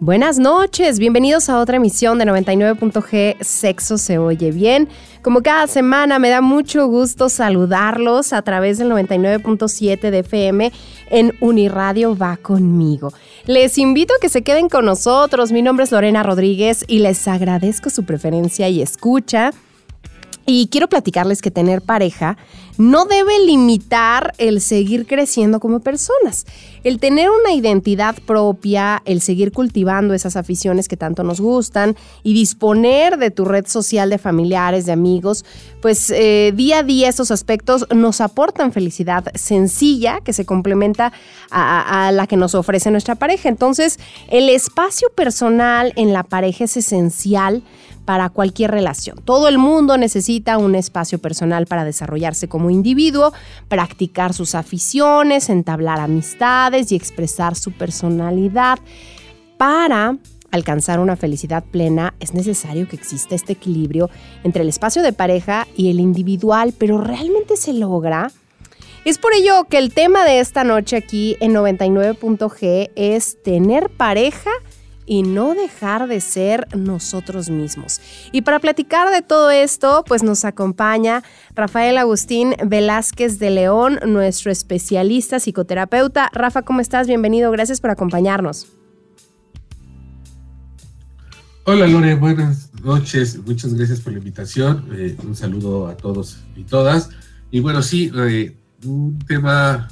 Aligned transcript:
Buenas 0.00 0.38
noches, 0.38 1.00
bienvenidos 1.00 1.48
a 1.48 1.58
otra 1.58 1.78
emisión 1.78 2.18
de 2.18 2.24
99.g 2.24 3.36
Sexo 3.40 3.98
se 3.98 4.16
oye 4.16 4.52
bien. 4.52 4.88
Como 5.22 5.42
cada 5.42 5.66
semana 5.66 6.20
me 6.20 6.28
da 6.28 6.40
mucho 6.40 6.86
gusto 6.86 7.28
saludarlos 7.28 8.32
a 8.32 8.42
través 8.42 8.78
del 8.78 8.92
99.7 8.92 10.10
de 10.10 10.18
FM 10.20 10.72
en 11.10 11.34
Uniradio 11.40 12.16
va 12.16 12.36
conmigo. 12.36 13.12
Les 13.44 13.76
invito 13.76 14.14
a 14.14 14.20
que 14.20 14.28
se 14.28 14.42
queden 14.42 14.68
con 14.68 14.84
nosotros. 14.84 15.50
Mi 15.50 15.62
nombre 15.62 15.82
es 15.82 15.90
Lorena 15.90 16.22
Rodríguez 16.22 16.84
y 16.86 17.00
les 17.00 17.26
agradezco 17.26 17.90
su 17.90 18.04
preferencia 18.04 18.68
y 18.68 18.80
escucha. 18.80 19.50
Y 20.50 20.68
quiero 20.68 20.88
platicarles 20.88 21.42
que 21.42 21.50
tener 21.50 21.82
pareja 21.82 22.38
no 22.78 23.04
debe 23.04 23.38
limitar 23.44 24.32
el 24.38 24.62
seguir 24.62 25.06
creciendo 25.06 25.60
como 25.60 25.80
personas. 25.80 26.46
El 26.84 27.00
tener 27.00 27.28
una 27.28 27.52
identidad 27.52 28.16
propia, 28.24 29.02
el 29.04 29.20
seguir 29.20 29.52
cultivando 29.52 30.14
esas 30.14 30.36
aficiones 30.36 30.88
que 30.88 30.96
tanto 30.96 31.22
nos 31.22 31.38
gustan 31.40 31.96
y 32.22 32.32
disponer 32.32 33.18
de 33.18 33.30
tu 33.30 33.44
red 33.44 33.66
social 33.66 34.08
de 34.08 34.16
familiares, 34.16 34.86
de 34.86 34.92
amigos, 34.92 35.44
pues 35.82 36.08
eh, 36.10 36.52
día 36.54 36.78
a 36.78 36.82
día 36.82 37.10
esos 37.10 37.30
aspectos 37.30 37.84
nos 37.94 38.22
aportan 38.22 38.72
felicidad 38.72 39.24
sencilla 39.34 40.20
que 40.22 40.32
se 40.32 40.46
complementa 40.46 41.12
a, 41.50 42.06
a 42.06 42.12
la 42.12 42.26
que 42.26 42.38
nos 42.38 42.54
ofrece 42.54 42.90
nuestra 42.90 43.16
pareja. 43.16 43.50
Entonces, 43.50 43.98
el 44.28 44.48
espacio 44.48 45.10
personal 45.10 45.92
en 45.96 46.14
la 46.14 46.22
pareja 46.22 46.64
es 46.64 46.76
esencial 46.78 47.64
para 48.08 48.30
cualquier 48.30 48.70
relación. 48.70 49.18
Todo 49.22 49.48
el 49.48 49.58
mundo 49.58 49.98
necesita 49.98 50.56
un 50.56 50.74
espacio 50.74 51.18
personal 51.18 51.66
para 51.66 51.84
desarrollarse 51.84 52.48
como 52.48 52.70
individuo, 52.70 53.34
practicar 53.68 54.32
sus 54.32 54.54
aficiones, 54.54 55.50
entablar 55.50 56.00
amistades 56.00 56.90
y 56.90 56.96
expresar 56.96 57.54
su 57.54 57.70
personalidad. 57.72 58.78
Para 59.58 60.16
alcanzar 60.50 61.00
una 61.00 61.16
felicidad 61.16 61.62
plena 61.62 62.14
es 62.18 62.32
necesario 62.32 62.88
que 62.88 62.96
exista 62.96 63.34
este 63.34 63.52
equilibrio 63.52 64.08
entre 64.42 64.62
el 64.62 64.70
espacio 64.70 65.02
de 65.02 65.12
pareja 65.12 65.68
y 65.76 65.90
el 65.90 66.00
individual, 66.00 66.72
pero 66.78 67.02
¿realmente 67.02 67.58
se 67.58 67.74
logra? 67.74 68.32
Es 69.04 69.18
por 69.18 69.34
ello 69.34 69.64
que 69.64 69.76
el 69.76 69.92
tema 69.92 70.24
de 70.24 70.40
esta 70.40 70.64
noche 70.64 70.96
aquí 70.96 71.36
en 71.40 71.52
99.g 71.52 72.90
es 72.96 73.42
tener 73.42 73.90
pareja 73.90 74.50
y 75.08 75.22
no 75.22 75.54
dejar 75.54 76.06
de 76.06 76.20
ser 76.20 76.68
nosotros 76.76 77.48
mismos. 77.48 78.00
Y 78.30 78.42
para 78.42 78.60
platicar 78.60 79.10
de 79.10 79.22
todo 79.22 79.50
esto, 79.50 80.04
pues 80.06 80.22
nos 80.22 80.44
acompaña 80.44 81.22
Rafael 81.54 81.96
Agustín 81.96 82.54
Velázquez 82.64 83.38
de 83.38 83.50
León, 83.50 83.98
nuestro 84.06 84.52
especialista 84.52 85.40
psicoterapeuta. 85.40 86.28
Rafa, 86.32 86.62
¿cómo 86.62 86.80
estás? 86.80 87.06
Bienvenido, 87.06 87.50
gracias 87.50 87.80
por 87.80 87.90
acompañarnos. 87.90 88.68
Hola 91.64 91.86
Lore, 91.86 92.14
buenas 92.14 92.70
noches, 92.82 93.38
muchas 93.44 93.74
gracias 93.74 94.00
por 94.00 94.12
la 94.14 94.20
invitación, 94.20 94.88
eh, 94.92 95.16
un 95.22 95.36
saludo 95.36 95.86
a 95.86 95.96
todos 95.96 96.38
y 96.56 96.64
todas. 96.64 97.10
Y 97.50 97.60
bueno, 97.60 97.82
sí, 97.82 98.10
eh, 98.14 98.56
un 98.84 99.18
tema 99.18 99.88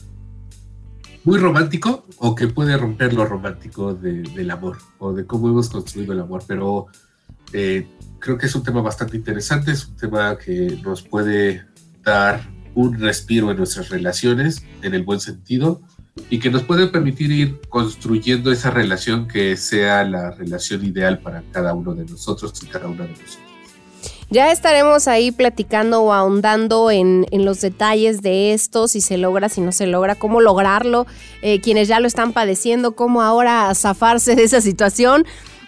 muy 1.27 1.39
romántico 1.39 2.07
o 2.19 2.37
que 2.37 2.47
puede 2.47 2.77
romper 2.77 3.13
lo 3.13 3.27
romántico 3.27 3.92
del 3.92 4.51
amor 4.51 4.79
o 4.98 5.13
de 5.13 5.27
cómo 5.27 5.48
hemos 5.48 5.69
construido 5.69 6.13
el 6.13 6.20
amor, 6.20 6.45
pero 6.47 6.87
eh, 7.53 7.89
creo 8.20 8.39
que 8.39 8.47
es 8.47 8.55
un 8.55 8.63
tema 8.63 8.81
bastante 8.81 9.17
interesante, 9.17 9.73
es 9.73 9.89
un 9.89 9.97
tema 9.97 10.39
que 10.39 10.79
nos 10.85 11.03
puede 11.03 11.67
dar 12.05 12.48
un 12.77 12.97
respiro 13.01 13.51
en 13.51 13.57
nuestras 13.57 13.89
relaciones 13.89 14.64
en 14.83 14.95
el 14.95 15.03
buen 15.03 15.19
sentido 15.19 15.83
y 16.31 16.39
que 16.39 16.48
nos 16.48 16.63
puede 16.63 16.87
permitir 16.87 17.33
ir 17.33 17.61
construyendo 17.69 18.53
esa 18.53 18.70
relación 18.70 19.27
que 19.27 19.57
sea 19.57 20.05
la 20.05 20.31
relación 20.31 20.85
ideal 20.85 21.19
para 21.19 21.43
cada 21.51 21.75
uno 21.75 21.93
de 21.93 22.05
nosotros 22.05 22.53
y 22.63 22.67
cada 22.67 22.87
una 22.87 23.03
de 23.03 23.11
nosotros. 23.11 23.45
Ya 24.29 24.51
estaremos 24.51 25.07
ahí 25.07 25.31
platicando 25.31 26.03
o 26.03 26.13
ahondando 26.13 26.91
en, 26.91 27.27
los 27.33 27.61
detalles 27.61 28.23
de 28.23 28.55
esto, 28.55 28.89
si 28.89 29.01
se 29.01 29.19
logra, 29.19 29.48
si 29.48 29.61
no 29.61 29.70
se 29.70 29.87
logra, 29.87 30.17
cómo 30.17 30.41
lograrlo, 30.41 31.07
eh, 31.42 31.61
quienes 31.61 31.87
ya 31.87 32.01
lo 32.01 32.09
están 32.09 32.33
padeciendo, 32.33 32.97
cómo 32.97 33.23
ahora 33.23 33.73
zafarse 33.75 34.35
de 34.35 34.42
esa 34.42 34.61
situación. 34.61 35.25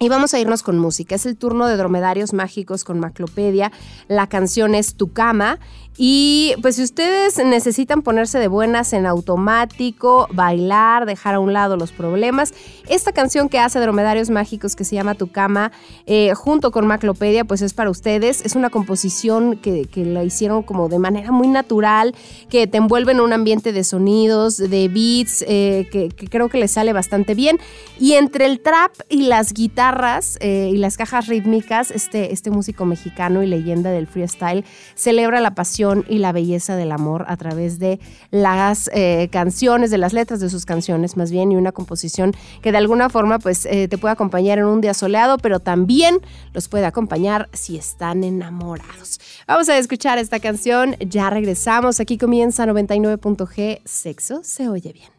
Y 0.00 0.08
vamos 0.08 0.34
a 0.34 0.40
irnos 0.40 0.64
con 0.64 0.78
música. 0.78 1.14
Es 1.14 1.26
el 1.26 1.36
turno 1.36 1.68
de 1.68 1.76
Dromedarios 1.76 2.32
Mágicos 2.32 2.82
con 2.82 2.98
Maclopedia. 2.98 3.70
La 4.08 4.26
canción 4.26 4.74
es 4.74 4.96
Tu 4.96 5.12
Cama 5.12 5.60
y 5.98 6.54
pues 6.62 6.76
si 6.76 6.82
ustedes 6.82 7.36
necesitan 7.44 8.00
ponerse 8.00 8.38
de 8.38 8.48
buenas 8.48 8.94
en 8.94 9.04
automático, 9.04 10.26
bailar, 10.32 11.04
dejar 11.04 11.34
a 11.34 11.40
un 11.40 11.52
lado 11.52 11.76
los 11.76 11.92
problemas, 11.92 12.54
esta 12.88 13.12
canción 13.12 13.50
que 13.50 13.58
hace 13.58 13.78
Dromedarios 13.78 14.30
Mágicos 14.30 14.74
que 14.74 14.84
se 14.84 14.94
llama 14.94 15.14
Tu 15.14 15.30
Cama, 15.30 15.70
eh, 16.06 16.32
junto 16.34 16.70
con 16.70 16.86
Maclopedia, 16.86 17.44
pues 17.44 17.60
es 17.60 17.74
para 17.74 17.90
ustedes. 17.90 18.40
Es 18.44 18.56
una 18.56 18.70
composición 18.70 19.56
que, 19.56 19.88
la 19.94 20.24
hicieron 20.24 20.62
como 20.62 20.88
de 20.88 20.98
manera 20.98 21.30
muy 21.30 21.48
natural, 21.48 22.14
que 22.48 22.66
te 22.66 22.78
envuelve 22.78 23.12
en 23.12 23.20
un 23.20 23.32
ambiente 23.32 23.72
de 23.72 23.84
sonidos, 23.84 24.56
de 24.56 24.88
beats, 24.88 25.44
eh, 25.46 25.88
que, 25.92 26.08
creo 26.28 26.48
que 26.48 26.58
les 26.58 26.70
sale 26.72 26.92
bastante 26.92 27.34
bien. 27.34 27.58
Y 28.00 28.14
entre 28.14 28.46
el 28.46 28.60
trap 28.60 28.92
y 29.08 29.22
las 29.22 29.52
guitarras 29.52 30.38
eh, 30.40 30.70
y 30.72 30.78
las 30.78 30.96
cajas 30.96 31.28
rítmicas, 31.28 31.90
este, 31.90 32.32
este 32.32 32.50
músico 32.50 32.86
mexicano 32.86 33.42
y 33.42 33.46
leyenda 33.46 33.90
del 33.90 34.06
freestyle 34.06 34.64
celebra 34.94 35.40
la 35.40 35.54
pasión 35.54 35.81
y 36.08 36.18
la 36.18 36.32
belleza 36.32 36.76
del 36.76 36.92
amor 36.92 37.24
a 37.28 37.36
través 37.36 37.78
de 37.78 37.98
las 38.30 38.88
eh, 38.92 39.28
canciones, 39.30 39.90
de 39.90 39.98
las 39.98 40.12
letras 40.12 40.40
de 40.40 40.48
sus 40.48 40.64
canciones 40.64 41.16
más 41.16 41.30
bien, 41.30 41.52
y 41.52 41.56
una 41.56 41.72
composición 41.72 42.32
que 42.62 42.72
de 42.72 42.78
alguna 42.78 43.10
forma 43.10 43.38
pues 43.38 43.66
eh, 43.66 43.88
te 43.88 43.98
puede 43.98 44.12
acompañar 44.12 44.58
en 44.58 44.66
un 44.66 44.80
día 44.80 44.94
soleado, 44.94 45.38
pero 45.38 45.60
también 45.60 46.20
los 46.52 46.68
puede 46.68 46.86
acompañar 46.86 47.48
si 47.52 47.76
están 47.76 48.24
enamorados. 48.24 49.20
Vamos 49.46 49.68
a 49.68 49.76
escuchar 49.78 50.18
esta 50.18 50.40
canción, 50.40 50.96
ya 51.00 51.30
regresamos, 51.30 52.00
aquí 52.00 52.18
comienza 52.18 52.64
99.g, 52.66 53.80
sexo 53.84 54.40
se 54.44 54.68
oye 54.68 54.92
bien. 54.92 55.10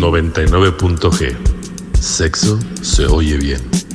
99.g, 0.00 1.36
sexo 2.00 2.58
se 2.82 3.06
oye 3.06 3.36
bien. 3.38 3.85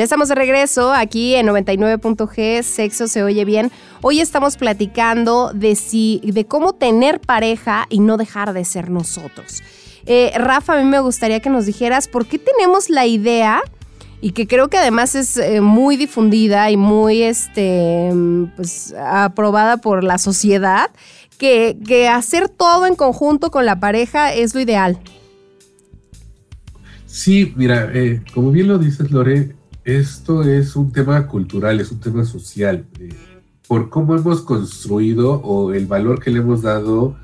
Ya 0.00 0.04
estamos 0.04 0.30
de 0.30 0.34
regreso 0.34 0.94
aquí 0.94 1.34
en 1.34 1.46
99.g, 1.46 2.62
Sexo 2.62 3.06
se 3.06 3.22
oye 3.22 3.44
bien. 3.44 3.70
Hoy 4.00 4.20
estamos 4.20 4.56
platicando 4.56 5.52
de, 5.52 5.74
si, 5.74 6.22
de 6.24 6.46
cómo 6.46 6.72
tener 6.72 7.20
pareja 7.20 7.86
y 7.90 8.00
no 8.00 8.16
dejar 8.16 8.54
de 8.54 8.64
ser 8.64 8.88
nosotros. 8.88 9.62
Eh, 10.06 10.32
Rafa, 10.38 10.78
a 10.78 10.82
mí 10.82 10.88
me 10.88 11.00
gustaría 11.00 11.40
que 11.40 11.50
nos 11.50 11.66
dijeras 11.66 12.08
por 12.08 12.24
qué 12.24 12.38
tenemos 12.38 12.88
la 12.88 13.04
idea 13.04 13.60
y 14.22 14.30
que 14.30 14.46
creo 14.46 14.70
que 14.70 14.78
además 14.78 15.14
es 15.14 15.36
eh, 15.36 15.60
muy 15.60 15.98
difundida 15.98 16.70
y 16.70 16.78
muy 16.78 17.20
este, 17.20 18.10
pues, 18.56 18.94
aprobada 18.98 19.76
por 19.82 20.02
la 20.02 20.16
sociedad, 20.16 20.88
que, 21.36 21.76
que 21.86 22.08
hacer 22.08 22.48
todo 22.48 22.86
en 22.86 22.94
conjunto 22.94 23.50
con 23.50 23.66
la 23.66 23.78
pareja 23.80 24.32
es 24.32 24.54
lo 24.54 24.62
ideal. 24.62 24.98
Sí, 27.04 27.52
mira, 27.54 27.90
eh, 27.92 28.22
como 28.32 28.50
bien 28.50 28.66
lo 28.66 28.78
dices, 28.78 29.10
Lore, 29.10 29.59
esto 29.84 30.42
es 30.42 30.76
un 30.76 30.92
tema 30.92 31.26
cultural, 31.26 31.80
es 31.80 31.90
un 31.90 32.00
tema 32.00 32.24
social, 32.24 32.86
eh, 32.98 33.08
por 33.66 33.88
cómo 33.88 34.16
hemos 34.16 34.42
construido 34.42 35.40
o 35.42 35.72
el 35.72 35.86
valor 35.86 36.20
que 36.20 36.30
le 36.30 36.40
hemos 36.40 36.62
dado 36.62 37.16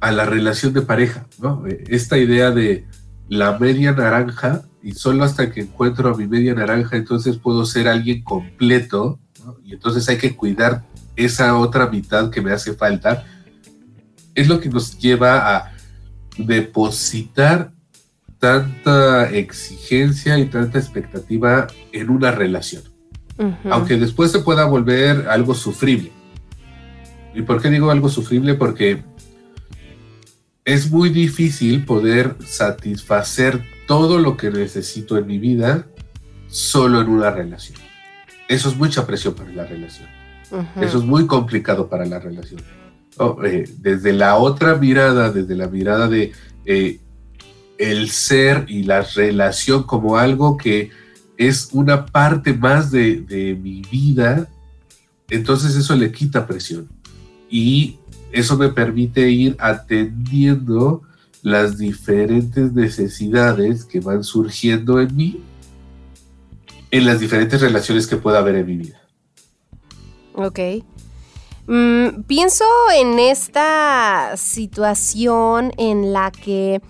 a 0.00 0.10
la 0.10 0.26
relación 0.26 0.72
de 0.72 0.82
pareja, 0.82 1.26
¿no? 1.38 1.66
Eh, 1.66 1.84
esta 1.88 2.18
idea 2.18 2.50
de 2.50 2.86
la 3.28 3.58
media 3.58 3.92
naranja 3.92 4.62
y 4.82 4.92
solo 4.92 5.24
hasta 5.24 5.50
que 5.50 5.60
encuentro 5.60 6.12
a 6.12 6.16
mi 6.16 6.26
media 6.26 6.54
naranja 6.54 6.96
entonces 6.96 7.38
puedo 7.38 7.64
ser 7.64 7.88
alguien 7.88 8.22
completo, 8.22 9.18
Y 9.64 9.74
entonces 9.74 10.08
hay 10.08 10.18
que 10.18 10.36
cuidar 10.36 10.84
esa 11.16 11.56
otra 11.58 11.88
mitad 11.88 12.30
que 12.30 12.40
me 12.40 12.52
hace 12.52 12.74
falta, 12.74 13.24
es 14.34 14.48
lo 14.48 14.60
que 14.60 14.68
nos 14.68 14.98
lleva 14.98 15.56
a 15.56 15.72
depositar 16.38 17.72
tanta 18.42 19.30
exigencia 19.30 20.36
y 20.36 20.46
tanta 20.46 20.76
expectativa 20.76 21.68
en 21.92 22.10
una 22.10 22.32
relación. 22.32 22.82
Aunque 23.70 23.96
después 23.96 24.32
se 24.32 24.40
pueda 24.40 24.64
volver 24.64 25.28
algo 25.28 25.54
sufrible. 25.54 26.10
¿Y 27.34 27.42
por 27.42 27.62
qué 27.62 27.70
digo 27.70 27.92
algo 27.92 28.08
sufrible? 28.08 28.54
Porque 28.54 29.04
es 30.64 30.90
muy 30.90 31.10
difícil 31.10 31.84
poder 31.84 32.34
satisfacer 32.44 33.62
todo 33.86 34.18
lo 34.18 34.36
que 34.36 34.50
necesito 34.50 35.16
en 35.16 35.28
mi 35.28 35.38
vida 35.38 35.86
solo 36.48 37.00
en 37.00 37.10
una 37.10 37.30
relación. 37.30 37.78
Eso 38.48 38.70
es 38.70 38.76
mucha 38.76 39.06
presión 39.06 39.34
para 39.34 39.52
la 39.52 39.66
relación. 39.66 40.08
Eso 40.80 40.98
es 40.98 41.04
muy 41.04 41.28
complicado 41.28 41.88
para 41.88 42.04
la 42.06 42.18
relación. 42.18 42.60
Oh, 43.18 43.38
eh, 43.44 43.70
desde 43.78 44.12
la 44.12 44.34
otra 44.34 44.74
mirada, 44.74 45.30
desde 45.30 45.54
la 45.54 45.68
mirada 45.68 46.08
de 46.08 46.32
eh, 46.64 46.98
el 47.82 48.10
ser 48.10 48.66
y 48.68 48.84
la 48.84 49.02
relación 49.02 49.82
como 49.82 50.16
algo 50.16 50.56
que 50.56 50.90
es 51.36 51.70
una 51.72 52.06
parte 52.06 52.54
más 52.54 52.92
de, 52.92 53.58
mi 53.60 53.82
vida, 53.82 54.48
entonces 55.28 55.74
eso 55.74 55.96
le 55.96 56.12
quita 56.12 56.46
presión. 56.46 56.88
Y 57.50 57.98
eso 58.30 58.56
me 58.56 58.68
permite 58.68 59.28
ir 59.28 59.56
atendiendo 59.58 61.02
las 61.42 61.76
diferentes 61.76 62.72
necesidades 62.72 63.84
que 63.84 63.98
van 63.98 64.22
surgiendo 64.22 65.00
en 65.00 65.16
mí 65.16 65.42
en 66.92 67.04
las 67.04 67.18
diferentes 67.18 67.60
relaciones 67.60 68.06
que 68.06 68.16
pueda 68.16 68.38
haber 68.38 68.54
en 68.54 68.66
mi 68.66 68.76
vida. 68.76 69.02
Ok. 70.34 70.60
Mm, 71.66 72.22
pienso 72.28 72.64
en 72.94 73.18
esta 73.18 74.36
situación 74.36 75.72
en 75.78 76.12
la 76.12 76.30
que 76.30 76.80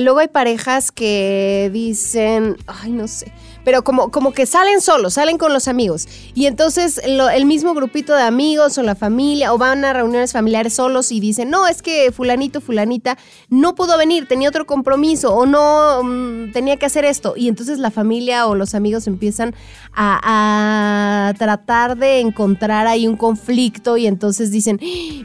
luego 0.00 0.18
hay 0.20 0.28
parejas 0.28 0.92
que 0.92 1.70
dicen, 1.72 2.56
ay, 2.66 2.92
no 2.92 3.08
sé, 3.08 3.32
pero 3.64 3.82
como, 3.82 4.10
como 4.10 4.32
que 4.32 4.46
salen 4.46 4.80
solos, 4.80 5.14
salen 5.14 5.38
con 5.38 5.52
los 5.52 5.68
amigos. 5.68 6.08
Y 6.34 6.46
entonces 6.46 7.00
el 7.04 7.46
mismo 7.46 7.74
grupito 7.74 8.14
de 8.14 8.22
amigos 8.22 8.78
o 8.78 8.82
la 8.82 8.94
familia 8.94 9.52
o 9.52 9.58
van 9.58 9.84
a 9.84 9.92
reuniones 9.92 10.32
familiares 10.32 10.74
solos 10.74 11.12
y 11.12 11.20
dicen, 11.20 11.50
no, 11.50 11.66
es 11.66 11.82
que 11.82 12.12
fulanito, 12.12 12.60
fulanita 12.60 13.18
no 13.48 13.74
pudo 13.74 13.96
venir, 13.98 14.26
tenía 14.26 14.48
otro 14.48 14.66
compromiso 14.66 15.34
o 15.34 15.46
no 15.46 16.02
mm, 16.02 16.52
tenía 16.52 16.76
que 16.76 16.86
hacer 16.86 17.04
esto. 17.04 17.34
Y 17.36 17.48
entonces 17.48 17.78
la 17.78 17.90
familia 17.90 18.46
o 18.46 18.54
los 18.54 18.74
amigos 18.74 19.06
empiezan 19.06 19.54
a, 19.92 21.34
tratar 21.38 21.96
de 21.96 22.20
encontrar 22.20 22.86
ahí 22.86 23.06
un 23.06 23.16
conflicto 23.16 23.96
y 23.96 24.06
entonces 24.06 24.50
dicen, 24.50 24.80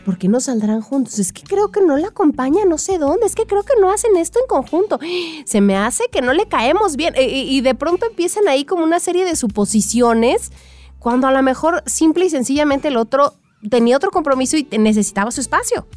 ¿por 0.05 0.17
qué 0.17 0.27
no 0.27 0.39
saldrán 0.39 0.81
juntos? 0.81 1.19
Es 1.19 1.33
que 1.33 1.43
creo 1.43 1.71
que 1.71 1.81
no 1.81 1.97
la 1.97 2.07
acompaña 2.07 2.65
no 2.65 2.77
sé 2.77 2.97
dónde, 2.97 3.25
es 3.25 3.35
que 3.35 3.45
creo 3.45 3.63
que 3.63 3.73
no 3.79 3.91
hacen 3.91 4.15
esto 4.17 4.39
en 4.39 4.47
conjunto. 4.47 4.99
Se 5.45 5.61
me 5.61 5.75
hace 5.77 6.05
que 6.11 6.21
no 6.21 6.33
le 6.33 6.45
caemos 6.47 6.95
bien. 6.95 7.13
Y, 7.17 7.61
de 7.61 7.75
pronto 7.75 8.05
empiezan 8.25 8.47
ahí 8.47 8.65
como 8.65 8.83
una 8.83 8.99
serie 8.99 9.23
de 9.23 9.35
suposiciones, 9.35 10.51
cuando 10.97 11.27
a 11.27 11.31
lo 11.31 11.43
mejor 11.43 11.83
simple 11.85 12.25
y 12.25 12.29
sencillamente 12.31 12.87
el 12.87 12.97
otro 12.97 13.35
tenía 13.69 13.95
otro 13.95 14.09
compromiso 14.09 14.57
y 14.57 14.67
necesitaba 14.79 15.29
su 15.29 15.41
espacio. 15.41 15.87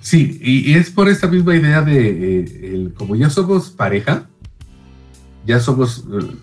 Sí, 0.00 0.40
y, 0.42 0.74
es 0.74 0.90
por 0.90 1.08
esta 1.08 1.28
misma 1.28 1.54
idea 1.54 1.82
de, 1.82 2.40
eh, 2.40 2.88
como 2.96 3.14
ya 3.14 3.30
somos 3.30 3.70
pareja, 3.70 4.28
ya 5.46 5.60
somos, 5.60 6.04
eh, 6.12 6.34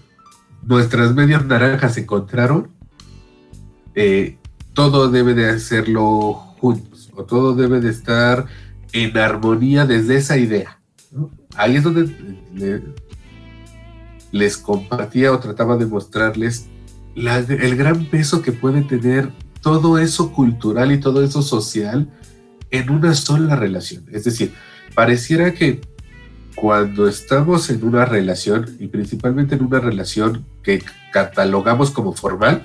nuestras 0.64 1.14
medias 1.14 1.46
naranjas 1.46 1.96
se 1.96 2.02
encontraron, 2.02 2.70
eh, 3.94 4.38
todo 4.74 5.10
debe 5.10 5.34
de 5.34 5.50
hacerlo 5.50 6.34
juntos, 6.62 7.12
o 7.14 7.26
todo 7.26 7.56
debe 7.56 7.82
de 7.82 7.90
estar 7.90 8.46
en 8.94 9.18
armonía 9.18 9.86
desde 9.86 10.16
esa 10.16 10.38
idea. 10.38 10.80
Ahí 11.58 11.76
es 11.76 11.84
donde 11.84 12.06
les 14.32 14.58
compartía 14.58 15.32
o 15.32 15.40
trataba 15.40 15.78
de 15.78 15.86
mostrarles 15.86 16.68
el 17.16 17.76
gran 17.76 18.06
peso 18.06 18.42
que 18.42 18.52
puede 18.52 18.82
tener 18.82 19.32
todo 19.62 19.98
eso 19.98 20.32
cultural 20.32 20.92
y 20.92 21.00
todo 21.00 21.24
eso 21.24 21.42
social 21.42 22.10
en 22.70 22.90
una 22.90 23.16
sola 23.16 23.56
relación. 23.56 24.06
Es 24.12 24.24
decir, 24.24 24.54
pareciera 24.94 25.54
que 25.54 25.82
cuando 26.56 27.08
estamos 27.08 27.70
en 27.70 27.84
una 27.84 28.06
relación, 28.06 28.78
y 28.80 28.88
principalmente 28.88 29.56
en 29.56 29.64
una 29.64 29.80
relación 29.80 30.46
que 30.64 30.84
catalogamos 31.12 31.92
como 31.92 32.14
formal, 32.14 32.64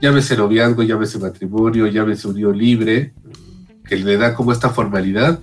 llámese 0.00 0.36
noviazgo, 0.36 0.82
llámese 0.82 1.18
matrimonio, 1.18 1.86
llámese 1.86 2.28
unión 2.28 2.56
libre, 2.56 3.14
que 3.84 3.96
le 3.96 4.16
da 4.16 4.34
como 4.34 4.52
esta 4.52 4.70
formalidad, 4.70 5.40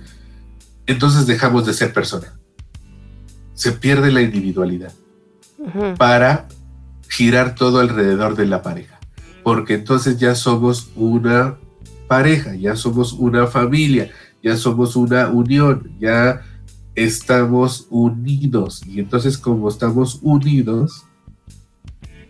entonces 0.86 1.26
dejamos 1.26 1.66
de 1.66 1.74
ser 1.74 1.92
persona. 1.92 2.38
Se 3.56 3.72
pierde 3.72 4.12
la 4.12 4.22
individualidad 4.22 4.92
para 5.98 6.46
girar 7.08 7.56
todo 7.56 7.80
alrededor 7.80 8.36
de 8.36 8.46
la 8.46 8.62
pareja, 8.62 9.00
porque 9.42 9.74
entonces 9.74 10.18
ya 10.18 10.36
somos 10.36 10.90
una 10.94 11.56
pareja, 12.06 12.54
ya 12.54 12.76
somos 12.76 13.12
una 13.12 13.48
familia, 13.48 14.10
ya 14.42 14.56
somos 14.56 14.94
una 14.94 15.28
unión, 15.28 15.90
ya 15.98 16.42
estamos 16.94 17.86
unidos. 17.90 18.82
Y 18.86 19.00
entonces 19.00 19.38
como 19.38 19.68
estamos 19.68 20.20
unidos, 20.22 21.04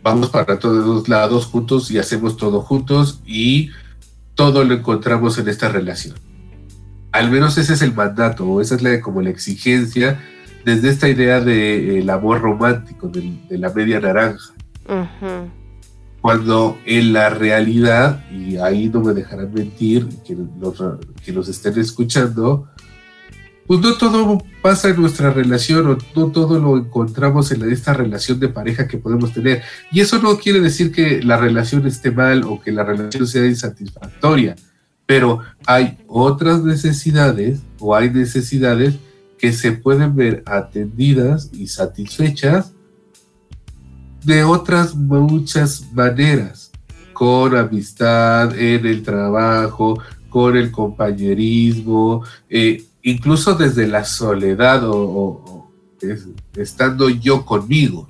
vamos 0.03 0.31
para 0.31 0.59
todos 0.59 1.09
lados 1.09 1.47
juntos 1.47 1.91
y 1.91 1.99
hacemos 1.99 2.37
todo 2.37 2.63
juntos 2.63 3.21
y 3.27 3.71
todo 4.37 4.65
lo 4.65 4.75
encontramos 4.75 5.39
en 5.39 5.49
esta 5.49 5.69
relación. 5.69 6.15
Al 7.11 7.31
menos 7.31 7.59
ese 7.59 7.73
es 7.73 7.83
el 7.83 7.95
mandato, 7.95 8.47
o 8.47 8.61
esa 8.61 8.77
es 8.77 8.83
la, 8.83 9.01
como 9.01 9.23
la 9.23 9.31
exigencia 9.31 10.21
desde 10.67 10.89
esta 10.91 11.09
idea 11.09 11.41
del 11.41 12.11
amor 12.11 12.41
romántico, 12.41 13.09
de, 13.09 13.57
la 13.57 13.73
media 13.73 14.01
naranja. 14.01 14.53
Cuando 16.21 16.77
en 16.85 17.13
la 17.13 17.31
realidad, 17.31 18.29
y 18.33 18.57
ahí 18.57 18.89
no 18.89 19.01
me 19.01 19.15
dejarán 19.15 19.55
mentir, 19.55 20.09
que 20.27 20.37
los, 20.61 20.83
que 21.25 21.33
nos 21.33 21.47
estén 21.47 21.79
escuchando, 21.79 22.69
pues 23.69 23.79
no 23.79 23.97
todo 23.97 24.43
pasa 24.61 24.89
en 24.89 25.01
nuestra 25.01 25.31
relación 25.31 25.87
o 25.87 25.99
no 26.17 26.33
todo 26.33 26.59
lo 26.59 26.77
encontramos 26.77 27.53
en 27.53 27.71
esta 27.71 27.95
relación 27.95 28.41
de 28.41 28.49
pareja 28.49 28.89
que 28.89 28.99
podemos 28.99 29.33
tener. 29.33 29.63
Y 29.93 30.01
eso 30.01 30.21
no 30.21 30.37
quiere 30.37 30.61
decir 30.61 30.91
que 30.91 31.23
la 31.23 31.37
relación 31.37 31.87
esté 31.87 32.11
mal 32.11 32.43
o 32.43 32.61
que 32.61 32.73
la 32.73 32.83
relación 32.83 33.25
sea 33.29 33.47
insatisfactoria, 33.47 34.57
pero 35.07 35.39
hay 35.65 35.97
otras 36.09 36.65
necesidades 36.65 37.61
o 37.79 37.95
hay 37.95 38.11
necesidades 38.11 38.97
que 39.39 39.53
se 39.53 39.73
pueden 39.73 40.15
ver 40.17 40.43
atendidas 40.47 41.51
y 41.53 41.67
satisfechas 41.67 42.73
de 44.25 44.43
otras 44.43 44.95
muchas 44.95 45.93
maneras, 45.93 46.73
con 47.13 47.57
amistad, 47.57 48.59
en 48.59 48.85
el 48.85 49.03
trabajo, 49.03 50.01
con 50.29 50.57
el 50.57 50.73
compañerismo, 50.73 52.25
eh, 52.49 52.85
incluso 53.03 53.55
desde 53.55 53.87
la 53.87 54.05
soledad 54.05 54.83
o, 54.85 55.71
estando 56.57 57.09
yo 57.09 57.45
conmigo. 57.45 58.09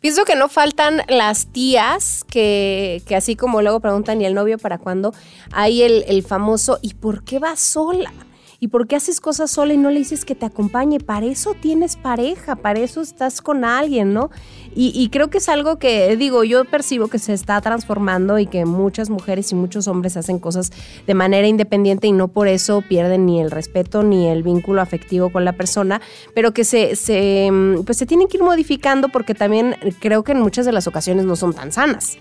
Pienso 0.00 0.24
que 0.24 0.36
no 0.36 0.48
faltan 0.48 1.02
las 1.08 1.46
tías 1.46 2.24
que, 2.30 3.02
así 3.16 3.36
como 3.36 3.60
luego 3.60 3.80
preguntan, 3.80 4.20
¿y 4.20 4.26
el 4.26 4.34
novio 4.34 4.58
para 4.58 4.78
cuándo? 4.78 5.12
Hay 5.50 5.82
el, 5.82 6.04
el 6.06 6.22
famoso, 6.22 6.78
¿y 6.80 6.94
por 6.94 7.24
qué 7.24 7.38
va 7.38 7.56
sola? 7.56 8.12
¿Y 8.60 8.68
por 8.68 8.86
qué 8.86 8.96
haces 8.96 9.20
cosas 9.20 9.50
sola 9.50 9.74
y 9.74 9.76
no 9.76 9.90
le 9.90 9.98
dices 9.98 10.24
que 10.24 10.34
te 10.34 10.46
acompañe? 10.46 11.00
Para 11.00 11.26
eso 11.26 11.54
tienes 11.60 11.96
pareja, 11.96 12.56
para 12.56 12.80
eso 12.80 13.00
estás 13.00 13.40
con 13.40 13.64
alguien, 13.64 14.12
¿no? 14.12 14.30
Y, 14.76 15.08
creo 15.10 15.30
que 15.30 15.38
es 15.38 15.48
algo 15.48 15.78
que, 15.78 16.16
digo, 16.16 16.42
yo 16.42 16.64
percibo 16.64 17.06
que 17.06 17.20
se 17.20 17.32
está 17.32 17.60
transformando 17.60 18.40
y 18.40 18.46
que 18.46 18.64
muchas 18.64 19.08
mujeres 19.08 19.52
y 19.52 19.54
muchos 19.54 19.86
hombres 19.86 20.16
hacen 20.16 20.40
cosas 20.40 20.72
de 21.06 21.14
manera 21.14 21.46
independiente 21.46 22.08
y 22.08 22.12
no 22.12 22.26
por 22.26 22.48
eso 22.48 22.82
pierden 22.82 23.24
ni 23.24 23.40
el 23.40 23.52
respeto 23.52 24.02
ni 24.02 24.26
el 24.26 24.42
vínculo 24.42 24.82
afectivo 24.82 25.30
con 25.30 25.44
la 25.44 25.52
persona, 25.52 26.00
pero 26.34 26.52
que 26.52 26.64
se, 26.64 26.96
se, 26.96 27.50
pues 27.86 27.98
se 27.98 28.06
tienen 28.06 28.26
que 28.26 28.38
ir 28.38 28.42
modificando 28.42 29.10
porque 29.10 29.34
también 29.34 29.76
creo 30.00 30.24
que 30.24 30.32
en 30.32 30.40
muchas 30.40 30.66
de 30.66 30.72
las 30.72 30.88
ocasiones 30.88 31.24
no 31.24 31.36
son 31.36 31.54
tan 31.54 31.70
sanas. 31.70 32.18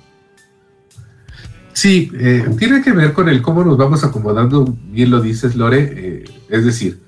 Sí, 1.74 2.12
eh, 2.14 2.46
tiene 2.58 2.82
que 2.82 2.92
ver 2.92 3.14
con 3.14 3.28
el 3.30 3.42
cómo 3.42 3.64
nos 3.64 3.78
vamos 3.78 4.04
acomodando, 4.04 4.78
bien 4.92 5.10
lo 5.10 5.20
dices 5.20 5.56
Lore, 5.56 5.92
eh, 5.96 6.24
es 6.50 6.66
decir, 6.66 7.00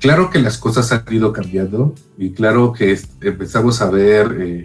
claro 0.00 0.30
que 0.30 0.40
las 0.40 0.56
cosas 0.56 0.90
han 0.90 1.04
ido 1.10 1.32
cambiando 1.32 1.94
y 2.16 2.30
claro 2.30 2.72
que 2.72 2.98
empezamos 3.20 3.82
a 3.82 3.90
ver 3.90 4.36
eh, 4.40 4.62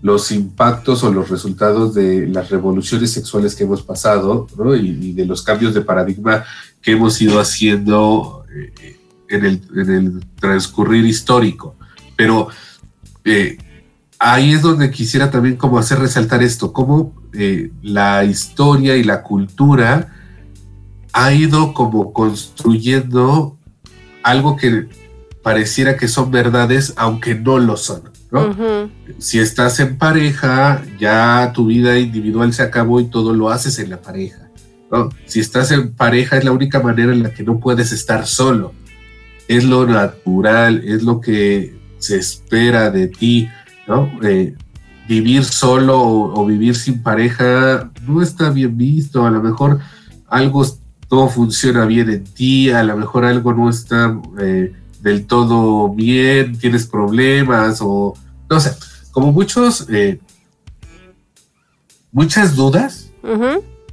los 0.00 0.32
impactos 0.32 1.04
o 1.04 1.12
los 1.12 1.28
resultados 1.28 1.94
de 1.94 2.26
las 2.26 2.48
revoluciones 2.48 3.12
sexuales 3.12 3.54
que 3.54 3.64
hemos 3.64 3.82
pasado 3.82 4.46
¿no? 4.56 4.74
y, 4.74 5.12
de 5.12 5.26
los 5.26 5.42
cambios 5.42 5.74
de 5.74 5.82
paradigma 5.82 6.44
que 6.80 6.92
hemos 6.92 7.20
ido 7.20 7.38
haciendo 7.38 8.44
en 9.28 9.44
el, 9.44 9.62
en, 9.74 9.90
el, 9.90 10.26
transcurrir 10.40 11.04
histórico. 11.04 11.76
Pero 12.16 12.48
ahí 14.18 14.52
es 14.52 14.62
donde 14.62 14.90
quisiera 14.90 15.30
también 15.30 15.56
como 15.56 15.78
hacer 15.78 15.98
resaltar 15.98 16.42
esto, 16.42 16.72
cómo 16.72 17.14
eh, 17.32 17.70
la 17.82 18.24
historia 18.24 18.96
y 18.96 19.04
la 19.04 19.22
cultura 19.22 20.12
ha 21.12 21.32
ido 21.32 21.72
como 21.72 22.12
construyendo 22.12 23.56
algo 24.22 24.56
que 24.56 24.88
pareciera 25.42 25.96
que 25.96 26.08
son 26.08 26.30
verdades, 26.30 26.92
aunque 26.96 27.34
no 27.34 27.58
lo 27.58 27.76
son. 27.76 28.02
Si 29.18 29.38
estás 29.38 29.80
en 29.80 29.96
pareja, 29.96 30.82
ya 30.98 31.52
tu 31.54 31.66
vida 31.66 31.98
individual 31.98 32.52
se 32.52 32.62
acabó 32.62 33.00
y 33.00 33.06
todo 33.06 33.32
lo 33.32 33.50
haces 33.50 33.78
en 33.78 33.90
la 33.90 34.02
pareja. 34.02 34.50
Si 35.26 35.40
estás 35.40 35.70
en 35.70 35.92
pareja 35.92 36.36
es 36.36 36.44
la 36.44 36.52
única 36.52 36.80
manera 36.80 37.12
en 37.12 37.22
la 37.22 37.32
que 37.32 37.42
no 37.42 37.60
puedes 37.60 37.92
estar 37.92 38.26
solo. 38.26 38.72
Es 39.48 39.64
lo 39.64 39.86
natural, 39.86 40.82
es 40.84 41.02
lo 41.02 41.20
que 41.20 41.78
se 41.98 42.18
espera 42.18 42.90
de 42.90 43.08
ti. 43.08 43.48
¿No? 43.86 44.10
Eh, 44.22 44.54
vivir 45.08 45.44
solo 45.44 46.00
o, 46.02 46.44
vivir 46.46 46.74
sin 46.74 47.02
pareja 47.02 47.90
no 48.06 48.22
está 48.22 48.50
bien 48.50 48.76
visto, 48.76 49.24
a 49.24 49.30
lo 49.30 49.42
mejor 49.42 49.78
algo 50.28 50.66
no 51.10 51.28
funciona 51.28 51.86
bien 51.86 52.10
en 52.10 52.24
ti, 52.24 52.70
a 52.70 52.82
lo 52.82 52.96
mejor 52.96 53.24
algo 53.24 53.54
no 53.54 53.70
está 53.70 54.18
eh, 54.40 54.72
del 55.00 55.26
todo 55.26 55.88
bien, 55.94 56.58
tienes 56.58 56.86
problemas 56.86 57.78
o 57.80 58.14
no 58.50 58.60
sé, 58.60 58.72
como 59.12 59.32
muchos, 59.32 59.86
eh, 59.90 60.20
muchas 62.10 62.56
dudas 62.56 63.10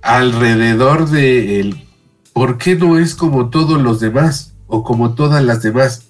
alrededor 0.01 1.09
de 1.09 1.59
el 1.59 1.87
por 2.33 2.57
qué 2.57 2.75
no 2.75 2.97
es 2.97 3.13
como 3.13 3.49
todos 3.49 3.79
los 3.79 3.99
demás 3.99 4.55
o 4.65 4.83
como 4.83 5.13
todas 5.13 5.43
las 5.43 5.61
demás, 5.61 6.07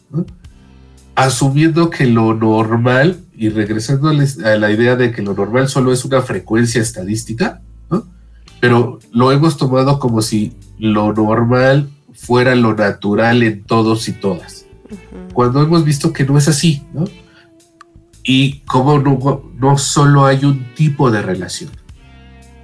asumiendo 1.15 1.89
que 1.89 2.05
lo 2.05 2.33
normal 2.33 3.22
y 3.35 3.49
regresando 3.49 4.09
a 4.09 4.13
la 4.13 4.71
idea 4.71 4.95
de 4.95 5.11
que 5.11 5.21
lo 5.21 5.33
normal 5.33 5.67
solo 5.67 5.91
es 5.91 6.05
una 6.05 6.21
frecuencia 6.21 6.81
estadística, 6.81 7.61
¿no? 7.89 8.07
pero 8.59 8.99
lo 9.11 9.31
hemos 9.31 9.57
tomado 9.57 9.99
como 9.99 10.21
si 10.21 10.55
lo 10.77 11.13
normal 11.13 11.89
fuera 12.13 12.55
lo 12.55 12.75
natural 12.75 13.43
en 13.43 13.63
todos 13.63 14.07
y 14.07 14.13
todas, 14.13 14.65
cuando 15.33 15.61
hemos 15.61 15.83
visto 15.83 16.13
que 16.13 16.25
no 16.25 16.37
es 16.37 16.47
así, 16.47 16.83
¿no? 16.93 17.05
Y 18.23 18.59
como 18.59 18.99
no, 18.99 19.51
no 19.55 19.77
solo 19.77 20.25
hay 20.25 20.45
un 20.45 20.73
tipo 20.75 21.11
de 21.11 21.21
relación, 21.21 21.71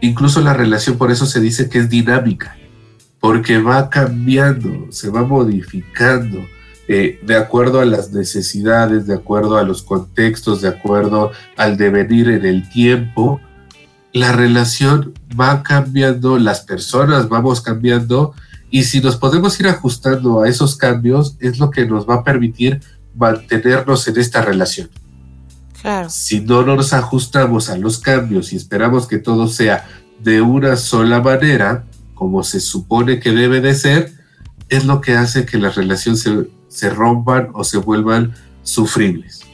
incluso 0.01 0.39
la 0.41 0.53
relación 0.53 0.97
por 0.97 1.11
eso 1.11 1.25
se 1.25 1.41
dice 1.41 1.69
que 1.69 1.79
es 1.79 1.89
dinámica, 1.89 2.55
porque 3.19 3.57
va 3.57 3.89
cambiando, 3.89 4.91
se 4.91 5.09
va 5.09 5.23
modificando, 5.23 6.39
eh, 6.91 7.19
de 7.21 7.35
acuerdo 7.35 7.81
a 7.81 7.85
las 7.85 8.11
necesidades, 8.13 9.05
de 9.05 9.13
acuerdo 9.13 9.57
a 9.57 9.63
los 9.63 9.83
contextos, 9.83 10.61
de 10.61 10.69
acuerdo 10.69 11.29
al 11.55 11.77
devenir 11.77 12.29
en 12.29 12.43
el 12.47 12.67
tiempo, 12.67 13.39
la 14.11 14.31
relación 14.31 15.13
va 15.39 15.61
cambiando, 15.61 16.39
las 16.39 16.61
personas 16.61 17.29
vamos 17.29 17.61
cambiando 17.61 18.33
Y 18.71 18.85
si 18.85 19.01
nos 19.01 19.17
podemos 19.17 19.59
ir 19.59 19.67
ajustando 19.67 20.41
a 20.41 20.49
esos 20.49 20.75
cambios, 20.75 21.35
es 21.39 21.59
lo 21.59 21.69
que 21.69 21.85
nos 21.85 22.09
va 22.09 22.15
a 22.15 22.23
permitir 22.23 22.81
mantenernos 23.15 24.07
en 24.07 24.19
esta 24.19 24.41
relación. 24.41 24.89
Claro. 25.79 26.09
Si 26.09 26.39
no 26.41 26.63
nos 26.63 26.93
ajustamos 26.93 27.69
a 27.69 27.77
los 27.77 27.99
cambios 27.99 28.51
y 28.51 28.55
esperamos 28.55 29.05
que 29.05 29.19
todo 29.19 29.47
sea 29.47 29.87
de 30.19 30.41
una 30.41 30.75
sola 30.75 31.21
manera, 31.21 31.85
como 32.15 32.43
se 32.43 32.59
supone 32.59 33.19
que 33.19 33.31
debe 33.31 33.61
de 33.61 33.75
ser, 33.75 34.11
es 34.69 34.85
lo 34.85 35.01
que 35.01 35.13
hace 35.13 35.45
que 35.45 35.59
las 35.59 35.75
relaciones 35.75 36.21
se, 36.21 36.47
rompan 36.89 37.49
o 37.53 37.63
se 37.63 37.77
vuelvan 37.77 38.33
sufribles. 38.63 39.49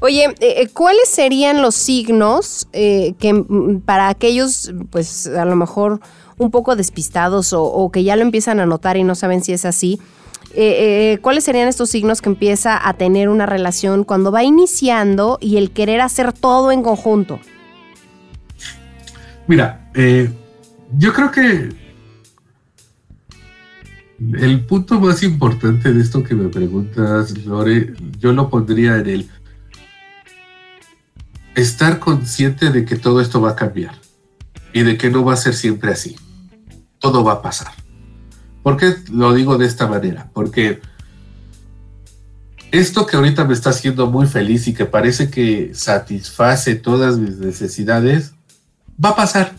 Oye, 0.00 0.24
eh, 0.24 0.34
eh, 0.40 0.68
¿cuáles 0.72 1.08
serían 1.08 1.62
los 1.62 1.74
signos 1.74 2.68
eh, 2.72 3.14
que 3.18 3.44
para 3.84 4.08
aquellos, 4.08 4.72
pues 4.90 5.26
a 5.26 5.44
lo 5.44 5.56
mejor 5.56 6.00
un 6.38 6.50
poco 6.50 6.76
despistados 6.76 7.52
o, 7.52 7.90
que 7.92 8.04
ya 8.04 8.16
lo 8.16 8.22
empiezan 8.22 8.60
a 8.60 8.66
notar 8.66 8.96
y 8.96 9.04
no 9.04 9.14
saben 9.14 9.42
si 9.42 9.52
es 9.52 9.64
así? 9.64 10.00
¿Cuáles 11.22 11.44
serían 11.44 11.68
estos 11.68 11.90
signos 11.90 12.22
que 12.22 12.28
empieza 12.28 12.88
a 12.88 12.94
tener 12.94 13.28
una 13.28 13.46
relación 13.46 14.04
cuando 14.04 14.32
va 14.32 14.42
iniciando 14.42 15.38
y 15.40 15.58
el 15.58 15.70
querer 15.70 16.00
hacer 16.00 16.32
todo 16.32 16.72
en 16.72 16.82
conjunto? 16.82 17.38
Mira, 19.46 19.90
yo 20.96 21.12
creo 21.12 21.30
que 21.30 21.68
el 24.20 24.64
punto 24.66 25.00
más 25.00 25.22
importante 25.22 25.92
de 25.92 26.00
esto 26.00 26.22
que 26.22 26.34
me 26.34 26.50
preguntas, 26.50 27.36
Lore, 27.46 27.94
yo 28.18 28.32
lo 28.32 28.50
pondría 28.50 28.98
en 28.98 29.08
el 29.08 29.30
estar 31.54 31.98
consciente 31.98 32.70
de 32.70 32.84
que 32.84 32.96
todo 32.96 33.20
esto 33.20 33.40
va 33.40 33.50
a 33.50 33.56
cambiar 33.56 33.94
y 34.74 34.82
de 34.82 34.98
que 34.98 35.10
no 35.10 35.24
va 35.24 35.32
a 35.32 35.36
ser 35.36 35.54
siempre 35.54 35.90
así. 35.90 36.16
Todo 36.98 37.24
va 37.24 37.34
a 37.34 37.42
pasar. 37.42 37.72
¿Por 38.62 38.76
qué 38.76 38.94
lo 39.10 39.32
digo 39.32 39.56
de 39.56 39.64
esta 39.64 39.86
manera? 39.86 40.30
Porque 40.34 40.80
esto 42.72 43.06
que 43.06 43.16
ahorita 43.16 43.44
me 43.44 43.54
está 43.54 43.70
haciendo 43.70 44.06
muy 44.06 44.26
feliz 44.26 44.68
y 44.68 44.74
que 44.74 44.84
parece 44.84 45.30
que 45.30 45.74
satisface 45.74 46.74
todas 46.74 47.18
mis 47.18 47.38
necesidades, 47.38 48.34
va 49.02 49.10
a 49.10 49.16
pasar. 49.16 49.54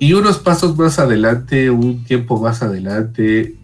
Y 0.00 0.12
unos 0.12 0.38
pasos 0.38 0.76
más 0.76 0.98
adelante, 0.98 1.70
un 1.70 2.04
tiempo 2.04 2.40
más 2.40 2.62
adelante, 2.62 3.57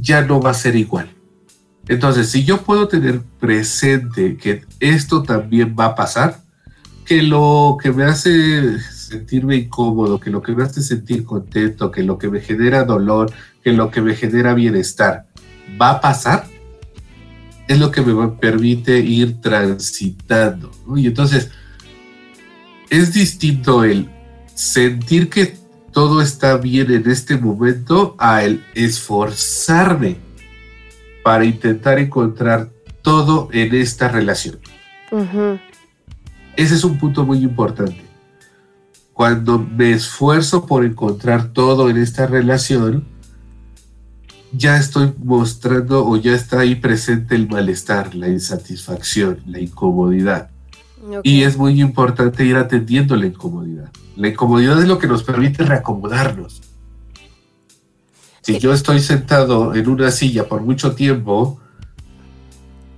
ya 0.00 0.22
no 0.22 0.40
va 0.40 0.50
a 0.50 0.54
ser 0.54 0.76
igual. 0.76 1.10
Entonces, 1.88 2.30
si 2.30 2.44
yo 2.44 2.62
puedo 2.62 2.88
tener 2.88 3.22
presente 3.38 4.36
que 4.36 4.64
esto 4.80 5.22
también 5.22 5.76
va 5.78 5.86
a 5.86 5.94
pasar, 5.94 6.42
que 7.04 7.22
lo 7.22 7.78
que 7.80 7.92
me 7.92 8.04
hace 8.04 8.80
sentirme 8.80 9.54
incómodo, 9.56 10.18
que 10.18 10.30
lo 10.30 10.42
que 10.42 10.52
me 10.52 10.64
hace 10.64 10.82
sentir 10.82 11.24
contento, 11.24 11.92
que 11.92 12.02
lo 12.02 12.18
que 12.18 12.28
me 12.28 12.40
genera 12.40 12.84
dolor, 12.84 13.32
que 13.62 13.72
lo 13.72 13.90
que 13.90 14.02
me 14.02 14.16
genera 14.16 14.54
bienestar, 14.54 15.26
va 15.80 15.90
a 15.90 16.00
pasar, 16.00 16.46
es 17.68 17.78
lo 17.78 17.92
que 17.92 18.02
me 18.02 18.28
permite 18.28 18.98
ir 18.98 19.40
transitando. 19.40 20.72
Y 20.96 21.06
entonces, 21.06 21.50
es 22.90 23.12
distinto 23.12 23.84
el 23.84 24.10
sentir 24.54 25.28
que 25.28 25.56
todo 25.96 26.20
está 26.20 26.58
bien 26.58 26.92
en 26.92 27.10
este 27.10 27.38
momento 27.38 28.16
a 28.18 28.44
el 28.44 28.62
esforzarme 28.74 30.18
para 31.24 31.46
intentar 31.46 31.98
encontrar 31.98 32.68
todo 33.00 33.48
en 33.50 33.74
esta 33.74 34.08
relación. 34.08 34.58
Ese 36.54 36.74
es 36.74 36.84
un 36.84 36.98
punto 36.98 37.24
muy 37.24 37.38
importante. 37.38 38.04
Cuando 39.14 39.58
me 39.58 39.92
esfuerzo 39.92 40.66
por 40.66 40.84
encontrar 40.84 41.54
todo 41.54 41.88
en 41.88 41.96
esta 41.96 42.26
relación, 42.26 43.08
ya 44.52 44.76
estoy 44.76 45.14
mostrando 45.16 46.06
o 46.06 46.18
ya 46.18 46.34
está 46.34 46.60
ahí 46.60 46.74
presente 46.74 47.36
el 47.36 47.48
malestar, 47.48 48.14
la 48.14 48.28
insatisfacción, 48.28 49.40
la 49.46 49.60
incomodidad. 49.60 50.50
Y 51.22 51.42
es 51.42 51.56
muy 51.56 51.80
importante 51.80 52.44
ir 52.44 52.56
atendiendo 52.56 53.16
la 53.16 53.26
incomodidad. 53.26 53.90
La 54.16 54.28
incomodidad 54.28 54.80
es 54.80 54.88
lo 54.88 54.98
que 54.98 55.06
nos 55.06 55.22
permite 55.22 55.64
reacomodarnos. 55.64 56.62
Si 58.42 58.58
yo 58.58 58.72
estoy 58.72 59.00
sentado 59.00 59.74
en 59.74 59.88
una 59.88 60.10
silla 60.10 60.48
por 60.48 60.62
mucho 60.62 60.94
tiempo 60.94 61.60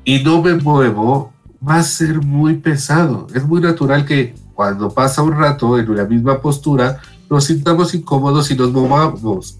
y 0.04 0.22
no 0.22 0.42
me 0.42 0.54
muevo, 0.54 1.32
va 1.66 1.76
a 1.76 1.82
ser 1.82 2.22
muy 2.22 2.56
pesado. 2.56 3.26
Es 3.34 3.44
muy 3.44 3.60
natural 3.60 4.04
que 4.04 4.34
cuando 4.54 4.90
pasa 4.90 5.22
un 5.22 5.32
rato 5.32 5.78
en 5.78 5.88
una 5.88 6.04
misma 6.04 6.40
postura, 6.40 7.00
nos 7.30 7.44
sintamos 7.44 7.94
incómodos 7.94 8.50
y 8.50 8.56
nos 8.56 8.72
movamos. 8.72 9.58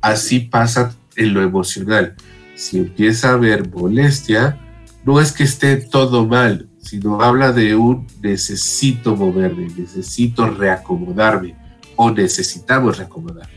Así 0.00 0.40
pasa 0.40 0.94
en 1.16 1.34
lo 1.34 1.42
emocional. 1.42 2.14
Si 2.54 2.78
empieza 2.78 3.30
a 3.30 3.32
haber 3.32 3.68
molestia, 3.70 4.58
no 5.04 5.20
es 5.20 5.32
que 5.32 5.44
esté 5.44 5.76
todo 5.76 6.26
mal, 6.26 6.68
sino 6.86 7.20
habla 7.20 7.52
de 7.52 7.74
un 7.74 8.06
necesito 8.22 9.16
moverme, 9.16 9.68
necesito 9.76 10.46
reacomodarme 10.46 11.56
o 11.96 12.10
necesitamos 12.10 12.98
reacomodarnos. 12.98 13.56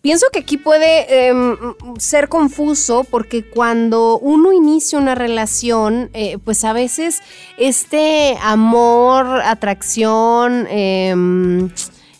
Pienso 0.00 0.26
que 0.32 0.38
aquí 0.38 0.56
puede 0.56 1.28
em, 1.28 1.56
ser 1.98 2.28
confuso 2.28 3.04
porque 3.10 3.44
cuando 3.44 4.18
uno 4.20 4.52
inicia 4.52 4.98
una 4.98 5.16
relación, 5.16 6.10
eh, 6.12 6.38
pues 6.44 6.64
a 6.64 6.72
veces 6.72 7.22
este 7.58 8.36
amor, 8.40 9.42
atracción, 9.42 10.68
em, 10.70 11.70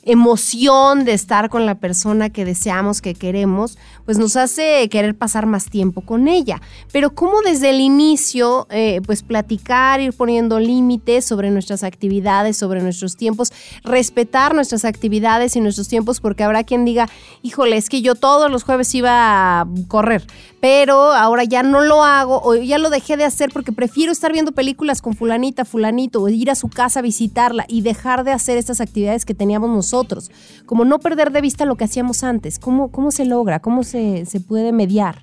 emoción 0.02 1.04
de 1.04 1.12
estar 1.12 1.48
con 1.48 1.64
la 1.64 1.76
persona 1.76 2.30
que 2.30 2.44
deseamos, 2.44 3.00
que 3.00 3.14
queremos, 3.14 3.78
pues 4.06 4.18
nos 4.18 4.36
hace 4.36 4.88
querer 4.88 5.14
pasar 5.14 5.44
más 5.44 5.68
tiempo 5.68 6.00
con 6.00 6.28
ella. 6.28 6.62
Pero 6.92 7.10
cómo 7.10 7.42
desde 7.42 7.70
el 7.70 7.80
inicio, 7.80 8.66
eh, 8.70 9.00
pues 9.04 9.22
platicar, 9.22 10.00
ir 10.00 10.14
poniendo 10.14 10.58
límites 10.58 11.24
sobre 11.24 11.50
nuestras 11.50 11.82
actividades, 11.82 12.56
sobre 12.56 12.80
nuestros 12.80 13.16
tiempos, 13.16 13.52
respetar 13.84 14.54
nuestras 14.54 14.84
actividades 14.84 15.56
y 15.56 15.60
nuestros 15.60 15.88
tiempos, 15.88 16.20
porque 16.20 16.44
habrá 16.44 16.64
quien 16.64 16.84
diga, 16.84 17.08
híjole, 17.42 17.76
es 17.76 17.88
que 17.88 18.00
yo 18.00 18.14
todos 18.14 18.50
los 18.50 18.62
jueves 18.62 18.94
iba 18.94 19.60
a 19.60 19.66
correr, 19.88 20.24
pero 20.60 21.12
ahora 21.12 21.44
ya 21.44 21.62
no 21.62 21.80
lo 21.80 22.04
hago 22.04 22.40
o 22.42 22.54
ya 22.54 22.78
lo 22.78 22.90
dejé 22.90 23.16
de 23.16 23.24
hacer 23.24 23.50
porque 23.52 23.72
prefiero 23.72 24.12
estar 24.12 24.32
viendo 24.32 24.52
películas 24.52 25.02
con 25.02 25.14
fulanita, 25.14 25.64
fulanito, 25.64 26.22
o 26.22 26.28
ir 26.28 26.50
a 26.50 26.54
su 26.54 26.68
casa 26.68 27.00
a 27.00 27.02
visitarla 27.02 27.64
y 27.68 27.82
dejar 27.82 28.24
de 28.24 28.32
hacer 28.32 28.56
estas 28.56 28.80
actividades 28.80 29.24
que 29.24 29.34
teníamos 29.34 29.70
nosotros. 29.70 30.30
Como 30.64 30.84
no 30.84 30.98
perder 30.98 31.32
de 31.32 31.40
vista 31.40 31.64
lo 31.64 31.76
que 31.76 31.84
hacíamos 31.84 32.24
antes. 32.24 32.58
¿Cómo, 32.58 32.90
cómo 32.90 33.10
se 33.10 33.24
logra? 33.24 33.60
¿Cómo 33.60 33.82
se 33.82 33.95
se, 34.24 34.40
puede 34.40 34.72
mediar? 34.72 35.22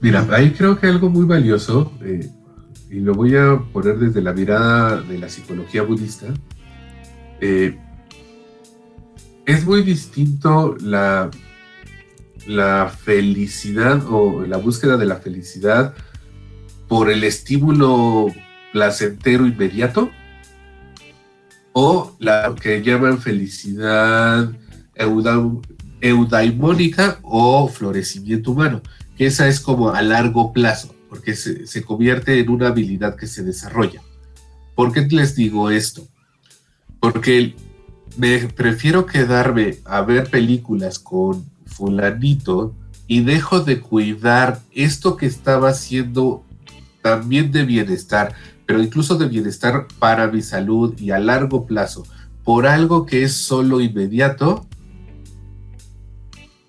Mira, 0.00 0.26
ahí 0.30 0.50
creo 0.52 0.78
que 0.78 0.86
algo 0.86 1.10
muy 1.10 1.26
valioso, 1.26 1.92
eh, 2.02 2.28
y 2.90 3.00
lo 3.00 3.14
voy 3.14 3.36
a 3.36 3.58
poner 3.72 3.98
desde 3.98 4.22
la 4.22 4.32
mirada 4.32 5.00
de 5.02 5.18
la 5.18 5.28
psicología 5.28 5.82
budista, 5.82 6.26
eh, 7.40 7.78
es 9.46 9.66
muy 9.66 9.82
distinto 9.82 10.76
la, 10.80 11.30
la 12.46 12.88
felicidad 12.88 14.02
o 14.08 14.44
la 14.46 14.56
búsqueda 14.58 14.96
de 14.96 15.06
la 15.06 15.16
felicidad 15.16 15.94
por 16.88 17.10
el 17.10 17.24
estímulo 17.24 18.26
placentero 18.72 19.46
inmediato 19.46 20.10
o 21.72 22.16
la 22.18 22.54
que 22.60 22.82
llaman 22.82 23.18
felicidad 23.18 24.52
eudaimónica 26.00 27.18
o 27.22 27.68
florecimiento 27.68 28.52
humano, 28.52 28.82
que 29.16 29.26
esa 29.26 29.48
es 29.48 29.60
como 29.60 29.90
a 29.90 30.02
largo 30.02 30.52
plazo, 30.52 30.94
porque 31.08 31.34
se, 31.34 31.82
convierte 31.84 32.38
en 32.38 32.48
una 32.48 32.68
habilidad 32.68 33.16
que 33.16 33.26
se 33.26 33.42
desarrolla. 33.42 34.02
¿Por 34.74 34.92
qué 34.92 35.02
les 35.10 35.34
digo 35.34 35.70
esto? 35.70 36.08
Porque 37.00 37.54
me 38.16 38.38
prefiero 38.48 39.06
quedarme 39.06 39.78
a 39.84 40.00
ver 40.02 40.30
películas 40.30 40.98
con 40.98 41.44
fulanito 41.66 42.74
y 43.06 43.20
dejo 43.20 43.60
de 43.60 43.80
cuidar 43.80 44.60
esto 44.72 45.16
que 45.16 45.26
estaba 45.26 45.70
haciendo 45.70 46.44
también 47.02 47.50
de 47.50 47.64
bienestar, 47.64 48.34
pero 48.66 48.82
incluso 48.82 49.16
de 49.16 49.26
bienestar 49.26 49.86
para 49.98 50.28
mi 50.28 50.42
salud 50.42 50.94
y 50.98 51.10
a 51.10 51.18
largo 51.18 51.66
plazo, 51.66 52.06
por 52.44 52.66
algo 52.66 53.06
que 53.06 53.24
es 53.24 53.32
solo 53.34 53.80
inmediato, 53.80 54.66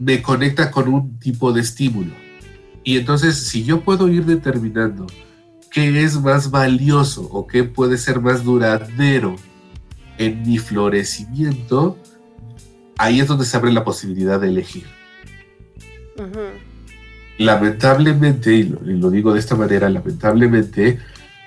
me 0.02 0.24
conecta 0.24 0.72
con 0.72 0.92
un 0.92 1.20
tipo 1.20 1.54
de 1.54 1.62
estímulo. 1.62 2.12
Y 2.84 2.98
entonces, 2.98 3.38
si 3.38 3.64
yo 3.64 3.82
puedo 3.82 4.10
ir 4.10 4.26
determinando 4.26 5.06
qué 5.70 6.04
es 6.04 6.20
más 6.20 6.50
valioso 6.50 7.30
o 7.32 7.46
qué 7.46 7.64
puede 7.64 8.00
ser 8.00 8.20
más 8.20 8.44
duradero 8.44 9.36
en 10.18 10.42
mi 10.42 10.58
florecimiento, 10.58 12.00
ahí 12.98 13.20
es 13.20 13.28
donde 13.28 13.46
se 13.46 13.56
abre 13.56 13.72
la 13.72 13.84
posibilidad 13.84 14.40
de 14.42 14.48
elegir. 14.48 14.86
Lamentablemente, 17.38 18.56
y 18.56 18.64
lo, 18.64 19.12
digo 19.12 19.34
de 19.34 19.40
esta 19.40 19.56
manera, 19.56 19.88
lamentablemente, 19.88 20.98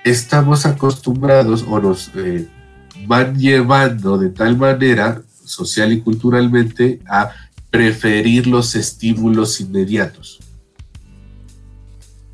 estamos 0.05 0.65
acostumbrados 0.65 1.65
o 1.67 1.81
nos 1.81 2.09
eh, 2.15 2.47
van 3.05 3.37
llevando 3.37 4.17
de 4.17 4.29
tal 4.29 4.55
manera 4.55 5.21
social 5.43 5.91
y 5.91 5.99
culturalmente 5.99 7.01
a 7.05 7.31
preferir 7.75 8.47
los 8.47 8.73
estímulos 8.73 9.59
inmediatos. 9.59 10.39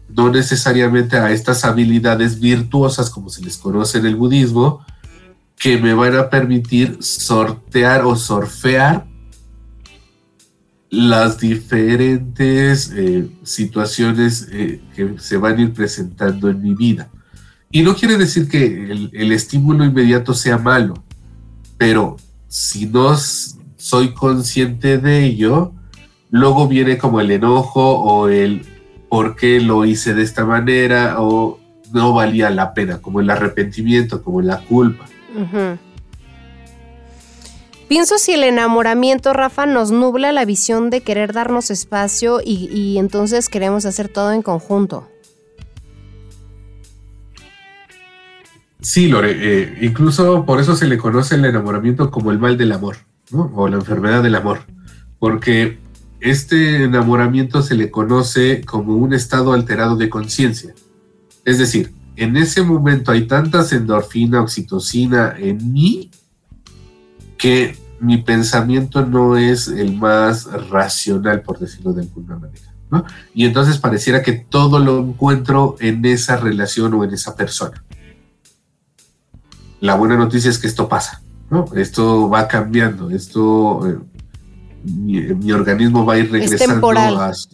No 0.07 0.29
necesariamente 0.29 1.17
a 1.17 1.31
estas 1.31 1.65
habilidades 1.65 2.39
virtuosas, 2.39 3.09
como 3.09 3.29
se 3.29 3.41
les 3.41 3.57
conoce 3.57 3.97
en 3.97 4.05
el 4.05 4.15
budismo, 4.15 4.85
que 5.57 5.79
me 5.79 5.95
van 5.95 6.15
a 6.15 6.29
permitir 6.29 6.97
sortear 7.01 8.05
o 8.05 8.15
sorfear 8.15 9.07
las 10.91 11.39
diferentes 11.39 12.91
eh, 12.95 13.27
situaciones 13.41 14.47
eh, 14.51 14.79
que 14.95 15.15
se 15.17 15.37
van 15.37 15.57
a 15.57 15.61
ir 15.61 15.73
presentando 15.73 16.49
en 16.49 16.61
mi 16.61 16.75
vida. 16.75 17.09
Y 17.71 17.81
no 17.81 17.95
quiere 17.95 18.17
decir 18.17 18.47
que 18.47 19.09
el, 19.11 19.31
estímulo 19.31 19.85
inmediato 19.85 20.35
sea 20.35 20.59
malo, 20.59 21.03
pero 21.77 22.17
si 22.47 22.85
no 22.85 23.17
soy 23.81 24.13
consciente 24.13 24.99
de 24.99 25.25
ello, 25.25 25.73
luego 26.29 26.67
viene 26.67 26.99
como 26.99 27.19
el 27.19 27.31
enojo 27.31 27.99
o 27.99 28.29
el 28.29 28.63
por 29.09 29.35
qué 29.35 29.59
lo 29.59 29.85
hice 29.85 30.13
de 30.13 30.21
esta 30.21 30.45
manera 30.45 31.15
o 31.19 31.59
no 31.91 32.13
valía 32.13 32.51
la 32.51 32.75
pena, 32.75 33.01
como 33.01 33.21
el 33.21 33.29
arrepentimiento, 33.31 34.23
como 34.23 34.41
la 34.41 34.59
culpa. 34.59 35.05
Pienso 37.87 38.19
si 38.19 38.33
el 38.33 38.43
enamoramiento, 38.43 39.33
Rafa, 39.33 39.65
nos 39.65 39.91
nubla 39.91 40.31
la 40.31 40.45
visión 40.45 40.91
de 40.91 41.01
querer 41.01 41.33
darnos 41.33 41.71
espacio 41.71 42.39
y, 42.45 42.97
entonces 42.99 43.49
queremos 43.49 43.85
hacer 43.85 44.09
todo 44.09 44.31
en 44.31 44.43
conjunto. 44.43 45.09
Sí, 48.79 49.07
Lore, 49.07 49.31
eh, 49.37 49.77
incluso 49.81 50.45
por 50.45 50.59
eso 50.59 50.75
se 50.75 50.87
le 50.87 50.97
conoce 50.97 51.35
el 51.35 51.45
enamoramiento 51.45 52.11
como 52.11 52.31
el 52.31 52.39
mal 52.39 52.57
del 52.57 52.71
amor, 52.71 52.97
O 53.33 53.67
la 53.67 53.77
enfermedad 53.77 54.23
del 54.23 54.35
amor, 54.35 54.59
porque 55.19 55.79
este 56.19 56.83
enamoramiento 56.83 57.61
se 57.61 57.75
le 57.75 57.89
conoce 57.89 58.61
como 58.65 58.95
un 58.95 59.13
estado 59.13 59.53
alterado 59.53 59.95
de 59.95 60.09
conciencia. 60.09 60.73
Es 61.45 61.57
decir, 61.57 61.93
en 62.15 62.37
ese 62.37 62.61
momento 62.61 63.11
hay 63.11 63.27
tantas 63.27 63.71
endorfina, 63.73 64.41
oxitocina 64.41 65.33
en 65.37 65.71
mí 65.71 66.11
que 67.37 67.75
mi 67.99 68.17
pensamiento 68.17 69.05
no 69.05 69.37
es 69.37 69.67
el 69.67 69.95
más 69.95 70.45
racional, 70.69 71.41
por 71.41 71.57
decirlo 71.59 71.93
de 71.93 72.01
alguna 72.01 72.37
manera. 72.37 72.71
Y 73.33 73.45
entonces 73.45 73.77
pareciera 73.77 74.21
que 74.21 74.33
todo 74.33 74.79
lo 74.79 74.99
encuentro 74.99 75.77
en 75.79 76.05
esa 76.05 76.35
relación 76.35 76.93
o 76.93 77.03
en 77.03 77.13
esa 77.13 77.35
persona. 77.35 77.83
La 79.79 79.95
buena 79.95 80.17
noticia 80.17 80.49
es 80.49 80.59
que 80.59 80.67
esto 80.67 80.89
pasa, 80.89 81.23
¿no? 81.51 81.65
Esto 81.75 82.29
va 82.29 82.47
cambiando, 82.47 83.11
esto, 83.11 83.87
eh, 83.87 83.99
mi, 84.83 85.51
organismo 85.51 86.05
va 86.05 86.15
a 86.15 86.17
ir 86.17 86.31
regresando 86.31 86.89
a 86.89 87.33
su, 87.33 87.49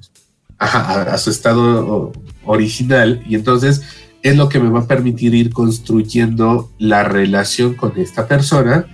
a 0.59 1.17
su 1.17 1.29
estado 1.29 2.13
original 2.45 3.21
y 3.27 3.35
entonces 3.35 3.81
es 4.21 4.37
lo 4.37 4.47
que 4.49 4.59
me 4.59 4.69
va 4.69 4.81
a 4.81 4.87
permitir 4.87 5.33
ir 5.33 5.51
construyendo 5.51 6.71
la 6.77 7.03
relación 7.03 7.73
con 7.73 7.97
esta 7.97 8.27
persona 8.27 8.85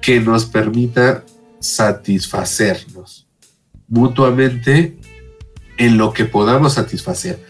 que 0.00 0.20
nos 0.20 0.46
permita 0.46 1.24
satisfacernos 1.60 3.26
mutuamente 3.88 4.98
en 5.78 5.98
lo 5.98 6.12
que 6.12 6.24
podamos 6.24 6.74
satisfacer. 6.74 7.42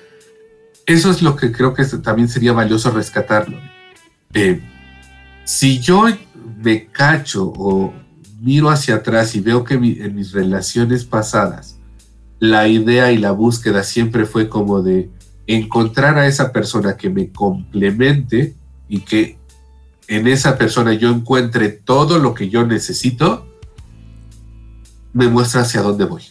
Eso 0.86 1.10
es 1.10 1.20
lo 1.20 1.36
que 1.36 1.52
creo 1.52 1.74
que 1.74 1.84
también 1.84 2.28
sería 2.28 2.52
valioso 2.52 2.90
rescatarlo. 2.90 3.58
Eh, 4.32 4.62
si 5.44 5.80
yo 5.80 6.06
me 6.56 6.86
cacho 6.86 7.52
o 7.56 7.92
miro 8.40 8.70
hacia 8.70 8.96
atrás 8.96 9.34
y 9.34 9.40
veo 9.40 9.64
que 9.64 9.74
en 9.74 10.14
mis 10.14 10.32
relaciones 10.32 11.04
pasadas 11.04 11.78
la 12.40 12.68
idea 12.68 13.10
y 13.12 13.18
la 13.18 13.32
búsqueda 13.32 13.82
siempre 13.82 14.24
fue 14.24 14.48
como 14.48 14.82
de 14.82 15.10
encontrar 15.46 16.18
a 16.18 16.26
esa 16.26 16.52
persona 16.52 16.96
que 16.96 17.10
me 17.10 17.30
complemente 17.32 18.54
y 18.88 19.00
que 19.00 19.38
en 20.06 20.26
esa 20.26 20.56
persona 20.56 20.94
yo 20.94 21.10
encuentre 21.10 21.68
todo 21.68 22.18
lo 22.18 22.34
que 22.34 22.48
yo 22.48 22.66
necesito, 22.66 23.46
me 25.12 25.28
muestra 25.28 25.62
hacia 25.62 25.82
dónde 25.82 26.04
voy. 26.04 26.22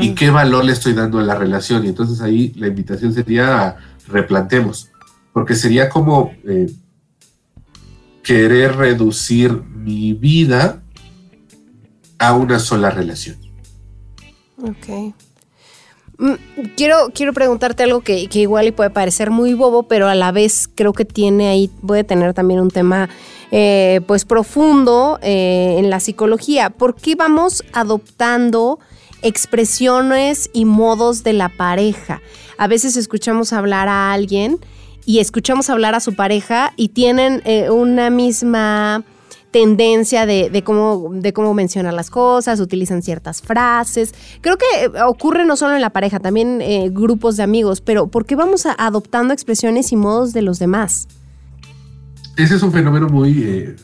Y 0.00 0.14
qué 0.14 0.30
valor 0.30 0.64
le 0.64 0.72
estoy 0.72 0.94
dando 0.94 1.18
a 1.18 1.22
la 1.22 1.34
relación. 1.34 1.84
Y 1.84 1.88
entonces 1.88 2.22
ahí 2.22 2.52
la 2.56 2.68
invitación 2.68 3.12
sería 3.12 3.68
a 3.68 3.76
replantemos, 4.08 4.90
porque 5.34 5.54
sería 5.54 5.90
como 5.90 6.32
eh, 6.44 6.72
querer 8.30 8.76
reducir 8.76 9.50
mi 9.50 10.12
vida 10.12 10.84
a 12.16 12.32
una 12.32 12.60
sola 12.60 12.88
relación. 12.88 13.36
Ok. 14.62 15.12
Mm, 16.16 16.34
quiero, 16.76 17.10
quiero 17.12 17.32
preguntarte 17.32 17.82
algo 17.82 18.02
que, 18.02 18.28
igual 18.32 18.68
y 18.68 18.70
puede 18.70 18.90
parecer 18.90 19.32
muy 19.32 19.54
bobo, 19.54 19.82
pero 19.88 20.06
a 20.06 20.14
la 20.14 20.30
vez 20.30 20.70
creo 20.72 20.92
que 20.92 21.04
tiene 21.04 21.48
ahí, 21.48 21.72
puede 21.84 22.04
tener 22.04 22.32
también 22.32 22.60
un 22.60 22.70
tema 22.70 23.08
eh, 23.50 24.00
pues 24.06 24.24
profundo 24.24 25.18
eh, 25.22 25.74
en 25.78 25.90
la 25.90 25.98
psicología. 25.98 26.70
¿Por 26.70 26.94
qué 26.94 27.16
vamos 27.16 27.64
adoptando 27.72 28.78
expresiones 29.22 30.50
y 30.52 30.66
modos 30.66 31.24
de 31.24 31.32
la 31.32 31.48
pareja? 31.48 32.22
A 32.58 32.68
veces 32.68 32.96
escuchamos 32.96 33.52
hablar 33.52 33.88
a 33.88 34.12
alguien 34.12 34.60
y 35.04 35.18
escuchamos 35.18 35.70
hablar 35.70 35.94
a 35.94 36.00
su 36.00 36.14
pareja 36.14 36.72
y 36.76 36.90
tienen 36.90 37.42
eh, 37.44 37.70
una 37.70 38.10
misma 38.10 39.04
tendencia 39.50 40.26
de, 40.26 40.62
cómo, 40.64 41.10
de 41.12 41.32
cómo 41.32 41.54
mencionar 41.54 41.94
las 41.94 42.10
cosas, 42.10 42.60
utilizan 42.60 43.02
ciertas 43.02 43.42
frases. 43.42 44.14
Creo 44.40 44.56
que 44.56 44.64
eh, 44.84 45.02
ocurre 45.06 45.44
no 45.44 45.56
solo 45.56 45.74
en 45.74 45.80
la 45.80 45.90
pareja, 45.90 46.20
también 46.20 46.60
eh, 46.60 46.88
grupos 46.90 47.36
de 47.36 47.42
amigos, 47.42 47.80
pero 47.80 48.08
¿por 48.08 48.26
qué 48.26 48.36
vamos 48.36 48.66
adoptando 48.66 49.34
expresiones 49.34 49.92
y 49.92 49.96
modos 49.96 50.32
de 50.32 50.42
los 50.42 50.58
demás? 50.58 51.08
Ese 52.36 52.56
es 52.56 52.62
un 52.62 52.72
fenómeno 52.72 53.08
muy 53.08 53.42
eh, 53.42 53.76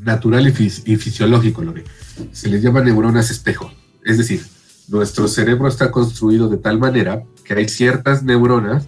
natural 0.00 0.46
y, 0.48 0.52
fisiológico, 0.52 1.62
Lore. 1.62 1.84
Se 2.32 2.48
les 2.48 2.62
llama 2.62 2.80
neuronas 2.80 3.30
espejo. 3.30 3.70
Es 4.04 4.18
decir, 4.18 4.44
nuestro 4.88 5.28
cerebro 5.28 5.68
está 5.68 5.90
construido 5.90 6.48
de 6.48 6.58
tal 6.58 6.78
manera 6.78 7.22
que 7.44 7.54
hay 7.54 7.68
ciertas 7.68 8.22
neuronas 8.22 8.86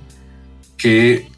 que 0.76 1.28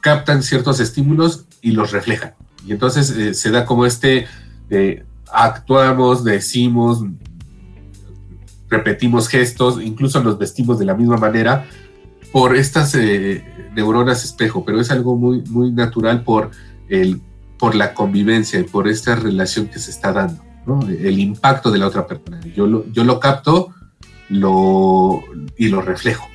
captan 0.00 0.42
ciertos 0.42 0.80
estímulos 0.80 1.46
y 1.60 1.72
los 1.72 1.92
reflejan. 1.92 2.34
Y 2.66 2.72
entonces 2.72 3.10
eh, 3.10 3.34
se 3.34 3.50
da 3.50 3.64
como 3.64 3.86
este, 3.86 4.26
eh, 4.70 5.04
actuamos, 5.32 6.24
decimos, 6.24 7.04
repetimos 8.68 9.28
gestos, 9.28 9.80
incluso 9.82 10.22
nos 10.22 10.38
vestimos 10.38 10.78
de 10.78 10.84
la 10.84 10.94
misma 10.94 11.16
manera 11.16 11.66
por 12.32 12.56
estas 12.56 12.94
eh, 12.94 13.44
neuronas 13.74 14.24
espejo, 14.24 14.64
pero 14.64 14.80
es 14.80 14.90
algo 14.90 15.16
muy, 15.16 15.42
muy 15.42 15.72
natural 15.72 16.22
por, 16.24 16.50
el, 16.88 17.22
por 17.58 17.74
la 17.74 17.94
convivencia 17.94 18.60
y 18.60 18.64
por 18.64 18.88
esta 18.88 19.14
relación 19.14 19.68
que 19.68 19.78
se 19.78 19.90
está 19.90 20.12
dando, 20.12 20.42
el 20.88 21.18
impacto 21.18 21.70
de 21.70 21.78
la 21.78 21.86
otra 21.86 22.06
persona. 22.06 22.40
Yo 22.54 22.66
lo, 22.66 22.86
yo 22.92 23.04
lo 23.04 23.18
capto 23.18 23.74
lo, 24.28 25.22
y 25.56 25.68
lo 25.68 25.80
reflejo. 25.80 26.28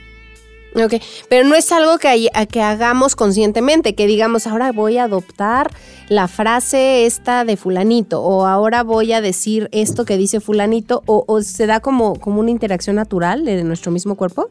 Ok, 0.75 0.95
pero 1.29 1.47
no 1.47 1.55
es 1.55 1.71
algo 1.71 1.99
que, 1.99 2.29
que 2.49 2.61
hagamos 2.61 3.15
conscientemente, 3.15 3.93
que 3.93 4.07
digamos, 4.07 4.47
ahora 4.47 4.71
voy 4.71 4.97
a 4.97 5.03
adoptar 5.03 5.71
la 6.09 6.27
frase 6.27 7.05
esta 7.05 7.45
de 7.45 7.57
fulanito, 7.57 8.21
o 8.21 8.45
ahora 8.47 8.81
voy 8.81 9.13
a 9.13 9.21
decir 9.21 9.69
esto 9.71 10.05
que 10.05 10.17
dice 10.17 10.39
fulanito, 10.39 11.03
o, 11.05 11.41
se 11.41 11.67
da 11.67 11.79
como, 11.79 12.19
como 12.19 12.39
una 12.39 12.49
interacción 12.49 12.95
natural 12.95 13.45
de 13.45 13.63
nuestro 13.63 13.91
mismo 13.91 14.15
cuerpo. 14.15 14.49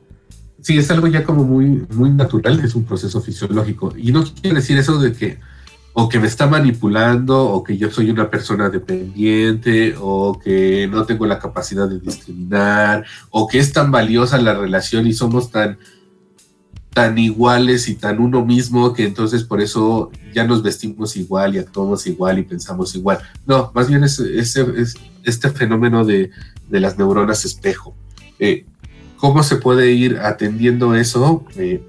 Sí, 0.60 0.78
es 0.78 0.90
algo 0.92 1.08
ya 1.08 1.24
como 1.24 1.42
muy, 1.42 1.84
muy 1.90 2.10
natural, 2.10 2.60
es 2.64 2.76
un 2.76 2.84
proceso 2.84 3.20
fisiológico. 3.20 3.92
Y 3.96 4.12
no 4.12 4.22
quiere 4.22 4.56
decir 4.56 4.78
eso 4.78 4.98
de 4.98 5.12
que 5.12 5.38
o 5.94 6.08
que 6.08 6.18
me 6.18 6.26
está 6.26 6.46
manipulando, 6.46 7.50
o 7.50 7.62
que 7.62 7.76
yo 7.76 7.90
soy 7.90 8.10
una 8.10 8.30
persona 8.30 8.70
dependiente, 8.70 9.94
o 10.00 10.38
que 10.38 10.88
no 10.90 11.04
tengo 11.04 11.26
la 11.26 11.38
capacidad 11.38 11.88
de 11.88 12.00
discriminar, 12.00 13.04
o 13.30 13.46
que 13.46 13.58
es 13.58 13.72
tan 13.72 13.90
valiosa 13.90 14.38
la 14.38 14.54
relación 14.54 15.06
y 15.06 15.12
somos 15.12 15.50
tan 15.50 15.78
tan 16.92 17.18
iguales 17.18 17.88
y 17.88 17.94
tan 17.94 18.20
uno 18.20 18.44
mismo 18.44 18.92
que 18.92 19.04
entonces 19.04 19.44
por 19.44 19.60
eso 19.60 20.10
ya 20.34 20.44
nos 20.44 20.62
vestimos 20.62 21.16
igual 21.16 21.54
y 21.54 21.58
actuamos 21.58 22.06
igual 22.06 22.38
y 22.38 22.42
pensamos 22.42 22.94
igual. 22.94 23.18
No, 23.46 23.72
más 23.74 23.88
bien 23.88 24.04
es, 24.04 24.20
este 25.24 25.50
fenómeno 25.50 26.04
de, 26.04 26.30
las 26.70 26.98
neuronas 26.98 27.44
espejo. 27.44 27.94
Eh, 28.38 28.66
¿Cómo 29.16 29.42
se 29.42 29.56
puede 29.56 29.92
ir 29.92 30.18
atendiendo 30.18 30.94
eso? 30.94 31.44
Eh, 31.56 31.82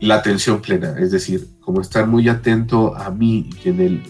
la 0.00 0.16
atención 0.16 0.60
plena, 0.60 0.94
es 0.98 1.10
decir, 1.10 1.48
como 1.60 1.80
estar 1.80 2.06
muy 2.06 2.28
atento 2.28 2.94
a 2.96 3.10
mí 3.10 3.50
y 3.64 3.68
en 3.70 3.80
el 3.80 4.02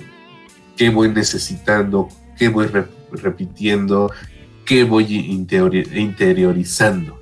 qué 0.77 0.91
voy 0.91 1.09
necesitando, 1.09 2.09
qué 2.37 2.49
voy 2.49 2.69
repitiendo, 3.13 4.11
qué 4.65 4.85
voy 4.85 5.15
interiorizando. 5.15 7.21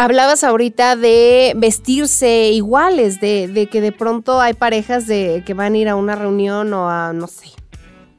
Hablabas 0.00 0.44
ahorita 0.44 0.96
de 0.96 1.52
vestirse 1.58 2.52
iguales, 2.52 3.20
de, 3.20 3.68
que 3.70 3.82
de 3.82 3.92
pronto 3.92 4.40
hay 4.40 4.54
parejas 4.54 5.06
de 5.06 5.42
que 5.44 5.52
van 5.52 5.74
a 5.74 5.76
ir 5.76 5.90
a 5.90 5.94
una 5.94 6.14
reunión 6.14 6.72
o 6.72 6.88
a, 6.88 7.12
no 7.12 7.26
sé, 7.26 7.50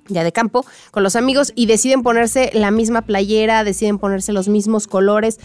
ya 0.08 0.24
de 0.24 0.32
campo, 0.32 0.64
con 0.92 1.02
los 1.02 1.16
amigos 1.16 1.52
y 1.56 1.66
deciden 1.66 2.04
ponerse 2.04 2.52
la 2.54 2.70
misma 2.70 3.02
playera, 3.02 3.64
deciden 3.64 3.98
ponerse 3.98 4.32
los 4.32 4.48
mismos 4.48 4.86
colores. 4.86 5.40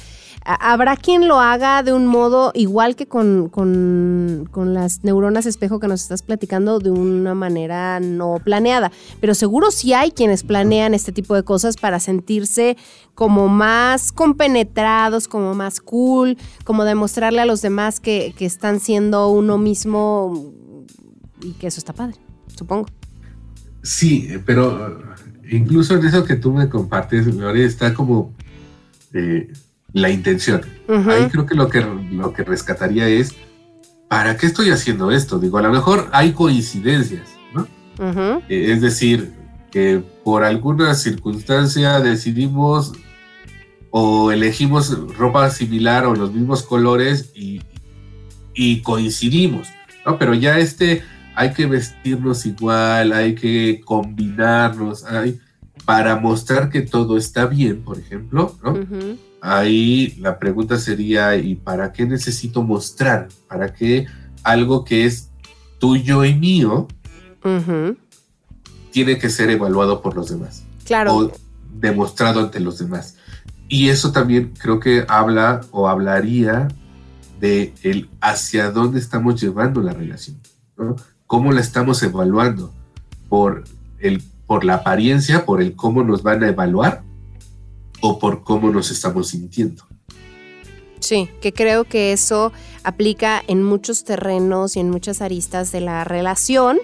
Habrá 0.49 0.97
quien 0.97 1.27
lo 1.27 1.41
haga 1.41 1.83
de 1.83 1.93
un 1.93 2.07
modo 2.07 2.53
igual 2.55 2.95
que 2.95 3.07
con, 3.07 3.49
con, 3.49 4.49
con, 4.53 4.75
las 4.75 5.03
neuronas 5.03 5.45
espejo 5.45 5.81
que 5.81 5.89
nos 5.89 6.03
estás 6.03 6.23
platicando, 6.23 6.79
de 6.79 6.91
una 6.93 7.35
manera 7.35 7.99
no 7.99 8.37
planeada. 8.45 8.93
Pero 9.21 9.35
seguro 9.35 9.73
sí 9.73 9.93
hay 9.93 10.13
quienes 10.13 10.45
planean 10.45 10.95
este 10.95 11.11
tipo 11.11 11.35
de 11.35 11.43
cosas 11.43 11.77
para 11.77 11.99
sentirse 11.99 12.77
como 13.17 13.49
más 13.49 14.13
compenetrados, 14.13 15.27
como 15.27 15.55
más 15.55 15.81
cool, 15.81 16.39
como 16.65 16.85
demostrarle 16.85 17.41
a 17.41 17.47
los 17.47 17.61
demás 17.61 17.99
que, 17.99 18.33
que 18.39 18.47
están 18.47 18.79
siendo 18.79 19.29
uno 19.29 19.59
mismo 19.59 20.53
y 21.43 21.53
que 21.55 21.67
eso 21.67 21.81
está 21.81 21.93
padre, 21.93 22.17
supongo. 22.57 22.87
Sí, 23.83 24.29
pero 24.45 25.01
incluso 25.51 25.95
en 25.95 26.07
eso 26.07 26.25
que 26.25 26.37
tú 26.37 26.53
me 26.53 26.69
compartes, 26.69 27.27
Lore, 27.27 27.65
está 27.65 27.95
como 27.95 28.33
eh, 29.13 29.53
la 29.93 30.11
intención. 30.11 30.63
Ahí 30.89 31.29
creo 31.31 31.47
que 31.47 31.55
lo, 31.55 31.69
que 31.69 31.81
lo 31.81 32.33
que 32.33 32.45
rescataría 32.45 33.09
es, 33.09 33.35
¿para 34.09 34.37
qué 34.37 34.47
estoy 34.47 34.71
haciendo 34.71 35.11
esto? 35.11 35.39
Digo, 35.39 35.59
a 35.59 35.63
lo 35.63 35.71
mejor 35.71 36.09
hay 36.13 36.33
coincidencias, 36.33 37.29
¿no? 37.55 37.67
Eh, 38.49 38.73
es 38.73 38.81
decir, 38.81 39.33
que 39.71 40.03
por 40.25 40.45
alguna 40.45 40.95
circunstancia 40.95 42.01
decidimos 42.01 42.93
o 43.91 44.31
elegimos 44.31 44.91
ropa 45.17 45.49
similar 45.51 46.07
o 46.07 46.15
los 46.15 46.33
mismos 46.33 46.63
colores 46.63 47.31
y, 47.35 47.63
y 48.55 48.83
coincidimos, 48.83 49.69
¿no? 50.05 50.19
Pero 50.19 50.35
ya 50.35 50.59
este 50.59 51.03
hay 51.35 51.53
que 51.53 51.67
vestirnos 51.67 52.47
igual, 52.47 53.13
hay 53.13 53.35
que 53.35 53.83
combinarnos, 53.85 55.05
hay, 55.05 55.39
para 55.85 56.17
mostrar 56.17 56.71
que 56.71 56.81
todo 56.81 57.17
está 57.19 57.47
bien, 57.47 57.83
por 57.83 57.99
ejemplo, 57.99 58.57
¿no? 58.65 58.79
Ahí 59.41 60.17
la 60.19 60.39
pregunta 60.39 60.79
sería, 60.79 61.37
¿y 61.37 61.55
para 61.55 61.93
qué 61.93 62.07
necesito 62.07 62.63
mostrar? 62.63 63.29
¿Para 63.49 63.73
qué 63.73 64.07
algo 64.43 64.85
que 64.85 65.05
es 65.05 65.31
tuyo 65.79 66.25
y 66.25 66.35
mío 66.35 66.89
tiene 68.91 69.19
que 69.19 69.31
ser 69.31 69.51
evaluado 69.51 70.03
por 70.03 70.17
los 70.17 70.31
demás? 70.31 70.65
Claro. 70.85 71.17
O 71.17 71.33
demostrado 71.79 72.41
ante 72.41 72.61
los 72.61 72.79
demás. 72.79 73.17
Y 73.69 73.89
eso 73.89 74.13
también 74.13 74.55
creo 74.59 74.81
que 74.81 75.05
habla 75.09 75.61
o 75.71 75.89
hablaría 75.89 76.69
de 77.41 77.75
el 77.83 78.09
hacia 78.21 78.71
dónde 78.71 78.99
estamos 78.99 79.41
llevando 79.41 79.83
la 79.83 79.93
relación. 79.93 80.39
¿no? 80.77 80.97
cómo 81.27 81.53
la 81.53 81.61
estamos 81.61 82.03
evaluando, 82.03 82.73
por, 83.29 83.65
el, 83.99 84.23
por 84.47 84.65
la 84.65 84.75
apariencia, 84.75 85.45
por 85.45 85.61
el 85.61 85.75
cómo 85.75 86.03
nos 86.05 86.23
van 86.23 86.43
a 86.45 86.49
evaluar 86.49 87.03
o 88.01 88.19
por 88.19 88.43
cómo 88.43 88.71
nos 88.71 88.91
estamos 88.91 89.29
sintiendo. 89.29 89.85
Sí, 91.01 91.29
que 91.41 91.53
creo 91.53 91.85
que 91.85 92.13
eso 92.13 92.53
aplica 92.83 93.43
en 93.47 93.63
muchos 93.63 94.05
terrenos 94.05 94.77
y 94.77 94.81
en 94.81 94.91
muchas 94.91 95.21
aristas 95.21 95.71
de 95.71 95.81
la 95.81 96.05
relación, 96.05 96.79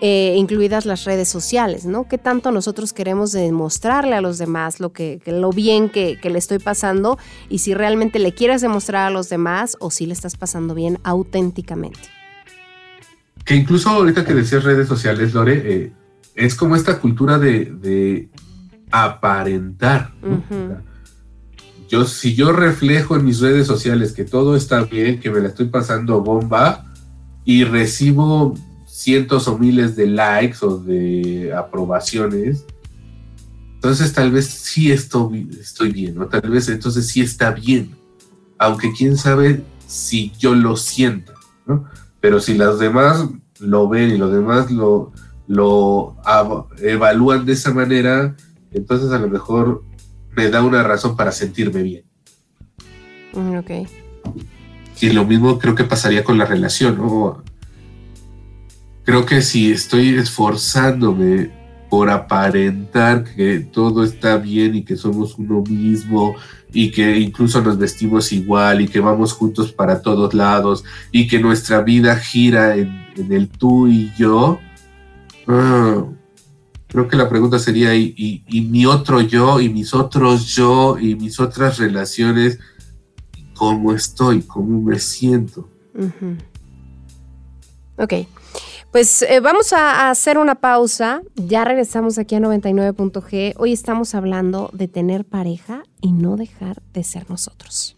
eh, 0.00 0.34
incluidas 0.36 0.84
las 0.84 1.04
redes 1.04 1.28
sociales, 1.28 1.84
¿no? 1.84 2.08
¿Qué 2.08 2.18
tanto 2.18 2.50
nosotros 2.50 2.92
queremos 2.92 3.30
demostrarle 3.30 4.16
a 4.16 4.20
los 4.20 4.38
demás 4.38 4.80
lo, 4.80 4.92
que, 4.92 5.20
lo 5.26 5.50
bien 5.50 5.90
que, 5.90 6.18
que, 6.20 6.30
le 6.30 6.38
estoy 6.38 6.58
pasando 6.58 7.18
y 7.48 7.58
si 7.58 7.72
realmente 7.72 8.18
le 8.18 8.32
quieres 8.32 8.62
demostrar 8.62 9.06
a 9.06 9.10
los 9.10 9.28
demás 9.28 9.76
o 9.78 9.92
si 9.92 10.06
le 10.06 10.14
estás 10.14 10.36
pasando 10.36 10.74
bien 10.74 10.98
auténticamente? 11.04 12.00
que 13.44 13.54
incluso 13.54 13.88
ahorita 13.90 14.24
que 14.24 14.34
decías 14.34 14.64
redes 14.64 14.88
sociales, 14.88 15.34
Lore, 15.34 15.62
eh, 15.64 15.92
es 16.34 16.54
como 16.54 16.76
esta 16.76 16.98
cultura 16.98 17.38
de, 17.38 18.28
aparentar. 18.92 20.12
Yo, 21.88 22.04
si 22.04 22.34
yo 22.34 22.52
reflejo 22.52 23.16
en 23.16 23.24
mis 23.24 23.40
redes 23.40 23.66
sociales 23.66 24.12
que 24.12 24.24
todo 24.24 24.54
está 24.54 24.84
bien, 24.84 25.18
que 25.18 25.30
me 25.30 25.40
la 25.40 25.48
estoy 25.48 25.66
pasando 25.66 26.20
bomba 26.20 26.92
y 27.44 27.64
recibo 27.64 28.54
cientos 28.86 29.48
o 29.48 29.58
miles 29.58 29.96
de 29.96 30.06
likes 30.06 30.58
o 30.62 30.78
de 30.78 31.52
aprobaciones, 31.52 32.64
entonces 33.74 34.12
tal 34.12 34.30
vez 34.30 34.46
sí 34.46 34.92
estoy, 34.92 35.50
estoy 35.60 35.90
bien, 35.90 36.20
o 36.20 36.26
tal 36.26 36.48
vez 36.48 36.68
entonces 36.68 37.08
sí 37.08 37.20
está 37.20 37.50
bien, 37.50 37.96
aunque 38.58 38.92
quién 38.92 39.16
sabe 39.16 39.64
si 39.86 40.32
yo 40.38 40.54
lo 40.54 40.76
siento, 40.76 41.32
¿no? 41.66 41.84
Pero 42.20 42.38
si 42.40 42.54
las 42.54 42.78
demás 42.78 43.26
lo 43.58 43.88
ven 43.88 44.10
y 44.10 44.18
los 44.18 44.32
demás 44.32 44.70
lo, 44.70 45.12
lo 45.48 46.16
evalúan 46.80 47.44
de 47.44 47.52
esa 47.54 47.74
manera, 47.74 48.36
entonces 48.74 49.10
a 49.12 49.18
lo 49.18 49.28
mejor 49.28 49.84
me 50.36 50.48
da 50.48 50.62
una 50.62 50.82
razón 50.82 51.16
para 51.16 51.32
sentirme 51.32 51.82
bien. 51.82 52.04
Mm, 53.34 53.56
ok. 53.56 53.70
Y 55.00 55.10
lo 55.10 55.24
mismo 55.24 55.58
creo 55.58 55.74
que 55.74 55.84
pasaría 55.84 56.24
con 56.24 56.38
la 56.38 56.44
relación, 56.44 56.96
¿no? 56.96 57.42
Creo 59.04 59.26
que 59.26 59.42
si 59.42 59.72
estoy 59.72 60.16
esforzándome 60.16 61.50
por 61.90 62.08
aparentar 62.08 63.24
que 63.24 63.60
todo 63.60 64.04
está 64.04 64.36
bien 64.36 64.76
y 64.76 64.84
que 64.84 64.96
somos 64.96 65.36
uno 65.38 65.62
mismo 65.68 66.34
y 66.72 66.90
que 66.90 67.18
incluso 67.18 67.60
nos 67.60 67.76
vestimos 67.76 68.32
igual 68.32 68.80
y 68.80 68.88
que 68.88 69.00
vamos 69.00 69.32
juntos 69.32 69.72
para 69.72 70.00
todos 70.00 70.32
lados 70.32 70.84
y 71.10 71.26
que 71.26 71.38
nuestra 71.38 71.82
vida 71.82 72.16
gira 72.16 72.76
en, 72.76 73.02
el 73.30 73.48
tú 73.50 73.88
y 73.88 74.10
yo, 74.16 74.58
ah, 75.48 76.04
creo 76.92 77.08
que 77.08 77.16
la 77.16 77.28
pregunta 77.28 77.58
sería, 77.58 77.96
¿y, 77.96 78.44
mi 78.70 78.86
otro 78.86 79.20
yo 79.22 79.60
y 79.60 79.68
mis 79.70 79.94
otros 79.94 80.54
yo 80.54 80.96
y 80.98 81.16
mis 81.16 81.40
otras 81.40 81.78
relaciones, 81.78 82.60
cómo 83.54 83.94
estoy, 83.94 84.42
cómo 84.42 84.82
me 84.82 84.98
siento? 84.98 85.70
Ok. 87.96 88.12
Pues 88.90 89.22
eh, 89.22 89.40
vamos 89.40 89.72
a 89.72 90.10
hacer 90.10 90.36
una 90.36 90.56
pausa. 90.56 91.22
Ya 91.34 91.64
regresamos 91.64 92.18
aquí 92.18 92.34
a 92.34 92.40
99.g. 92.40 93.54
Hoy 93.56 93.72
estamos 93.72 94.14
hablando 94.14 94.68
de 94.74 94.86
tener 94.86 95.24
pareja 95.24 95.84
y 96.02 96.12
no 96.12 96.36
dejar 96.36 96.82
de 96.92 97.02
ser 97.02 97.30
nosotros. 97.30 97.96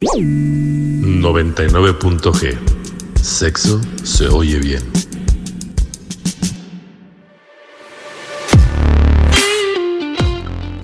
99.g. 0.00 2.56
Sexo 3.20 3.82
se 4.02 4.28
oye 4.28 4.58
bien. 4.58 5.11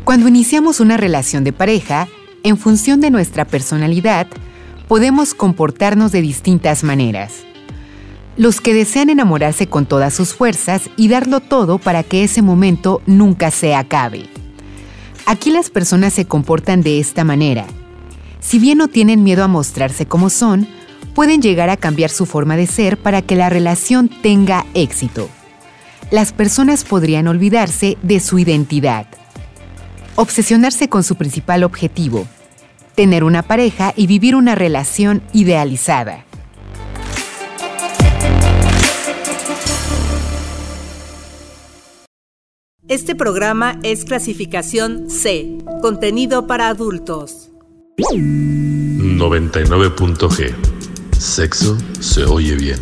Cuando 0.08 0.26
iniciamos 0.26 0.80
una 0.80 0.96
relación 0.96 1.44
de 1.44 1.52
pareja, 1.52 2.08
en 2.42 2.56
función 2.56 3.02
de 3.02 3.10
nuestra 3.10 3.44
personalidad, 3.44 4.26
podemos 4.86 5.34
comportarnos 5.34 6.12
de 6.12 6.22
distintas 6.22 6.82
maneras 6.82 7.44
los 8.38 8.62
que 8.62 8.72
desean 8.72 9.10
enamorarse 9.10 9.66
con 9.66 9.84
todas 9.84 10.14
sus 10.14 10.32
fuerzas 10.32 10.88
y 10.96 11.08
darlo 11.08 11.40
todo 11.40 11.76
para 11.76 12.02
que 12.04 12.24
ese 12.24 12.40
momento 12.40 13.02
nunca 13.04 13.50
se 13.50 13.74
acabe. 13.74 14.30
Aquí 15.26 15.50
las 15.50 15.68
personas 15.68 16.14
se 16.14 16.24
comportan 16.24 16.80
de 16.80 17.00
esta 17.00 17.22
manera. 17.22 17.66
Si 18.40 18.58
bien 18.58 18.78
no 18.78 18.88
tienen 18.88 19.22
miedo 19.22 19.44
a 19.44 19.48
mostrarse 19.48 20.06
como 20.06 20.30
son, 20.30 20.66
pueden 21.14 21.42
llegar 21.42 21.68
a 21.68 21.76
cambiar 21.76 22.08
su 22.08 22.24
forma 22.24 22.56
de 22.56 22.66
ser 22.66 22.96
para 22.96 23.20
que 23.20 23.36
la 23.36 23.50
relación 23.50 24.08
tenga 24.08 24.64
éxito. 24.72 25.28
Las 26.10 26.32
personas 26.32 26.84
podrían 26.84 27.28
olvidarse 27.28 27.98
de 28.02 28.20
su 28.20 28.38
identidad. 28.38 29.06
Obsesionarse 30.20 30.88
con 30.88 31.04
su 31.04 31.14
principal 31.14 31.62
objetivo, 31.62 32.26
tener 32.96 33.22
una 33.22 33.44
pareja 33.44 33.92
y 33.94 34.08
vivir 34.08 34.34
una 34.34 34.56
relación 34.56 35.22
idealizada. 35.32 36.24
Este 42.88 43.14
programa 43.14 43.78
es 43.84 44.04
clasificación 44.04 45.08
C, 45.08 45.58
contenido 45.80 46.48
para 46.48 46.66
adultos. 46.66 47.50
99.g. 47.96 50.52
Sexo 51.16 51.78
se 52.00 52.24
oye 52.24 52.56
bien. 52.56 52.80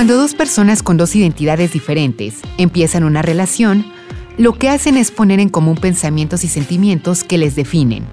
Cuando 0.00 0.16
dos 0.16 0.32
personas 0.32 0.82
con 0.82 0.96
dos 0.96 1.14
identidades 1.14 1.74
diferentes 1.74 2.36
empiezan 2.56 3.04
una 3.04 3.20
relación, 3.20 3.84
lo 4.38 4.54
que 4.54 4.70
hacen 4.70 4.96
es 4.96 5.10
poner 5.10 5.40
en 5.40 5.50
común 5.50 5.76
pensamientos 5.76 6.42
y 6.42 6.48
sentimientos 6.48 7.22
que 7.22 7.36
les 7.36 7.54
definen, 7.54 8.04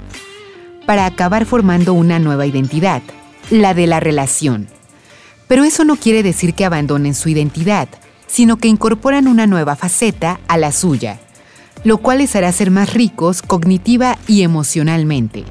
para 0.85 1.05
acabar 1.05 1.45
formando 1.45 1.93
una 1.93 2.19
nueva 2.19 2.45
identidad, 2.45 3.01
la 3.51 3.73
de 3.73 3.87
la 3.87 4.01
relación. 4.01 4.67
Pero 5.47 5.63
eso 5.63 5.85
no 5.85 5.95
quiere 5.95 6.23
decir 6.23 6.55
que 6.55 6.65
abandonen 6.65 7.15
su 7.15 7.29
identidad, 7.29 7.87
sino 8.25 8.57
que 8.57 8.67
incorporan 8.67 9.25
una 9.25 9.47
nueva 9.47 9.77
faceta 9.77 10.41
a 10.49 10.57
la 10.57 10.73
suya, 10.73 11.21
lo 11.85 11.99
cual 11.99 12.17
les 12.17 12.35
hará 12.35 12.51
ser 12.51 12.69
más 12.69 12.93
ricos 12.93 13.41
cognitiva 13.41 14.17
y 14.27 14.41
emocionalmente. 14.41 15.45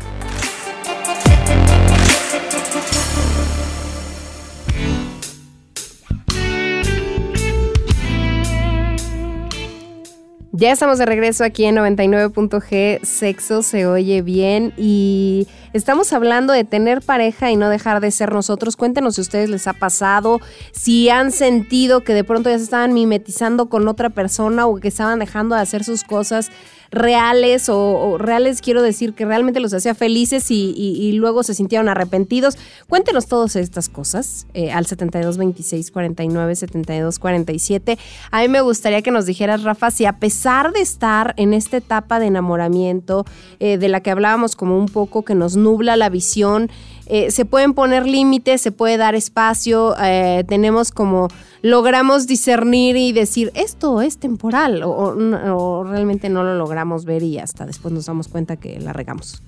Ya 10.59 10.73
estamos 10.73 10.97
de 10.97 11.05
regreso 11.05 11.45
aquí 11.45 11.67
en 11.67 11.77
99.g, 11.77 13.05
sexo 13.05 13.61
se 13.61 13.87
oye 13.87 14.23
bien 14.23 14.73
y 14.79 15.47
estamos 15.75 16.15
hablando 16.15 16.55
de 16.55 16.65
tener 16.65 17.03
pareja 17.03 17.51
y 17.51 17.57
no 17.57 17.69
dejar 17.69 18.01
de 18.01 18.11
ser 18.11 18.33
nosotros. 18.33 18.75
Cuéntenos 18.75 19.17
si 19.17 19.21
a 19.21 19.23
ustedes 19.23 19.51
les 19.51 19.67
ha 19.67 19.75
pasado, 19.75 20.41
si 20.73 21.11
han 21.11 21.31
sentido 21.31 22.05
que 22.05 22.15
de 22.15 22.25
pronto 22.25 22.49
ya 22.49 22.57
se 22.57 22.65
estaban 22.65 22.95
mimetizando 22.95 23.67
con 23.67 23.87
otra 23.87 24.09
persona 24.09 24.67
o 24.67 24.77
que 24.77 24.89
estaban 24.89 25.19
dejando 25.19 25.57
de 25.57 25.61
hacer 25.61 25.85
sus 25.85 26.05
cosas 26.05 26.51
reales 26.91 27.69
o, 27.69 28.19
reales 28.19 28.61
quiero 28.61 28.83
decir 28.83 29.15
que 29.15 29.25
realmente 29.25 29.61
los 29.61 29.73
hacía 29.75 29.95
felices 29.95 30.51
y, 30.51 31.13
luego 31.17 31.43
se 31.43 31.55
sintieron 31.55 31.89
arrepentidos. 31.89 32.59
Cuéntenos 32.89 33.27
todas 33.27 33.57
estas 33.57 33.89
cosas 33.89 34.47
eh, 34.55 34.71
al 34.71 34.87
72 34.87 35.39
26 35.39 35.91
49 35.91 36.57
72 36.57 37.19
47. 37.19 37.99
A 38.31 38.43
mí 38.43 38.49
me 38.49 38.61
gustaría 38.61 39.03
que 39.03 39.11
nos 39.11 39.27
dijeras, 39.27 39.63
Rafa, 39.63 39.91
si 39.91 40.05
a 40.05 40.15
pesar 40.19 40.73
de 40.73 40.81
estar 40.81 41.35
en 41.37 41.55
esta 41.55 41.79
etapa 41.79 42.19
de 42.19 42.27
enamoramiento, 42.27 43.25
eh, 43.61 43.79
de 43.79 43.89
la 43.89 44.01
que 44.01 44.11
hablábamos 44.11 44.57
como 44.57 44.79
un 44.79 44.87
poco 44.87 45.25
que 45.25 45.35
nos 45.35 45.57
nubla 45.57 45.97
la 45.97 46.09
visión, 46.09 46.71
eh, 47.07 47.31
se 47.31 47.45
pueden 47.45 47.73
poner 47.73 48.07
límites, 48.07 48.61
se 48.61 48.73
puede 48.73 48.97
dar 48.97 49.15
espacio, 49.15 49.95
eh, 50.03 50.45
tenemos 50.49 50.91
como, 50.91 51.29
logramos 51.63 52.27
discernir 52.27 52.97
y 52.97 53.13
decir, 53.13 53.53
esto 53.55 54.03
es 54.03 54.19
temporal, 54.19 54.83
o, 54.85 55.85
realmente 55.85 56.29
no 56.29 56.43
lo 56.43 56.57
logramos 56.57 57.05
ver 57.05 57.23
y 57.23 57.39
hasta 57.39 57.65
después 57.65 57.95
nos 57.95 58.07
damos 58.07 58.27
cuenta 58.27 58.57
que 58.57 58.81
la 58.81 58.93
regamos. 58.93 59.41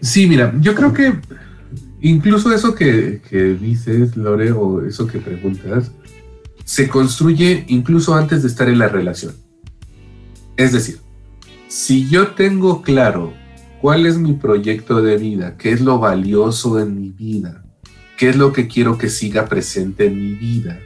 Sí, 0.00 0.26
mira, 0.26 0.54
yo 0.60 0.74
creo 0.74 0.92
que 0.92 1.18
incluso 2.00 2.52
eso 2.52 2.74
que, 2.74 3.20
que 3.28 3.54
dices, 3.54 4.16
Lore, 4.16 4.52
o 4.52 4.84
eso 4.84 5.06
que 5.08 5.18
preguntas, 5.18 5.90
se 6.64 6.88
construye 6.88 7.64
incluso 7.68 8.14
antes 8.14 8.42
de 8.42 8.48
estar 8.48 8.68
en 8.68 8.78
la 8.78 8.88
relación. 8.88 9.34
Es 10.56 10.72
decir, 10.72 10.98
si 11.68 12.08
yo 12.08 12.28
tengo 12.28 12.82
claro 12.82 13.32
¿Cuál 13.84 14.06
es 14.06 14.16
mi 14.16 14.32
proyecto 14.32 15.02
de 15.02 15.18
vida? 15.18 15.58
¿Qué 15.58 15.70
es 15.70 15.82
lo 15.82 15.98
valioso 15.98 16.80
en 16.80 16.98
mi 16.98 17.10
vida? 17.10 17.66
¿Qué 18.16 18.30
es 18.30 18.36
lo 18.36 18.50
que 18.50 18.66
quiero 18.66 18.96
que 18.96 19.10
siga 19.10 19.44
presente 19.44 20.06
en 20.06 20.18
mi 20.18 20.32
vida? 20.32 20.80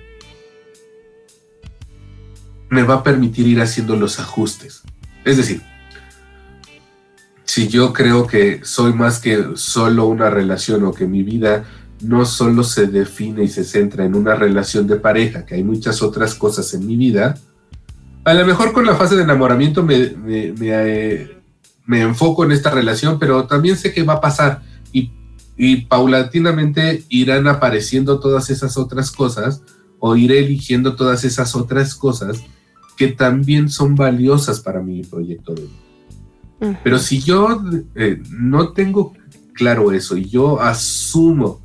Me 2.70 2.82
va 2.82 2.94
a 2.94 3.02
permitir 3.04 3.46
ir 3.46 3.60
haciendo 3.60 3.94
los 3.94 4.18
ajustes. 4.18 4.82
Es 5.24 5.36
decir, 5.36 5.62
si 7.44 7.68
yo 7.68 7.92
creo 7.92 8.26
que 8.26 8.62
soy 8.64 8.92
más 8.92 9.20
que 9.20 9.50
solo 9.54 10.06
una 10.06 10.28
relación 10.28 10.82
o 10.82 10.92
que 10.92 11.06
mi 11.06 11.22
vida 11.22 11.66
no 12.02 12.26
solo 12.26 12.64
se 12.64 12.88
define 12.88 13.44
y 13.44 13.48
se 13.48 13.62
centra 13.62 14.06
en 14.06 14.16
una 14.16 14.34
relación 14.34 14.88
de 14.88 14.96
pareja, 14.96 15.46
que 15.46 15.54
hay 15.54 15.62
muchas 15.62 16.02
otras 16.02 16.34
cosas 16.34 16.74
en 16.74 16.84
mi 16.84 16.96
vida, 16.96 17.38
a 18.24 18.34
lo 18.34 18.44
mejor 18.44 18.72
con 18.72 18.84
la 18.84 18.96
fase 18.96 19.14
de 19.14 19.22
enamoramiento 19.22 19.84
me, 19.84 19.94
eh, 20.34 21.37
me 21.88 22.02
enfoco 22.02 22.44
en 22.44 22.52
esta 22.52 22.70
relación, 22.70 23.18
pero 23.18 23.46
también 23.46 23.78
sé 23.78 23.94
que 23.94 24.02
va 24.02 24.14
a 24.14 24.20
pasar 24.20 24.62
y, 24.92 25.10
paulatinamente 25.88 27.02
irán 27.08 27.48
apareciendo 27.48 28.20
todas 28.20 28.48
esas 28.50 28.76
otras 28.76 29.10
cosas 29.10 29.62
o 29.98 30.14
iré 30.14 30.38
eligiendo 30.38 30.94
todas 30.94 31.24
esas 31.24 31.56
otras 31.56 31.96
cosas 31.96 32.44
que 32.96 33.08
también 33.08 33.68
son 33.68 33.96
valiosas 33.96 34.60
para 34.60 34.80
mi 34.82 35.02
proyecto 35.02 35.54
de 35.54 35.62
vida. 35.62 36.78
Pero 36.84 37.00
si 37.00 37.20
yo 37.20 37.60
eh, 37.96 38.22
no 38.30 38.72
tengo 38.72 39.14
claro 39.54 39.90
eso 39.90 40.16
y 40.16 40.26
yo 40.28 40.60
asumo 40.60 41.60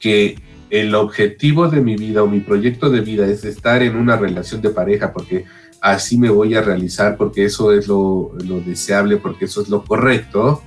que 0.00 0.40
el 0.70 0.94
objetivo 0.94 1.68
de 1.68 1.82
mi 1.82 1.96
vida 1.96 2.22
o 2.22 2.28
mi 2.28 2.40
proyecto 2.40 2.88
de 2.88 3.00
vida 3.00 3.26
es 3.26 3.44
estar 3.44 3.82
en 3.82 3.96
una 3.96 4.16
relación 4.16 4.62
de 4.62 4.70
pareja 4.70 5.12
porque 5.12 5.44
así 5.80 6.18
me 6.18 6.30
voy 6.30 6.54
a 6.54 6.62
realizar 6.62 7.16
porque 7.16 7.44
eso 7.44 7.72
es 7.72 7.88
lo, 7.88 8.32
deseable, 8.64 9.16
porque 9.16 9.44
eso 9.46 9.62
es 9.62 9.68
lo 9.68 9.84
correcto, 9.84 10.62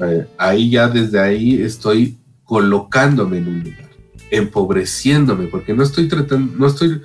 eh, 0.00 0.26
ahí 0.38 0.70
ya 0.70 0.88
desde 0.88 1.18
ahí 1.20 1.62
estoy 1.62 2.16
colocándome 2.44 3.38
en 3.38 3.48
un 3.48 3.60
lugar, 3.60 3.90
empobreciéndome, 4.30 5.46
porque 5.46 5.74
no 5.74 5.82
estoy 5.82 6.08
tratando, 6.08 6.56
no 6.56 6.66
estoy 6.66 7.02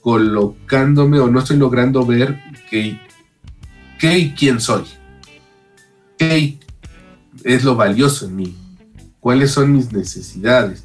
colocándome 0.00 1.18
o 1.18 1.28
no 1.28 1.40
estoy 1.40 1.56
logrando 1.56 2.04
ver 2.04 2.38
qué, 2.70 2.98
y 4.02 4.32
quién 4.32 4.60
soy, 4.60 4.84
qué 6.18 6.58
es 7.42 7.64
lo 7.64 7.74
valioso 7.74 8.26
en 8.26 8.36
mí, 8.36 8.56
cuáles 9.18 9.52
son 9.52 9.72
mis 9.72 9.92
necesidades, 9.92 10.84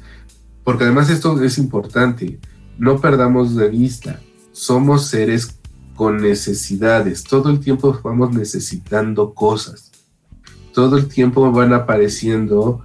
porque 0.64 0.84
además 0.84 1.10
esto 1.10 1.40
es 1.42 1.58
importante, 1.58 2.40
no 2.78 2.98
perdamos 3.00 3.54
de 3.54 3.68
vista, 3.68 4.20
somos 4.52 5.06
seres 5.08 5.59
con 6.00 6.16
necesidades. 6.16 7.24
Todo 7.24 7.50
el 7.50 7.60
tiempo 7.60 8.00
vamos 8.02 8.32
necesitando 8.32 9.34
cosas. 9.34 9.92
Todo 10.72 10.96
el 10.96 11.08
tiempo 11.08 11.52
van 11.52 11.74
apareciendo 11.74 12.82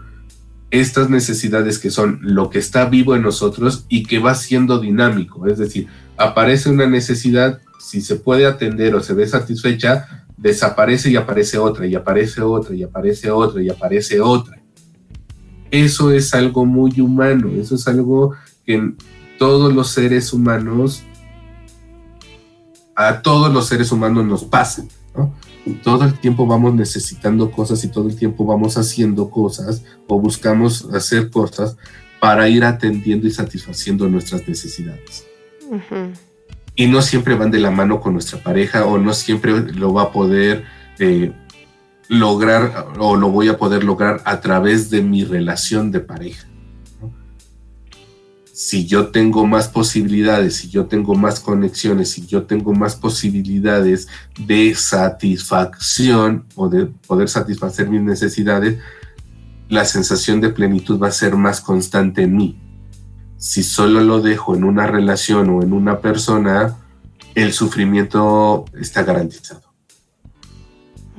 estas 0.69 1.09
necesidades 1.09 1.79
que 1.79 1.91
son 1.91 2.19
lo 2.23 2.49
que 2.49 2.59
está 2.59 2.83
vivo 2.89 3.15
en 3.15 3.21
nosotros 3.21 3.85
y 3.87 4.03
que 4.03 4.19
va 4.19 4.35
siendo 4.35 4.79
dinámico. 4.79 5.47
Es 5.47 5.57
decir, 5.57 5.87
aparece 6.17 6.69
una 6.69 6.87
necesidad, 6.87 7.61
si 7.79 8.01
se 8.01 8.17
puede 8.17 8.45
atender 8.45 8.93
o 8.95 9.01
se 9.01 9.13
ve 9.13 9.25
satisfecha, 9.25 10.25
desaparece 10.35 11.09
y 11.09 11.15
aparece 11.15 11.57
otra, 11.57 11.87
y 11.87 11.95
aparece 11.95 12.41
otra, 12.41 12.75
y 12.75 12.83
aparece 12.83 13.31
otra, 13.31 13.63
y 13.63 13.69
aparece 13.69 14.19
otra. 14.19 14.61
Eso 15.71 16.11
es 16.11 16.33
algo 16.33 16.65
muy 16.65 16.99
humano, 16.99 17.49
eso 17.57 17.75
es 17.75 17.87
algo 17.87 18.35
que 18.65 18.93
todos 19.39 19.73
los 19.73 19.91
seres 19.91 20.33
humanos 20.33 21.05
a 22.95 23.21
todos 23.21 23.53
los 23.53 23.67
seres 23.67 23.91
humanos 23.91 24.25
nos 24.25 24.43
pasa, 24.43 24.85
¿no? 25.15 25.33
Todo 25.83 26.05
el 26.05 26.13
tiempo 26.13 26.45
vamos 26.45 26.75
necesitando 26.75 27.51
cosas 27.51 27.83
y 27.83 27.87
todo 27.87 28.07
el 28.07 28.15
tiempo 28.15 28.45
vamos 28.45 28.77
haciendo 28.77 29.29
cosas 29.29 29.83
o 30.07 30.19
buscamos 30.19 30.87
hacer 30.93 31.31
cosas 31.31 31.75
para 32.19 32.47
ir 32.47 32.63
atendiendo 32.63 33.27
y 33.27 33.31
satisfaciendo 33.31 34.07
nuestras 34.07 34.47
necesidades. 34.47 35.25
Y 36.75 36.87
no 36.87 37.01
siempre 37.01 37.35
van 37.35 37.49
de 37.49 37.59
la 37.59 37.71
mano 37.71 37.99
con 37.99 38.13
nuestra 38.13 38.39
pareja 38.39 38.85
o 38.85 38.99
no 38.99 39.13
siempre 39.13 39.73
lo 39.73 39.91
va 39.91 40.03
a 40.03 40.11
poder 40.11 40.65
eh, 40.99 41.33
lograr 42.09 42.87
o 42.99 43.15
lo 43.15 43.29
voy 43.29 43.47
a 43.47 43.57
poder 43.57 43.83
lograr 43.83 44.21
a 44.25 44.41
través 44.41 44.91
de 44.91 45.01
mi 45.01 45.23
relación 45.23 45.91
de 45.91 45.99
pareja 45.99 46.47
si 48.55 48.85
yo 48.85 49.09
tengo 49.09 49.45
más 49.45 49.67
posibilidades, 49.67 50.55
si 50.55 50.69
yo 50.69 50.85
tengo 50.85 51.13
más 51.13 51.41
conexiones, 51.41 52.11
si 52.11 52.25
yo 52.25 52.43
tengo 52.43 52.71
más 52.71 52.95
posibilidades 52.95 54.07
de 54.39 54.73
satisfacción 54.75 56.45
o 56.55 56.69
de 56.69 56.85
poder 56.85 57.27
satisfacer 57.27 57.89
mis 57.89 58.01
necesidades, 58.01 58.79
la 59.67 59.83
sensación 59.83 60.39
de 60.39 60.51
plenitud 60.51 60.97
va 60.97 61.09
a 61.09 61.11
ser 61.11 61.35
más 61.35 61.59
constante 61.59 62.21
en 62.23 62.37
mí. 62.37 62.57
Si 63.35 63.61
solo 63.61 63.99
lo 63.99 64.21
dejo 64.21 64.55
en 64.55 64.63
una 64.63 64.87
relación 64.87 65.49
o 65.49 65.61
en 65.61 65.73
una 65.73 65.99
persona, 65.99 66.77
el 67.35 67.51
sufrimiento 67.51 68.63
está 68.79 69.03
garantizado. 69.03 69.63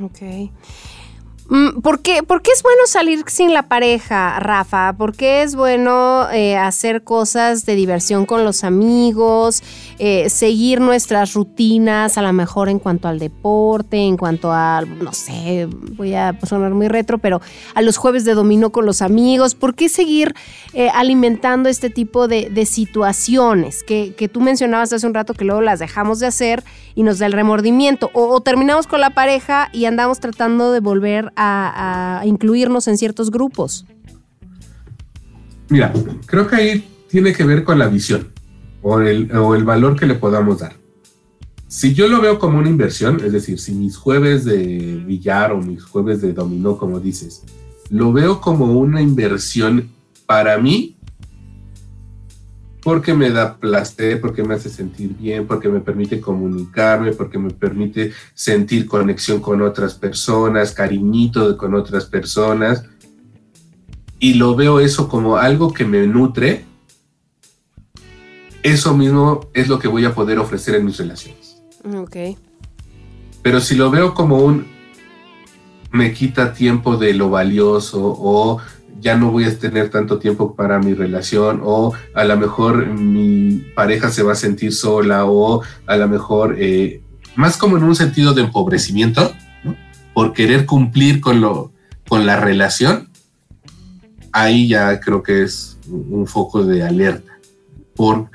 Ok. 0.03 0.51
Mm, 1.49 1.81
¿Por 1.81 2.01
qué, 2.01 2.19
es 2.19 2.63
bueno 2.63 2.83
salir 2.87 3.23
sin 3.29 3.55
la 3.55 3.69
pareja, 3.69 4.41
Rafa? 4.41 4.95
¿Por 4.95 5.15
qué 5.15 5.43
es 5.43 5.55
bueno 5.55 6.29
eh, 6.33 6.57
hacer 6.57 7.05
cosas 7.05 7.65
de 7.65 7.77
diversión 7.77 8.27
con 8.27 8.45
los 8.45 8.65
amigos, 8.65 9.63
eh, 10.01 10.29
seguir 10.29 10.81
nuestras 10.81 11.35
rutinas, 11.35 12.19
a 12.19 12.23
lo 12.23 12.33
mejor 12.33 12.69
en 12.69 12.81
cuanto 12.81 13.07
al 13.07 13.21
deporte, 13.21 13.99
en 13.99 14.17
cuanto 14.17 14.53
a, 14.53 14.83
no 14.83 15.13
sé, 15.13 15.69
voy 15.97 16.15
a 16.15 16.37
sonar 16.45 16.75
muy 16.75 16.89
retro, 16.89 17.19
pero 17.19 17.41
a 17.75 17.83
los 17.83 17.97
jueves 17.97 18.25
de 18.25 18.35
dominó 18.35 18.71
con 18.71 18.85
los 18.85 19.01
amigos? 19.01 19.55
¿Por 19.55 19.77
qué 19.77 19.89
seguir 19.89 20.35
eh, 20.73 20.91
alimentando 20.93 21.69
este 21.69 21.91
tipo 21.91 22.27
de, 22.27 22.67
situaciones 22.67 23.85
que, 23.85 24.31
tú 24.33 24.41
mencionabas 24.41 24.93
hace 24.93 25.07
un 25.07 25.15
rato 25.15 25.33
que 25.33 25.45
luego 25.45 25.61
las 25.61 25.79
dejamos 25.79 26.19
de 26.19 26.27
hacer 26.27 26.65
y 26.97 27.05
nos 27.05 27.21
da 27.21 27.27
el 27.27 27.33
remordimiento? 27.33 28.11
o 28.15 28.41
terminamos 28.41 28.87
con 28.87 29.01
la 29.01 29.11
pareja 29.11 29.69
y 29.73 29.85
andamos 29.85 30.19
tratando 30.19 30.73
de 30.73 30.81
volver 30.81 31.33
a, 31.37 32.23
incluirnos 32.25 32.89
en 32.89 32.97
ciertos 32.97 33.31
grupos? 33.31 33.85
Mira, 35.69 35.93
creo 36.27 36.47
que 36.47 36.57
ahí 36.57 36.89
tiene 37.09 37.33
que 37.33 37.45
ver 37.45 37.65
con 37.65 37.79
la 37.79 37.89
visión 37.89 38.29
o 38.83 39.01
el, 39.01 39.31
o 39.37 39.55
el 39.55 39.65
valor 39.65 39.99
que 39.99 40.07
le 40.07 40.15
podamos 40.15 40.61
dar. 40.61 40.75
Si 41.69 41.95
yo 41.95 42.09
lo 42.09 42.21
veo 42.21 42.39
como 42.39 42.59
una 42.59 42.71
inversión, 42.71 43.21
es 43.25 43.33
decir, 43.33 43.59
si 43.59 43.73
mis 43.73 43.97
jueves 43.97 44.45
de 44.45 45.03
billar 45.05 45.53
o 45.53 45.59
mis 45.59 45.83
jueves 45.83 46.21
de 46.23 46.33
dominó, 46.33 46.79
como 46.79 47.01
dices, 47.01 47.43
lo 47.91 48.13
veo 48.13 48.41
como 48.41 48.73
una 48.73 49.03
inversión 49.03 49.91
para 50.27 50.59
mí, 50.59 50.96
porque 52.87 53.15
me 53.15 53.31
da 53.31 53.57
placer, 53.57 54.21
porque 54.21 54.45
me 54.45 54.55
hace 54.55 54.71
sentir 54.71 55.17
bien, 55.19 55.45
porque 55.45 55.69
me 55.69 55.81
permite 55.81 56.21
comunicarme, 56.21 57.11
porque 57.11 57.37
me 57.37 57.51
permite 57.51 58.13
sentir 58.33 58.87
conexión 58.87 59.41
con 59.41 59.61
otras 59.61 59.95
personas, 59.95 60.71
cariñito 60.71 61.57
con 61.57 61.75
otras 61.75 62.05
personas. 62.05 62.85
Y 64.21 64.35
lo 64.35 64.55
veo 64.55 64.79
eso 64.79 65.09
como 65.09 65.37
algo 65.37 65.73
que 65.73 65.85
me 65.85 66.07
nutre. 66.07 66.65
Eso 68.63 68.97
mismo 68.97 69.51
es 69.53 69.67
lo 69.67 69.81
que 69.81 69.89
voy 69.89 70.05
a 70.05 70.15
poder 70.15 70.39
ofrecer 70.39 70.77
en 70.77 70.85
mis 70.85 70.99
relaciones. 70.99 71.61
Ok. 71.93 72.39
Pero 73.43 73.59
si 73.59 73.75
lo 73.75 73.91
veo 73.91 74.15
como 74.15 74.39
un 74.39 74.65
me 75.91 76.13
quita 76.13 76.53
tiempo 76.53 76.97
de 76.97 77.15
lo 77.15 77.31
valioso 77.31 78.01
o 78.01 78.61
ya 79.01 79.17
no 79.17 79.31
voy 79.31 79.45
a 79.45 79.59
tener 79.59 79.91
tanto 79.91 80.19
tiempo 80.19 80.55
para 80.55 80.79
mi 80.79 80.95
relación 80.95 81.61
o 81.63 81.93
a 82.15 82.25
lo 82.25 82.37
mejor 82.37 82.87
mi 82.87 83.65
pareja 83.75 84.11
se 84.11 84.23
va 84.23 84.33
a 84.33 84.37
sentir 84.37 84.73
sola 84.73 85.27
o 85.27 85.63
a 85.87 85.97
lo 85.97 86.09
mejor 86.09 86.57
eh, 86.59 87.03
más 87.37 87.57
como 87.59 87.77
en 87.77 87.85
un 87.85 87.95
sentido 87.95 88.33
de 88.33 88.43
empobrecimiento, 88.43 89.33
por 90.15 90.33
querer 90.33 90.65
cumplir 90.65 91.21
con, 91.21 91.41
lo, 91.41 91.73
con 92.09 92.27
la 92.27 92.41
relación, 92.41 93.11
ahí 94.33 94.69
ya 94.69 94.99
creo 95.01 95.23
que 95.23 95.43
es 95.43 95.79
un 95.87 96.27
foco 96.27 96.65
de 96.65 96.83
alerta, 96.83 97.39
por, 97.95 98.31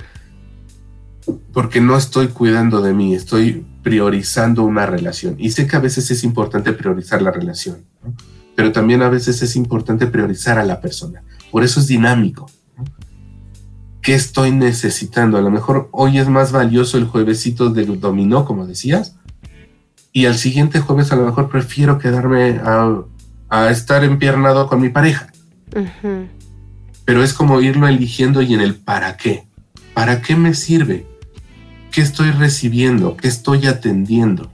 porque 1.51 1.81
no 1.81 1.97
estoy 1.97 2.27
cuidando 2.27 2.81
de 2.81 2.93
mí, 2.93 3.15
estoy 3.15 3.65
priorizando 3.81 4.63
una 4.63 4.85
relación. 4.85 5.35
Y 5.39 5.49
sé 5.49 5.67
que 5.67 5.75
a 5.75 5.79
veces 5.79 6.09
es 6.11 6.23
importante 6.23 6.71
priorizar 6.71 7.23
la 7.23 7.31
relación, 7.31 7.83
pero 8.55 8.71
también 8.71 9.01
a 9.01 9.09
veces 9.09 9.41
es 9.41 9.55
importante 9.55 10.07
priorizar 10.07 10.59
a 10.59 10.65
la 10.65 10.81
persona. 10.81 11.23
Por 11.51 11.63
eso 11.63 11.79
es 11.79 11.87
dinámico. 11.87 12.49
¿Qué 14.01 14.15
estoy 14.15 14.51
necesitando? 14.51 15.37
A 15.37 15.41
lo 15.41 15.51
mejor 15.51 15.89
hoy 15.91 16.17
es 16.17 16.27
más 16.27 16.51
valioso 16.51 16.97
el 16.97 17.05
juevesito 17.05 17.69
del 17.69 17.99
dominó, 17.99 18.45
como 18.45 18.65
decías, 18.65 19.15
y 20.11 20.25
al 20.25 20.37
siguiente 20.37 20.79
jueves 20.79 21.11
a 21.11 21.15
lo 21.15 21.25
mejor 21.25 21.49
prefiero 21.49 21.99
quedarme 21.99 22.59
a, 22.63 23.69
estar 23.69 24.03
empiernado 24.03 24.67
con 24.67 24.81
mi 24.81 24.89
pareja. 24.89 25.27
Pero 27.05 27.23
es 27.23 27.33
como 27.33 27.61
irlo 27.61 27.87
eligiendo 27.87 28.41
y 28.41 28.53
en 28.53 28.61
el 28.61 28.75
para 28.75 29.17
qué. 29.17 29.45
¿Para 29.93 30.21
qué 30.21 30.35
me 30.35 30.53
sirve? 30.53 31.05
¿Qué 31.91 32.01
estoy 32.01 32.31
recibiendo? 32.31 33.17
¿Qué 33.17 33.27
estoy 33.27 33.67
atendiendo? 33.67 34.50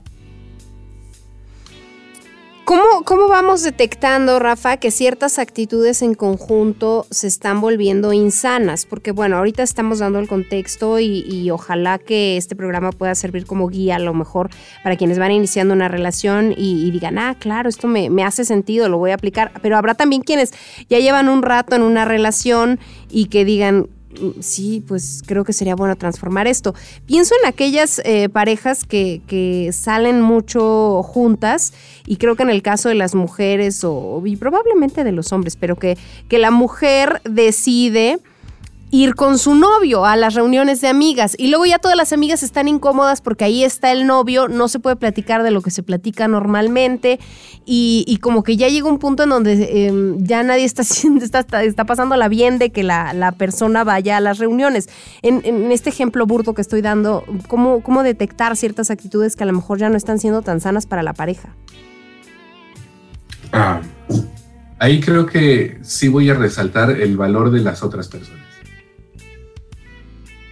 ¿Cómo, 2.68 3.28
vamos 3.28 3.62
detectando, 3.62 4.38
Rafa, 4.38 4.76
que 4.76 4.90
ciertas 4.90 5.38
actitudes 5.38 6.02
en 6.02 6.14
conjunto 6.14 7.06
se 7.10 7.26
están 7.26 7.62
volviendo 7.62 8.12
insanas? 8.12 8.84
Porque 8.84 9.10
bueno, 9.10 9.38
ahorita 9.38 9.62
estamos 9.62 10.00
dando 10.00 10.18
el 10.18 10.28
contexto 10.28 11.00
y, 11.00 11.50
ojalá 11.50 11.98
que 11.98 12.36
este 12.36 12.54
programa 12.54 12.92
pueda 12.92 13.14
servir 13.14 13.46
como 13.46 13.68
guía 13.68 13.96
a 13.96 13.98
lo 13.98 14.12
mejor 14.12 14.50
para 14.82 14.96
quienes 14.96 15.18
van 15.18 15.30
iniciando 15.30 15.72
una 15.72 15.88
relación 15.88 16.52
y, 16.54 16.90
digan, 16.90 17.16
ah, 17.16 17.36
claro, 17.38 17.70
esto 17.70 17.88
me, 17.88 18.10
me 18.10 18.22
hace 18.22 18.44
sentido, 18.44 18.90
lo 18.90 18.98
voy 18.98 19.12
a 19.12 19.14
aplicar. 19.14 19.50
Pero 19.62 19.78
habrá 19.78 19.94
también 19.94 20.20
quienes 20.20 20.52
ya 20.90 20.98
llevan 20.98 21.30
un 21.30 21.40
rato 21.40 21.74
en 21.74 21.80
una 21.80 22.04
relación 22.04 22.80
y 23.08 23.28
que 23.28 23.46
digan, 23.46 23.88
sí, 24.40 24.82
pues 24.86 25.22
creo 25.26 25.44
que 25.44 25.52
sería 25.52 25.74
bueno 25.74 25.96
transformar 25.96 26.46
esto. 26.46 26.74
Pienso 27.06 27.34
en 27.42 27.48
aquellas 27.48 28.00
eh, 28.04 28.28
parejas 28.28 28.84
que, 28.84 29.20
que, 29.26 29.70
salen 29.72 30.22
mucho 30.22 31.02
juntas 31.02 31.72
y 32.06 32.16
creo 32.16 32.36
que 32.36 32.42
en 32.42 32.50
el 32.50 32.62
caso 32.62 32.88
de 32.88 32.94
las 32.94 33.14
mujeres 33.14 33.84
o, 33.84 34.22
y 34.24 34.36
probablemente 34.36 35.04
de 35.04 35.12
los 35.12 35.32
hombres, 35.32 35.56
pero 35.56 35.76
que, 35.76 35.96
que 36.28 36.38
la 36.38 36.50
mujer 36.50 37.20
decide 37.24 38.18
ir 38.90 39.14
con 39.14 39.38
su 39.38 39.54
novio 39.54 40.06
a 40.06 40.16
las 40.16 40.34
reuniones 40.34 40.80
de 40.80 40.88
amigas 40.88 41.34
y 41.38 41.48
luego 41.48 41.66
ya 41.66 41.78
todas 41.78 41.96
las 41.96 42.12
amigas 42.12 42.42
están 42.42 42.68
incómodas 42.68 43.20
porque 43.20 43.44
ahí 43.44 43.62
está 43.64 43.92
el 43.92 44.06
novio, 44.06 44.48
no 44.48 44.68
se 44.68 44.78
puede 44.78 44.96
platicar 44.96 45.42
de 45.42 45.50
lo 45.50 45.60
que 45.60 45.70
se 45.70 45.82
platica 45.82 46.26
normalmente 46.26 47.20
y, 47.66 48.18
como 48.22 48.42
que 48.42 48.56
ya 48.56 48.68
llega 48.68 48.88
un 48.88 48.98
punto 48.98 49.24
en 49.24 49.28
donde 49.28 49.86
em, 49.86 50.24
ya 50.24 50.42
nadie 50.42 50.64
está, 50.64 50.82
está, 51.22 51.62
está 51.62 51.84
pasándola 51.84 52.28
bien 52.28 52.58
de 52.58 52.70
que 52.70 52.82
la, 52.82 53.34
persona 53.36 53.84
vaya 53.84 54.16
a 54.16 54.20
las 54.20 54.38
reuniones. 54.38 54.88
En, 55.22 55.70
este 55.70 55.90
ejemplo 55.90 56.26
burdo 56.26 56.54
que 56.54 56.62
estoy 56.62 56.80
dando, 56.80 57.24
¿cómo, 57.46 57.82
¿cómo 57.82 58.02
detectar 58.02 58.56
ciertas 58.56 58.90
actitudes 58.90 59.36
que 59.36 59.44
a 59.44 59.46
lo 59.46 59.52
mejor 59.52 59.78
ya 59.78 59.90
no 59.90 59.96
están 59.96 60.18
siendo 60.18 60.40
tan 60.40 60.60
sanas 60.60 60.86
para 60.86 61.02
la 61.02 61.12
pareja? 61.12 61.54
Ah, 63.52 63.82
ahí 64.78 65.00
creo 65.00 65.26
que 65.26 65.78
sí 65.82 66.08
voy 66.08 66.30
a 66.30 66.34
resaltar 66.34 66.90
el 66.90 67.18
valor 67.18 67.50
de 67.50 67.60
las 67.60 67.82
otras 67.82 68.08
personas 68.08 68.47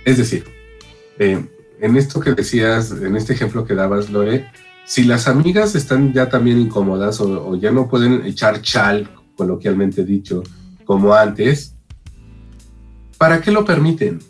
es 0.06 0.18
decir, 0.18 0.44
eh, 1.18 1.44
en 1.80 1.96
esto 1.96 2.20
que 2.20 2.32
decías, 2.32 2.92
en 2.92 3.16
este 3.16 3.32
ejemplo 3.32 3.66
que 3.66 3.74
dabas, 3.74 4.08
Lore, 4.08 4.46
si 4.86 5.02
las 5.02 5.26
amigas 5.26 5.74
están 5.74 6.12
ya 6.12 6.28
también 6.28 6.60
incómodas 6.60 7.20
o, 7.20 7.56
ya 7.56 7.72
no 7.72 7.88
pueden 7.88 8.24
echar 8.24 8.62
chal, 8.62 9.10
coloquialmente 9.36 10.04
dicho, 10.04 10.44
como 10.84 11.12
antes, 11.12 11.74
¿para 13.18 13.40
qué 13.40 13.50
lo 13.50 13.64
permiten? 13.64 14.20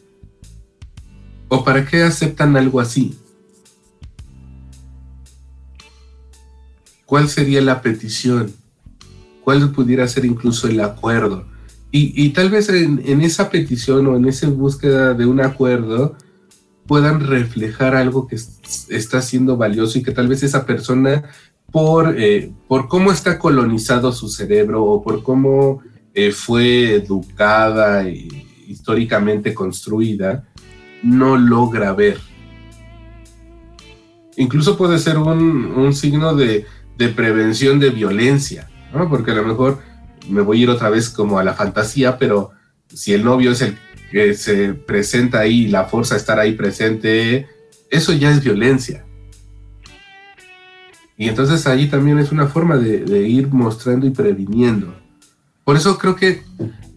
¿O 1.49 1.63
para 1.63 1.85
qué 1.85 2.03
aceptan 2.03 2.57
algo 2.57 2.81
así? 2.81 3.19
¿Cuál 7.05 7.29
sería 7.29 7.61
la 7.61 7.83
petición? 7.83 8.51
¿Cuál 9.45 9.71
pudiera 9.73 10.09
ser 10.09 10.25
incluso 10.25 10.69
el 10.69 10.81
acuerdo? 10.81 11.47
Y, 11.99 12.29
tal 12.31 12.51
vez 12.51 12.69
en, 12.69 13.21
esa 13.23 13.49
petición 13.49 14.07
o 14.07 14.17
en 14.17 14.27
esa 14.27 14.51
búsqueda 14.51 15.15
de 15.15 15.25
un 15.25 15.41
acuerdo 15.41 16.15
puedan 16.87 17.21
reflejar 17.27 17.97
algo 17.97 18.27
que 18.27 18.37
está 18.37 19.23
siendo 19.23 19.57
valioso 19.57 19.99
y 19.99 20.03
que 20.03 20.13
tal 20.13 20.29
vez 20.29 20.43
esa 20.43 20.67
persona, 20.67 21.25
por, 21.73 22.21
eh, 22.21 22.53
por 22.69 22.89
cómo 22.89 23.13
está 23.13 23.39
colonizado 23.39 24.13
su 24.13 24.29
cerebro 24.29 24.85
o 24.85 25.03
por 25.03 25.23
cómo 25.23 25.81
eh, 26.13 26.33
fue 26.33 26.97
educada 26.97 28.07
e 28.07 28.29
históricamente 28.69 29.55
construida, 29.55 30.47
no 31.03 31.39
logra 31.39 31.95
ver. 31.95 32.19
Incluso 34.37 34.77
puede 34.77 34.99
ser 34.99 35.17
un, 35.17 35.95
signo 35.95 36.37
de, 36.37 36.67
prevención 37.17 37.79
de 37.79 37.89
violencia, 37.89 38.69
porque 39.09 39.31
a 39.31 39.37
lo 39.37 39.45
mejor 39.45 39.79
me 40.29 40.41
voy 40.43 40.61
a 40.61 40.63
ir 40.65 40.71
otra 40.71 40.91
vez 40.91 41.11
como 41.11 41.39
a 41.39 41.45
la 41.45 41.55
fantasía, 41.55 42.19
pero 42.19 42.53
si 42.89 43.13
el 43.13 43.25
novio 43.25 43.53
es 43.53 43.63
el 43.63 43.79
que 44.11 44.35
se 44.35 44.75
presenta 44.75 45.41
ahí 45.41 45.67
la 45.67 45.85
fuerza 45.85 46.15
a 46.15 46.19
estar 46.19 46.39
ahí 46.39 46.53
presente, 46.53 47.47
eso 47.91 48.13
ya 48.13 48.31
es 48.31 48.43
violencia. 48.43 49.05
Y 51.17 51.29
entonces 51.29 51.67
ahí 51.67 51.89
también 51.89 52.19
es 52.19 52.31
una 52.31 52.47
forma 52.47 52.77
de, 52.77 53.29
ir 53.29 53.49
mostrando 53.49 54.07
y 54.07 54.11
previniendo. 54.11 54.95
Por 55.65 55.77
eso 55.77 55.99
creo 55.99 56.15
que 56.15 56.43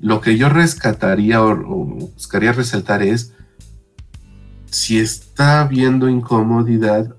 lo 0.02 0.22
que 0.22 0.38
yo 0.38 0.50
rescataría 0.50 1.42
o, 1.42 1.52
o 1.52 1.86
buscaría 1.86 2.52
resaltar 2.52 3.02
es, 3.02 3.34
si 4.66 5.00
está 5.00 5.62
habiendo 5.62 6.10
incomodidad, 6.10 7.16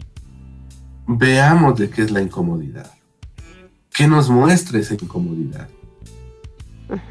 veamos 1.06 1.78
de 1.78 1.90
qué 1.90 2.02
es 2.02 2.10
la 2.10 2.20
incomodidad. 2.20 2.90
¿Qué 3.92 4.06
nos 4.06 4.30
muestra 4.30 4.78
esa 4.78 4.94
incomodidad? 4.94 5.68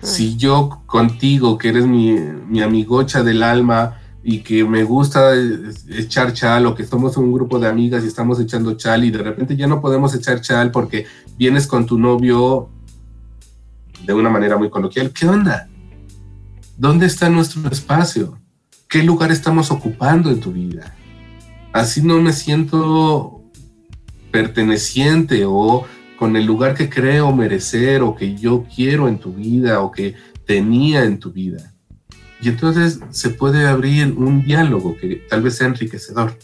Si 0.01 0.37
yo 0.37 0.81
contigo, 0.85 1.57
que 1.57 1.69
eres 1.69 1.85
mi, 1.85 2.17
amigocha 2.61 3.23
del 3.23 3.43
alma 3.43 3.99
y 4.23 4.39
que 4.39 4.65
me 4.65 4.83
gusta 4.83 5.31
echar 5.89 6.33
chal 6.33 6.65
o 6.65 6.75
que 6.75 6.85
somos 6.85 7.15
un 7.17 7.31
grupo 7.31 7.59
de 7.59 7.67
amigas 7.67 8.03
y 8.03 8.07
estamos 8.07 8.39
echando 8.39 8.75
chal 8.75 9.03
y 9.05 9.11
de 9.11 9.19
repente 9.19 9.55
ya 9.55 9.67
no 9.67 9.81
podemos 9.81 10.13
echar 10.13 10.41
chal 10.41 10.71
porque 10.71 11.05
vienes 11.37 11.67
con 11.67 11.85
tu 11.85 11.97
novio 11.97 12.69
de 14.05 14.13
una 14.13 14.29
manera 14.29 14.57
muy 14.57 14.69
coloquial, 14.69 15.11
¿qué 15.11 15.27
onda? 15.27 15.67
¿Dónde 16.77 17.05
está 17.05 17.29
nuestro 17.29 17.69
espacio? 17.69 18.39
¿Qué 18.87 19.03
lugar 19.03 19.31
estamos 19.31 19.71
ocupando 19.71 20.29
en 20.31 20.39
tu 20.39 20.51
vida? 20.51 20.95
Así 21.73 22.01
no 22.01 22.19
me 22.21 22.33
siento 22.33 23.43
perteneciente 24.31 25.43
o 25.45 25.85
con 26.19 26.35
el 26.35 26.45
lugar 26.45 26.75
que 26.75 26.89
creo 26.89 27.33
merecer 27.33 28.01
o 28.01 28.13
que 28.13 28.35
yo 28.35 28.65
quiero 28.75 29.07
en 29.07 29.19
tu 29.19 29.31
vida 29.31 29.79
o 29.79 29.89
que 29.89 30.15
tenía 30.45 31.05
en 31.05 31.17
tu 31.17 31.31
vida. 31.31 31.73
Y 32.41 32.49
entonces 32.49 32.99
se 33.09 33.29
puede 33.29 33.65
abrir 33.65 34.13
un 34.17 34.43
diálogo 34.43 34.97
que 34.97 35.15
tal 35.29 35.41
vez 35.41 35.55
sea 35.55 35.67
enriquecedor 35.67 36.37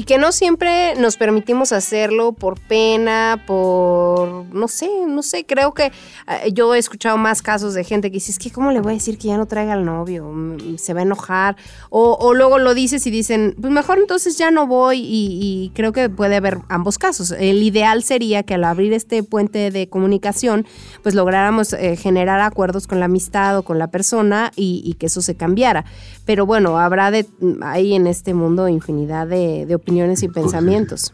y 0.00 0.04
que 0.04 0.16
no 0.16 0.32
siempre 0.32 0.94
nos 0.94 1.18
permitimos 1.18 1.72
hacerlo 1.72 2.32
por 2.32 2.58
pena, 2.58 3.44
por, 3.46 4.46
no 4.46 4.66
sé, 4.66 4.88
no 5.06 5.22
sé, 5.22 5.44
creo 5.44 5.74
que 5.74 5.92
eh, 6.26 6.52
yo 6.54 6.74
he 6.74 6.78
escuchado 6.78 7.18
más 7.18 7.42
casos 7.42 7.74
de 7.74 7.84
gente 7.84 8.10
que 8.10 8.14
dice, 8.14 8.32
es 8.32 8.38
que 8.38 8.50
¿cómo 8.50 8.72
le 8.72 8.80
voy 8.80 8.92
a 8.92 8.94
decir 8.94 9.18
que 9.18 9.28
ya 9.28 9.36
no 9.36 9.44
traiga 9.44 9.74
al 9.74 9.84
novio? 9.84 10.24
Mm, 10.32 10.78
se 10.78 10.94
va 10.94 11.00
a 11.00 11.02
enojar. 11.02 11.56
O, 11.90 12.32
luego 12.32 12.58
lo 12.58 12.72
dices 12.72 13.06
y 13.06 13.10
dicen, 13.10 13.54
pues 13.60 13.70
mejor 13.70 13.98
entonces 13.98 14.38
ya 14.38 14.50
no 14.50 14.66
voy 14.66 15.02
y, 15.04 15.70
creo 15.74 15.92
que 15.92 16.08
puede 16.08 16.36
haber 16.36 16.60
ambos 16.70 16.96
casos. 16.96 17.32
El 17.32 17.62
ideal 17.62 18.02
sería 18.02 18.42
que 18.42 18.54
al 18.54 18.64
abrir 18.64 18.94
este 18.94 19.22
puente 19.22 19.70
de 19.70 19.90
comunicación, 19.90 20.66
pues 21.02 21.14
lográramos 21.14 21.74
eh, 21.74 21.96
generar 21.96 22.40
acuerdos 22.40 22.86
con 22.86 23.00
la 23.00 23.04
amistad 23.04 23.58
o 23.58 23.64
con 23.64 23.78
la 23.78 23.88
persona 23.88 24.50
y, 24.56 24.96
que 24.98 25.06
eso 25.06 25.20
se 25.20 25.34
cambiara. 25.34 25.84
Pero 26.24 26.46
bueno, 26.46 26.78
habrá 26.78 27.10
de, 27.10 27.26
ahí 27.60 27.94
en 27.94 28.06
este 28.06 28.32
mundo 28.32 28.66
infinidad 28.66 29.26
de, 29.26 29.66
de 29.66 29.74
opiniones 29.74 29.89
y 29.90 30.28
pensamientos. 30.28 31.12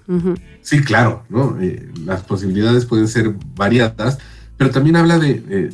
Sí, 0.62 0.80
claro, 0.80 1.24
¿no? 1.28 1.58
Eh, 1.60 1.88
las 2.04 2.22
posibilidades 2.22 2.84
pueden 2.84 3.08
ser 3.08 3.34
variadas, 3.54 4.18
pero 4.56 4.70
también 4.70 4.96
habla 4.96 5.18
de, 5.18 5.42
eh, 5.48 5.70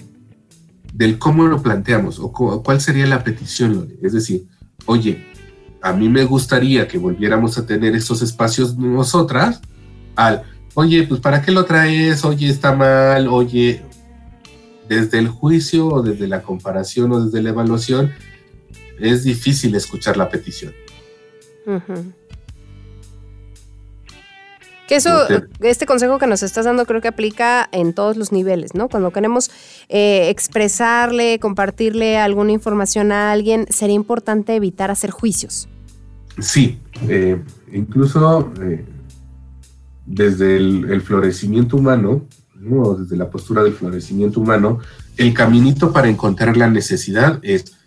del 0.93 1.19
cómo 1.19 1.47
lo 1.47 1.63
planteamos 1.63 2.19
o 2.21 2.33
cuál 2.33 2.81
sería 2.81 3.07
la 3.07 3.25
petición, 3.25 3.89
Es 4.03 4.13
decir, 4.13 4.47
oye, 4.87 5.25
a 5.83 5.93
mí 5.93 6.09
me 6.09 6.25
gustaría 6.25 6.87
que 6.87 6.99
volviéramos 6.99 7.59
a 7.59 7.67
tener 7.67 7.95
esos 7.97 8.23
espacios 8.23 8.77
nosotras 8.77 9.61
al, 10.15 10.43
oye, 10.75 11.05
pues 11.05 11.21
¿para 11.21 11.43
qué 11.43 11.51
lo 11.51 11.65
traes? 11.65 12.25
Oye, 12.25 12.49
está 12.49 12.75
mal, 12.75 13.27
oye, 13.29 13.83
desde 14.89 15.19
el 15.19 15.29
juicio 15.29 15.87
o 15.89 16.03
desde 16.03 16.29
la 16.29 16.43
comparación 16.43 17.13
o 17.13 17.25
desde 17.25 17.43
la 17.43 17.51
evaluación, 17.51 18.13
es 19.01 19.25
difícil 19.25 19.75
escuchar 19.75 20.17
la 20.17 20.29
petición. 20.29 20.73
Que 24.93 24.97
eso, 24.97 25.27
este 25.61 25.87
consejo 25.87 26.19
que 26.19 26.27
nos 26.27 26.43
estás 26.43 26.67
dando 26.67 26.85
creo 26.85 27.01
que 27.01 27.09
aplica 27.09 27.67
en 27.73 27.95
todos 27.95 28.19
los 28.19 28.31
niveles, 28.31 28.75
¿no? 28.75 28.91
Cuando 28.91 29.11
queremos 29.11 29.51
eh, 29.89 30.29
expresarle, 30.29 31.39
compartirle 31.39 32.19
alguna 32.19 32.53
información 32.53 33.11
a 33.11 33.33
alguien, 33.33 33.65
sería 33.71 33.95
importante 33.95 34.55
evitar 34.55 34.91
hacer 34.91 35.11
juicios. 35.11 35.67
Sí, 36.39 36.79
eh, 37.09 37.43
incluso 37.73 38.53
eh, 38.61 38.85
desde 40.05 40.59
el, 40.59 41.01
florecimiento 41.01 41.79
humano, 41.79 42.27
¿no? 42.57 42.93
desde 42.93 43.17
la 43.17 43.31
postura 43.31 43.63
del 43.63 43.73
florecimiento 43.73 44.41
humano, 44.41 44.81
el 45.17 45.33
caminito 45.33 45.91
para 45.91 46.11
encontrar 46.11 46.59
la 46.59 46.69
necesidad 46.69 47.41
es 47.41 47.79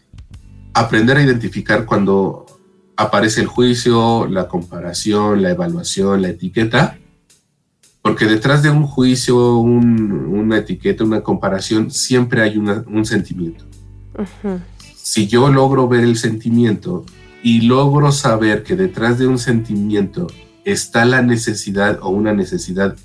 aprender 0.73 1.17
a 1.17 1.21
identificar 1.21 1.85
cuando 1.85 2.44
aparece 2.97 3.41
el 3.41 3.47
juicio, 3.47 4.27
la 4.27 4.47
comparación, 4.47 5.41
la 5.41 5.51
evaluación, 5.51 6.21
la 6.21 6.29
etiqueta, 6.29 6.97
porque 8.01 8.25
detrás 8.25 8.61
de 8.61 8.69
un 8.69 8.85
juicio, 8.85 9.57
una 9.57 10.59
etiqueta, 10.59 11.03
una 11.03 11.21
comparación, 11.21 11.91
siempre 11.91 12.41
hay 12.41 12.57
un 12.57 13.05
sentimiento. 13.05 13.65
Si 14.95 15.27
yo 15.27 15.49
logro 15.49 15.87
ver 15.87 16.03
el 16.03 16.17
sentimiento 16.17 17.05
y 17.43 17.61
logro 17.61 18.11
saber 18.11 18.63
que 18.63 18.75
detrás 18.75 19.17
de 19.17 19.27
un 19.27 19.39
sentimiento 19.39 20.27
está 20.63 21.05
la 21.05 21.21
necesidad 21.21 21.99
o 22.01 22.09
una 22.09 22.33
necesidad 22.33 22.95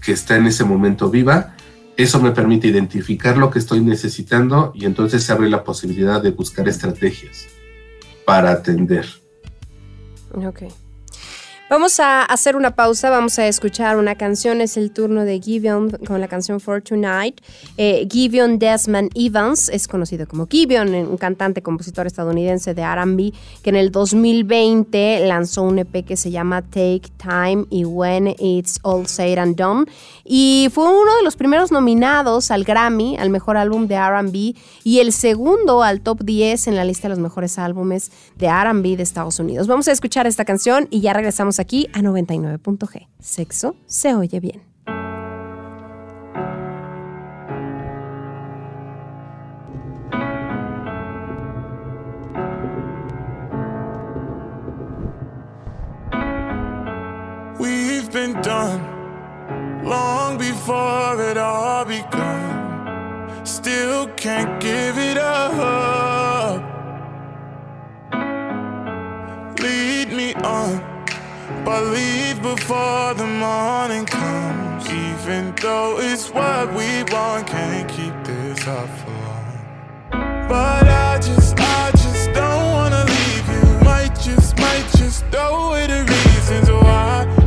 que 0.00 0.12
está 0.12 0.36
en 0.36 0.46
ese 0.46 0.64
momento 0.64 1.10
viva, 1.10 1.56
eso 1.96 2.20
me 2.20 2.32
permite 2.32 2.68
identificar 2.68 3.36
lo 3.36 3.50
que 3.50 3.58
estoy 3.58 3.80
necesitando 3.80 4.72
y 4.74 4.86
entonces 4.86 5.22
se 5.22 5.32
abre 5.32 5.48
la 5.48 5.62
posibilidad 5.62 6.22
de 6.22 6.30
buscar 6.30 6.68
estrategias 6.68 7.46
para 8.24 8.52
atender. 8.52 9.06
Ok. 10.34 10.68
Vamos 11.72 12.00
a 12.00 12.22
hacer 12.22 12.54
una 12.54 12.74
pausa, 12.74 13.08
vamos 13.08 13.38
a 13.38 13.46
escuchar 13.46 13.96
una 13.96 14.14
canción, 14.16 14.60
es 14.60 14.76
el 14.76 14.90
turno 14.90 15.24
de 15.24 15.40
Gideon 15.40 15.88
con 16.06 16.20
la 16.20 16.28
canción 16.28 16.60
For 16.60 16.82
Tonight. 16.82 17.40
Eh, 17.78 18.06
Desmond 18.58 19.10
Evans 19.14 19.70
es 19.70 19.88
conocido 19.88 20.28
como 20.28 20.46
Gideon, 20.46 20.94
un 20.94 21.16
cantante, 21.16 21.62
compositor 21.62 22.06
estadounidense 22.06 22.74
de 22.74 22.82
RB, 22.84 23.32
que 23.62 23.70
en 23.70 23.76
el 23.76 23.90
2020 23.90 25.26
lanzó 25.26 25.62
un 25.62 25.78
EP 25.78 26.04
que 26.04 26.18
se 26.18 26.30
llama 26.30 26.60
Take 26.60 27.04
Time 27.16 27.64
y 27.70 27.86
When 27.86 28.36
It's 28.38 28.78
All 28.82 29.06
Said 29.06 29.38
and 29.38 29.56
Done. 29.56 29.86
Y 30.26 30.68
fue 30.74 30.84
uno 30.84 31.16
de 31.16 31.22
los 31.22 31.36
primeros 31.36 31.72
nominados 31.72 32.50
al 32.50 32.64
Grammy, 32.64 33.16
al 33.16 33.30
mejor 33.30 33.56
álbum 33.56 33.86
de 33.86 33.98
RB, 33.98 34.54
y 34.84 34.98
el 34.98 35.10
segundo 35.10 35.82
al 35.82 36.02
top 36.02 36.22
10 36.22 36.66
en 36.66 36.76
la 36.76 36.84
lista 36.84 37.08
de 37.08 37.14
los 37.14 37.18
mejores 37.18 37.58
álbumes 37.58 38.12
de 38.36 38.52
RB 38.52 38.98
de 38.98 39.02
Estados 39.02 39.38
Unidos. 39.38 39.68
Vamos 39.68 39.88
a 39.88 39.92
escuchar 39.92 40.26
esta 40.26 40.44
canción 40.44 40.86
y 40.90 41.00
ya 41.00 41.14
regresamos 41.14 41.61
aquí 41.62 41.88
a 41.92 42.00
99.g. 42.00 43.08
Sexo 43.20 43.76
se 43.86 44.14
oye 44.14 44.40
bien. 44.40 44.62
We've 57.58 58.10
been 58.10 58.34
done 58.42 58.82
long 59.84 60.36
before 60.36 61.20
it 61.30 61.38
all 61.38 61.84
begun. 61.84 63.46
Still 63.46 64.08
can't 64.16 64.60
give 64.60 64.98
it 64.98 65.16
up. 65.16 66.60
Lead 69.60 70.12
me 70.12 70.34
on 70.42 70.91
but 71.64 71.84
leave 71.84 72.42
before 72.42 73.14
the 73.14 73.26
morning 73.26 74.04
comes. 74.06 74.88
Even 74.90 75.54
though 75.60 75.98
it's 75.98 76.30
what 76.30 76.68
we 76.74 77.04
want, 77.12 77.46
can't 77.46 77.88
keep 77.88 78.14
this 78.24 78.66
up 78.66 78.88
for 78.98 79.10
long. 79.10 80.48
But 80.48 80.88
I 80.88 81.18
just, 81.18 81.58
I 81.58 81.90
just 81.92 82.32
don't 82.32 82.72
wanna 82.72 83.04
leave 83.04 83.48
you. 83.48 83.84
Might 83.84 84.14
just, 84.20 84.56
might 84.58 84.86
just 84.96 85.24
throw 85.26 85.68
away 85.68 85.86
the 85.86 86.02
reasons 86.04 86.70
why 86.70 87.41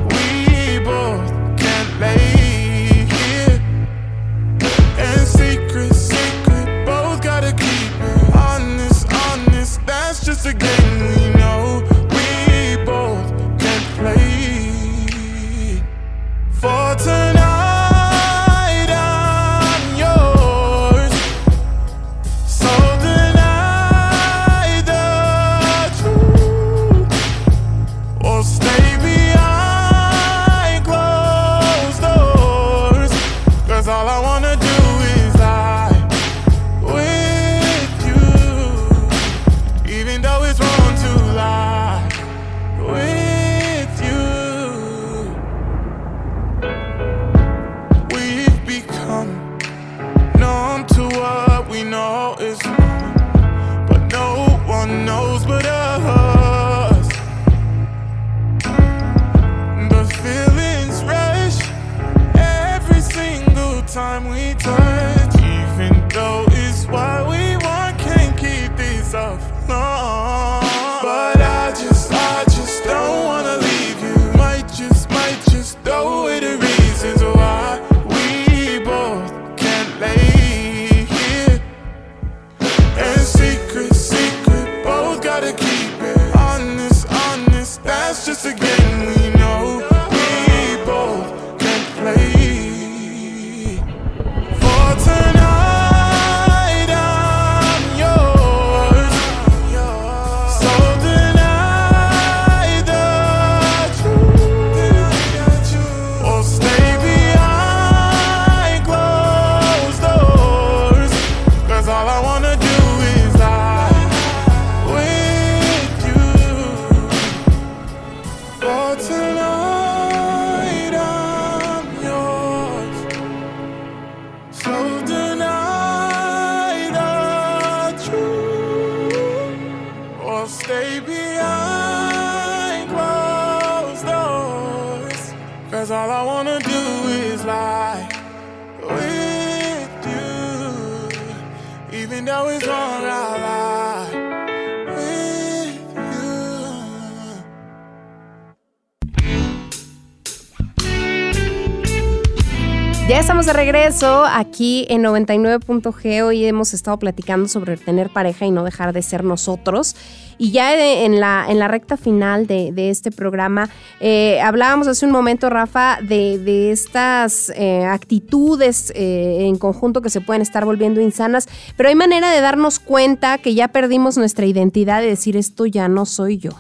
de 153.46 153.54
regreso 153.54 154.26
aquí 154.26 154.88
en 154.90 155.04
99.g. 155.04 156.24
Hoy 156.24 156.46
hemos 156.46 156.74
estado 156.74 156.98
platicando 156.98 157.48
sobre 157.48 157.78
tener 157.78 158.10
pareja 158.10 158.48
y 158.48 158.52
no 158.52 158.64
dejar 158.64 158.92
de 158.92 159.04
ser 159.04 159.24
nosotros. 159.24 159.96
Y 160.40 160.52
ya 160.52 160.74
en 161.04 161.20
la, 161.20 161.46
en 161.48 161.60
la 161.60 161.68
recta 161.68 161.96
final 161.96 162.48
de, 162.48 162.90
este 162.90 163.12
programa, 163.12 163.70
eh, 164.00 164.42
hablábamos 164.42 164.88
hace 164.88 165.06
un 165.06 165.12
momento, 165.12 165.52
Rafa, 165.52 166.00
de, 166.02 166.72
estas 166.72 167.52
eh, 167.56 167.86
actitudes 167.86 168.92
eh, 168.96 169.46
en 169.48 169.58
conjunto 169.58 170.02
que 170.02 170.10
se 170.10 170.22
pueden 170.22 170.42
estar 170.42 170.66
volviendo 170.66 171.00
insanas, 171.00 171.48
pero 171.78 171.90
hay 171.90 171.96
manera 171.96 172.32
de 172.32 172.42
darnos 172.42 172.80
cuenta 172.80 173.38
que 173.38 173.54
ya 173.54 173.68
perdimos 173.68 174.18
nuestra 174.18 174.48
identidad 174.48 175.04
y 175.04 175.08
decir 175.08 175.38
esto 175.38 175.68
ya 175.68 175.88
no 175.88 176.08
soy 176.08 176.40
yo. 176.40 176.52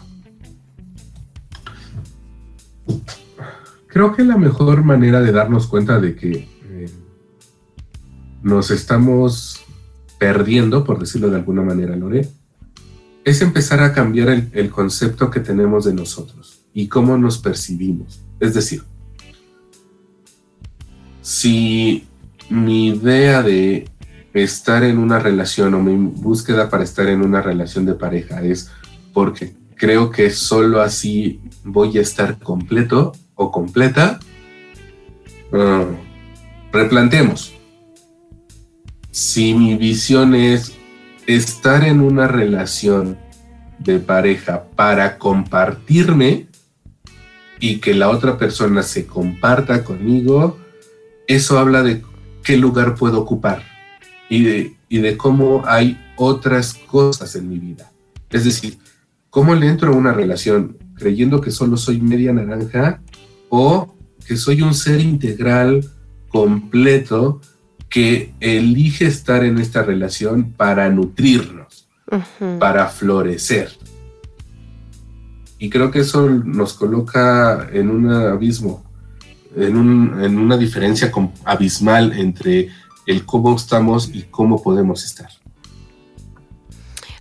Creo 3.87 4.13
que 4.13 4.23
la 4.23 4.37
mejor 4.37 4.83
manera 4.83 5.21
de 5.21 5.31
darnos 5.31 5.67
cuenta 5.67 5.99
de 5.99 6.15
que 6.15 6.54
nos 8.45 8.69
estamos 8.69 9.65
perdiendo, 10.19 10.83
por 10.83 10.99
decirlo 10.99 11.31
de 11.31 11.37
alguna 11.37 11.63
manera, 11.63 11.95
Lore, 11.95 12.29
es 13.23 13.41
empezar 13.41 13.81
a 13.81 13.91
cambiar 13.91 14.29
el, 14.53 14.69
concepto 14.69 15.31
que 15.31 15.39
tenemos 15.39 15.85
de 15.85 15.95
nosotros 15.95 16.61
y 16.71 16.87
cómo 16.87 17.17
nos 17.17 17.39
percibimos. 17.39 18.21
Es 18.39 18.53
decir, 18.53 18.83
si 21.23 22.05
mi 22.51 22.89
idea 22.89 23.41
de 23.41 23.89
estar 24.35 24.83
en 24.83 24.99
una 24.99 25.17
relación 25.17 25.73
o 25.73 25.81
mi 25.81 25.95
búsqueda 25.95 26.69
para 26.69 26.83
estar 26.83 27.07
en 27.07 27.23
una 27.23 27.41
relación 27.41 27.83
de 27.87 27.95
pareja 27.95 28.43
es 28.43 28.69
porque 29.11 29.55
creo 29.75 30.11
que 30.11 30.29
solo 30.29 30.81
así 30.81 31.41
voy 31.63 31.97
a 31.97 32.01
estar 32.01 32.37
completo, 32.37 33.13
o 33.33 33.51
completa, 33.51 34.19
uh, 35.51 35.95
replanteemos. 36.71 37.54
Si 39.15 39.53
mi 39.53 39.75
visión 39.77 40.35
es 40.35 40.73
estar 41.25 41.85
en 41.85 42.01
una 42.01 42.27
relación 42.27 43.17
de 43.79 43.99
pareja 43.99 44.65
para 44.75 45.17
compartirme 45.17 46.49
y 47.61 47.77
que 47.77 47.93
la 47.93 48.09
otra 48.09 48.37
persona 48.37 48.83
se 48.83 49.05
comparta 49.05 49.85
conmigo, 49.85 50.57
eso 51.27 51.57
habla 51.57 51.81
de 51.81 52.03
qué 52.43 52.57
lugar 52.57 52.95
puedo 52.95 53.21
ocupar 53.21 53.63
y 54.29 54.43
de, 54.43 55.15
cómo 55.15 55.63
hay 55.65 55.97
otras 56.17 56.73
cosas 56.73 57.37
en 57.37 57.47
mi 57.47 57.57
vida. 57.57 57.89
Es 58.29 58.43
decir, 58.43 58.79
cómo 59.29 59.55
le 59.55 59.69
entro 59.69 59.93
a 59.93 59.95
una 59.95 60.11
relación 60.11 60.77
creyendo 60.93 61.39
que 61.39 61.51
solo 61.51 61.77
soy 61.77 62.01
media 62.01 62.33
naranja 62.33 63.01
o 63.47 63.95
que 64.27 64.35
soy 64.35 64.61
un 64.61 64.73
ser 64.73 64.99
integral, 64.99 65.89
completo, 66.27 67.39
que 67.89 68.33
elige 68.39 69.05
estar 69.05 69.43
en 69.43 69.57
esta 69.57 69.83
relación 69.83 70.51
para 70.51 70.89
nutrirnos, 70.89 71.87
para 72.59 72.87
florecer. 72.87 73.71
Y 75.57 75.69
creo 75.69 75.91
que 75.91 75.99
eso 75.99 76.29
nos 76.29 76.73
coloca 76.73 77.69
en 77.71 77.89
un 77.89 78.11
abismo, 78.11 78.83
en, 79.55 79.77
en 80.21 80.37
una 80.37 80.57
diferencia 80.57 81.11
abismal 81.45 82.11
entre 82.13 82.69
el 83.05 83.25
cómo 83.25 83.55
estamos 83.55 84.09
y 84.13 84.23
cómo 84.23 84.61
podemos 84.61 85.05
estar. 85.05 85.29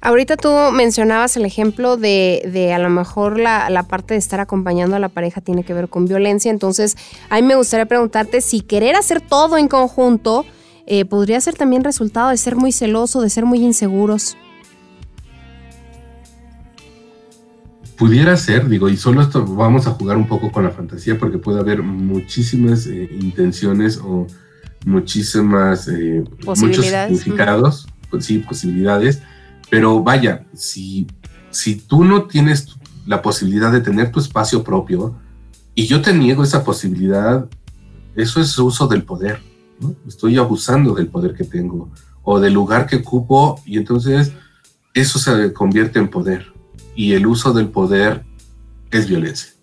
Ahorita 0.04 0.36
tú 0.36 0.50
mencionabas 0.70 1.34
el 1.38 1.46
ejemplo 1.46 1.96
de, 1.96 2.72
a 2.74 2.78
lo 2.78 2.90
mejor 2.90 3.40
la, 3.40 3.86
parte 3.88 4.12
de 4.12 4.18
estar 4.18 4.38
acompañando 4.38 4.96
a 4.96 4.98
la 4.98 5.08
pareja 5.08 5.40
tiene 5.40 5.64
que 5.64 5.72
ver 5.72 5.88
con 5.88 6.04
violencia, 6.04 6.50
entonces 6.50 6.98
a 7.30 7.36
mí 7.36 7.42
me 7.42 7.56
gustaría 7.56 7.86
preguntarte 7.86 8.42
si 8.42 8.60
querer 8.60 8.96
hacer 8.96 9.22
todo 9.22 9.56
en 9.56 9.66
conjunto 9.66 10.44
eh, 10.86 11.06
podría 11.06 11.40
ser 11.40 11.54
también 11.54 11.84
resultado 11.84 12.28
de 12.28 12.36
ser 12.36 12.54
muy 12.54 12.70
celoso, 12.70 13.22
de 13.22 13.30
ser 13.30 13.46
muy 13.46 13.64
inseguros. 13.64 14.36
Pudiera 17.96 18.36
ser, 18.36 18.68
digo, 18.68 18.90
y 18.90 18.98
solo 18.98 19.22
esto 19.22 19.46
vamos 19.46 19.86
a 19.86 19.92
jugar 19.92 20.18
un 20.18 20.26
poco 20.26 20.52
con 20.52 20.64
la 20.64 20.70
fantasía 20.70 21.18
porque 21.18 21.38
puede 21.38 21.60
haber 21.60 21.82
muchísimas 21.82 22.86
eh, 22.88 23.08
intenciones 23.22 23.96
o 23.96 24.26
muchísimas, 24.84 25.88
eh, 25.88 26.22
muchos 26.44 26.84
significados, 26.84 27.86
pues 28.10 28.26
sí, 28.26 28.40
posibilidades 28.40 29.22
pero 29.74 30.04
vaya, 30.04 30.46
si, 30.54 31.04
si 31.50 31.74
tú 31.74 32.04
no 32.04 32.28
tienes 32.28 32.76
la 33.06 33.20
posibilidad 33.20 33.72
de 33.72 33.80
tener 33.80 34.12
tu 34.12 34.20
espacio 34.20 34.62
propio 34.62 35.16
y 35.74 35.88
yo 35.88 36.00
te 36.00 36.14
niego 36.14 36.44
esa 36.44 36.62
posibilidad, 36.62 37.48
eso 38.14 38.40
es 38.40 38.56
uso 38.56 38.86
del 38.86 39.02
poder. 39.02 39.42
Estoy 40.06 40.38
abusando 40.38 40.94
del 40.94 41.08
poder 41.08 41.34
que 41.34 41.42
tengo 41.42 41.90
o 42.22 42.38
del 42.38 42.52
lugar 42.52 42.86
que 42.86 42.98
ocupo 42.98 43.60
y 43.66 43.76
entonces 43.76 44.30
eso 44.94 45.18
se 45.18 45.52
convierte 45.52 45.98
en 45.98 46.08
poder 46.08 46.52
y 46.94 47.14
el 47.14 47.26
uso 47.26 47.52
del 47.52 47.66
poder 47.66 48.24
es 48.92 49.08
violencia. 49.08 49.54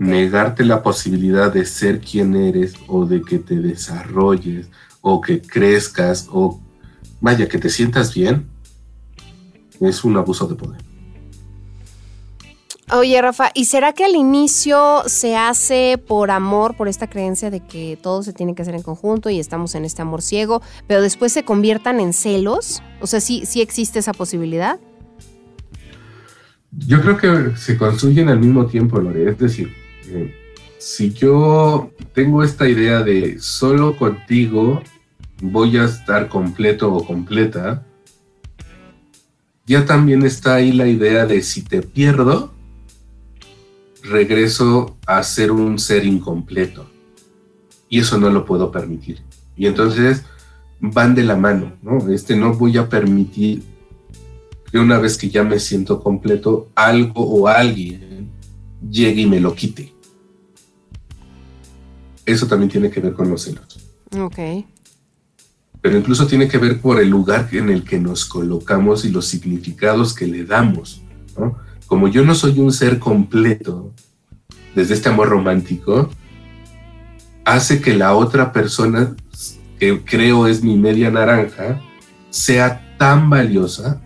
Negarte 0.00 0.64
la 0.64 0.82
posibilidad 0.82 1.52
de 1.52 1.64
ser 1.64 2.00
quien 2.00 2.34
eres 2.34 2.74
o 2.88 3.06
de 3.06 3.22
que 3.22 3.38
te 3.38 3.54
desarrolles 3.60 4.68
o 5.00 5.20
que 5.20 5.40
crezcas 5.40 6.26
o 6.32 6.63
vaya, 7.24 7.48
que 7.48 7.58
te 7.58 7.70
sientas 7.70 8.14
bien, 8.14 8.46
es 9.80 10.04
un 10.04 10.16
abuso 10.16 10.46
de 10.46 10.54
poder. 10.54 10.80
Oye, 12.92 13.20
Rafa, 13.22 13.50
¿y 13.54 13.64
será 13.64 13.94
que 13.94 14.04
al 14.04 14.14
inicio 14.14 15.02
se 15.06 15.34
hace 15.34 15.98
por 16.06 16.30
amor, 16.30 16.76
por 16.76 16.86
esta 16.86 17.08
creencia 17.08 17.50
de 17.50 17.60
que 17.60 17.98
todo 18.00 18.22
se 18.22 18.34
tiene 18.34 18.54
que 18.54 18.60
hacer 18.60 18.74
en 18.74 18.82
conjunto 18.82 19.30
y 19.30 19.40
estamos 19.40 19.74
en 19.74 19.86
este 19.86 20.02
amor 20.02 20.20
ciego, 20.20 20.60
pero 20.86 21.00
después 21.00 21.32
se 21.32 21.44
conviertan 21.44 21.98
en 21.98 22.12
celos? 22.12 22.82
O 23.00 23.06
sea, 23.06 23.22
¿sí, 23.22 23.46
sí 23.46 23.62
existe 23.62 24.00
esa 24.00 24.12
posibilidad? 24.12 24.78
Yo 26.72 27.00
creo 27.00 27.16
que 27.16 27.56
se 27.56 27.78
construyen 27.78 28.28
al 28.28 28.38
mismo 28.38 28.66
tiempo, 28.66 28.98
Lore. 28.98 29.30
Es 29.30 29.38
decir, 29.38 29.72
eh, 30.08 30.34
si 30.78 31.14
yo 31.14 31.90
tengo 32.12 32.42
esta 32.42 32.68
idea 32.68 33.02
de 33.02 33.38
solo 33.40 33.96
contigo 33.96 34.82
voy 35.40 35.76
a 35.76 35.84
estar 35.84 36.28
completo 36.28 36.92
o 36.92 37.04
completa, 37.04 37.84
ya 39.66 39.86
también 39.86 40.24
está 40.24 40.56
ahí 40.56 40.72
la 40.72 40.86
idea 40.86 41.26
de 41.26 41.42
si 41.42 41.62
te 41.62 41.82
pierdo, 41.82 42.52
regreso 44.02 44.96
a 45.06 45.22
ser 45.22 45.50
un 45.50 45.78
ser 45.78 46.04
incompleto. 46.04 46.90
Y 47.88 48.00
eso 48.00 48.18
no 48.18 48.28
lo 48.28 48.44
puedo 48.44 48.70
permitir. 48.70 49.22
Y 49.56 49.66
entonces 49.66 50.24
van 50.80 51.14
de 51.14 51.22
la 51.22 51.36
mano, 51.36 51.72
¿no? 51.82 52.10
Este 52.10 52.36
no 52.36 52.52
voy 52.52 52.76
a 52.76 52.88
permitir 52.88 53.62
que 54.70 54.78
una 54.78 54.98
vez 54.98 55.16
que 55.16 55.30
ya 55.30 55.44
me 55.44 55.58
siento 55.58 56.02
completo, 56.02 56.68
algo 56.74 57.22
o 57.22 57.48
alguien 57.48 58.30
llegue 58.90 59.22
y 59.22 59.26
me 59.26 59.40
lo 59.40 59.54
quite. 59.54 59.94
Eso 62.26 62.46
también 62.46 62.70
tiene 62.70 62.90
que 62.90 63.00
ver 63.00 63.14
con 63.14 63.30
los 63.30 63.42
celos. 63.42 63.78
Ok 64.18 64.66
pero 65.84 65.98
incluso 65.98 66.26
tiene 66.26 66.48
que 66.48 66.56
ver 66.56 66.80
por 66.80 66.98
el 66.98 67.10
lugar 67.10 67.46
en 67.52 67.68
el 67.68 67.84
que 67.84 68.00
nos 68.00 68.24
colocamos 68.24 69.04
y 69.04 69.10
los 69.10 69.26
significados 69.26 70.14
que 70.14 70.26
le 70.26 70.46
damos. 70.46 71.02
Como 71.86 72.08
yo 72.08 72.24
no 72.24 72.34
soy 72.34 72.58
un 72.58 72.72
ser 72.72 72.98
completo 72.98 73.92
desde 74.74 74.94
este 74.94 75.10
amor 75.10 75.28
romántico, 75.28 76.08
hace 77.44 77.82
que 77.82 77.92
la 77.92 78.14
otra 78.14 78.50
persona, 78.50 79.14
que 79.78 80.02
creo 80.02 80.46
es 80.46 80.64
mi 80.64 80.78
media 80.78 81.10
naranja, 81.10 81.82
sea 82.30 82.96
tan 82.96 83.28
valiosa 83.28 84.00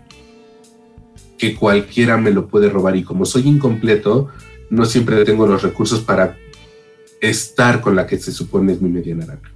que 1.37 1.55
cualquiera 1.55 2.17
me 2.17 2.31
lo 2.31 2.49
puede 2.49 2.67
robar. 2.67 2.97
Y 2.97 3.05
como 3.05 3.25
soy 3.25 3.47
incompleto, 3.47 4.27
no 4.69 4.83
siempre 4.83 5.23
tengo 5.23 5.47
los 5.47 5.61
recursos 5.61 6.01
para 6.01 6.35
estar 7.21 7.79
con 7.79 7.95
la 7.95 8.05
que 8.05 8.19
se 8.19 8.33
supone 8.33 8.73
es 8.73 8.81
mi 8.81 8.89
media 8.89 9.15
naranja. 9.15 9.49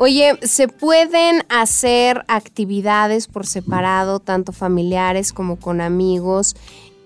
Oye, 0.00 0.38
¿se 0.42 0.68
pueden 0.68 1.42
hacer 1.48 2.24
actividades 2.28 3.26
por 3.26 3.46
separado, 3.46 4.20
tanto 4.20 4.52
familiares 4.52 5.32
como 5.32 5.58
con 5.58 5.80
amigos? 5.80 6.54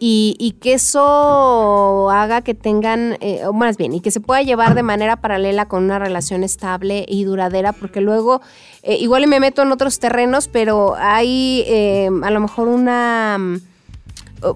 Y, 0.05 0.57
que 0.61 0.75
eso 0.75 2.11
haga 2.11 2.43
que 2.43 2.55
tengan, 2.55 3.17
eh, 3.21 3.45
más 3.55 3.77
bien, 3.77 3.95
y 3.95 4.01
que 4.01 4.11
se 4.11 4.21
pueda 4.21 4.43
llevar 4.43 4.75
de 4.75 4.83
manera 4.83 5.17
paralela 5.17 5.69
con 5.69 5.85
una 5.85 6.01
relación 6.01 6.43
estable 6.43 7.07
y 7.09 7.23
duradera, 7.23 7.73
porque 7.73 8.01
luego, 8.01 8.43
eh, 8.83 8.97
igual 8.97 9.27
me 9.29 9.39
meto 9.39 9.63
en 9.63 9.71
otros 9.71 10.01
terrenos, 10.01 10.49
pero 10.49 10.97
hay 10.99 11.63
eh, 11.69 12.11
a 12.25 12.31
lo 12.33 12.41
mejor 12.41 12.67
una 12.67 13.39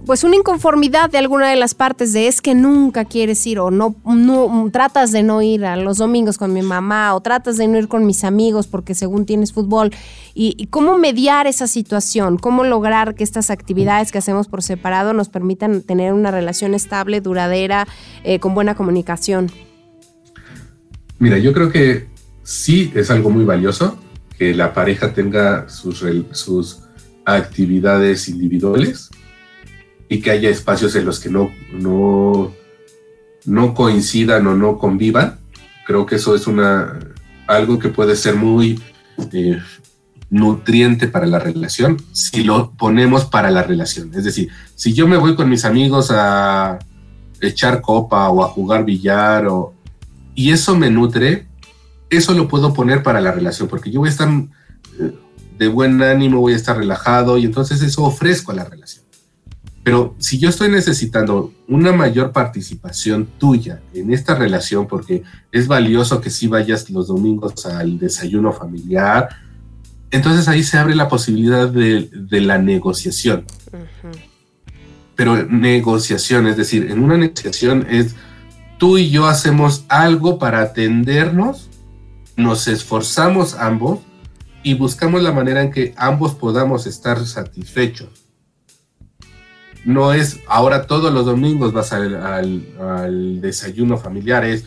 pues 0.04 0.24
una 0.24 0.36
inconformidad 0.36 1.10
de 1.10 1.18
alguna 1.18 1.50
de 1.50 1.56
las 1.56 1.74
partes 1.74 2.12
de 2.12 2.26
es 2.26 2.40
que 2.40 2.54
nunca 2.54 3.04
quieres 3.04 3.46
ir 3.46 3.60
o 3.60 3.70
no, 3.70 3.94
no 4.04 4.68
tratas 4.72 5.12
de 5.12 5.22
no 5.22 5.42
ir 5.42 5.64
a 5.64 5.76
los 5.76 5.98
domingos 5.98 6.38
con 6.38 6.52
mi 6.52 6.62
mamá 6.62 7.14
o 7.14 7.20
tratas 7.20 7.56
de 7.56 7.68
no 7.68 7.78
ir 7.78 7.86
con 7.86 8.04
mis 8.04 8.24
amigos 8.24 8.66
porque 8.66 8.94
según 8.94 9.26
tienes 9.26 9.52
fútbol 9.52 9.90
y, 10.34 10.66
cómo 10.70 10.98
mediar 10.98 11.46
esa 11.46 11.66
situación, 11.66 12.36
cómo 12.36 12.64
lograr 12.64 13.14
que 13.14 13.24
estas 13.24 13.50
actividades 13.50 14.12
que 14.12 14.18
hacemos 14.18 14.48
por 14.48 14.62
separado 14.62 15.12
nos 15.12 15.28
permitan 15.28 15.82
tener 15.82 16.12
una 16.12 16.30
relación 16.30 16.74
estable, 16.74 17.20
duradera, 17.20 17.86
eh, 18.24 18.38
con 18.40 18.54
buena 18.54 18.74
comunicación. 18.74 19.50
Mira, 21.18 21.38
yo 21.38 21.52
creo 21.52 21.70
que 21.70 22.08
sí 22.42 22.92
es 22.94 23.10
algo 23.10 23.30
muy 23.30 23.44
valioso 23.44 23.98
que 24.36 24.54
la 24.54 24.74
pareja 24.74 25.14
tenga 25.14 25.68
sus, 25.68 26.04
sus 26.32 26.82
actividades 27.24 28.28
individuales 28.28 29.10
y 30.08 30.20
que 30.20 30.30
haya 30.30 30.48
espacios 30.48 30.94
en 30.96 31.04
los 31.04 31.20
que 31.20 31.30
no, 31.30 31.50
no, 31.72 32.52
no 33.44 33.74
coincidan 33.74 34.46
o 34.46 34.54
no 34.54 34.78
convivan. 34.78 35.38
Creo 35.86 36.06
que 36.06 36.16
eso 36.16 36.34
es 36.34 36.46
una, 36.46 36.98
algo 37.46 37.78
que 37.78 37.88
puede 37.88 38.16
ser 38.16 38.36
muy 38.36 38.80
eh, 39.32 39.58
nutriente 40.30 41.06
para 41.06 41.26
la 41.26 41.38
relación 41.38 41.96
si 42.12 42.42
lo 42.42 42.72
ponemos 42.72 43.24
para 43.24 43.50
la 43.50 43.62
relación. 43.62 44.12
Es 44.14 44.24
decir, 44.24 44.50
si 44.74 44.92
yo 44.92 45.06
me 45.06 45.16
voy 45.16 45.36
con 45.36 45.48
mis 45.48 45.64
amigos 45.64 46.10
a 46.10 46.78
echar 47.40 47.80
copa 47.80 48.28
o 48.30 48.42
a 48.42 48.48
jugar 48.48 48.84
billar 48.84 49.46
o, 49.46 49.74
y 50.34 50.50
eso 50.50 50.76
me 50.76 50.90
nutre, 50.90 51.46
eso 52.10 52.34
lo 52.34 52.48
puedo 52.48 52.72
poner 52.72 53.02
para 53.02 53.20
la 53.20 53.32
relación, 53.32 53.68
porque 53.68 53.90
yo 53.90 54.00
voy 54.00 54.08
a 54.08 54.12
estar 54.12 54.28
eh, 54.28 55.12
de 55.58 55.68
buen 55.68 56.02
ánimo, 56.02 56.40
voy 56.40 56.52
a 56.52 56.56
estar 56.56 56.76
relajado 56.76 57.38
y 57.38 57.44
entonces 57.44 57.82
eso 57.82 58.04
ofrezco 58.04 58.52
a 58.52 58.56
la 58.56 58.64
relación. 58.64 59.05
Pero 59.86 60.16
si 60.18 60.40
yo 60.40 60.48
estoy 60.48 60.68
necesitando 60.68 61.52
una 61.68 61.92
mayor 61.92 62.32
participación 62.32 63.28
tuya 63.38 63.82
en 63.94 64.12
esta 64.12 64.34
relación, 64.34 64.88
porque 64.88 65.22
es 65.52 65.68
valioso 65.68 66.20
que 66.20 66.28
si 66.28 66.48
vayas 66.48 66.90
los 66.90 67.06
domingos 67.06 67.64
al 67.66 67.96
desayuno 67.96 68.52
familiar, 68.52 69.28
entonces 70.10 70.48
ahí 70.48 70.64
se 70.64 70.76
abre 70.76 70.96
la 70.96 71.08
posibilidad 71.08 71.68
de, 71.68 72.10
la 72.32 72.58
negociación. 72.58 73.46
Pero 75.14 75.44
negociación, 75.44 76.48
es 76.48 76.56
decir, 76.56 76.90
en 76.90 77.04
una 77.04 77.16
negociación 77.16 77.86
es 77.88 78.16
tú 78.78 78.98
y 78.98 79.10
yo 79.10 79.28
hacemos 79.28 79.84
algo 79.86 80.40
para 80.40 80.62
atendernos, 80.62 81.70
nos 82.36 82.66
esforzamos 82.66 83.54
ambos 83.54 84.00
y 84.64 84.74
buscamos 84.74 85.22
la 85.22 85.30
manera 85.30 85.62
en 85.62 85.70
que 85.70 85.94
ambos 85.96 86.34
podamos 86.34 86.88
estar 86.88 87.24
satisfechos. 87.24 88.25
No 89.86 90.12
es 90.12 90.40
ahora 90.48 90.86
todos 90.86 91.12
los 91.12 91.24
domingos 91.24 91.72
vas 91.72 91.92
al, 91.92 93.40
desayuno 93.40 93.96
familiar, 93.96 94.44
es 94.44 94.64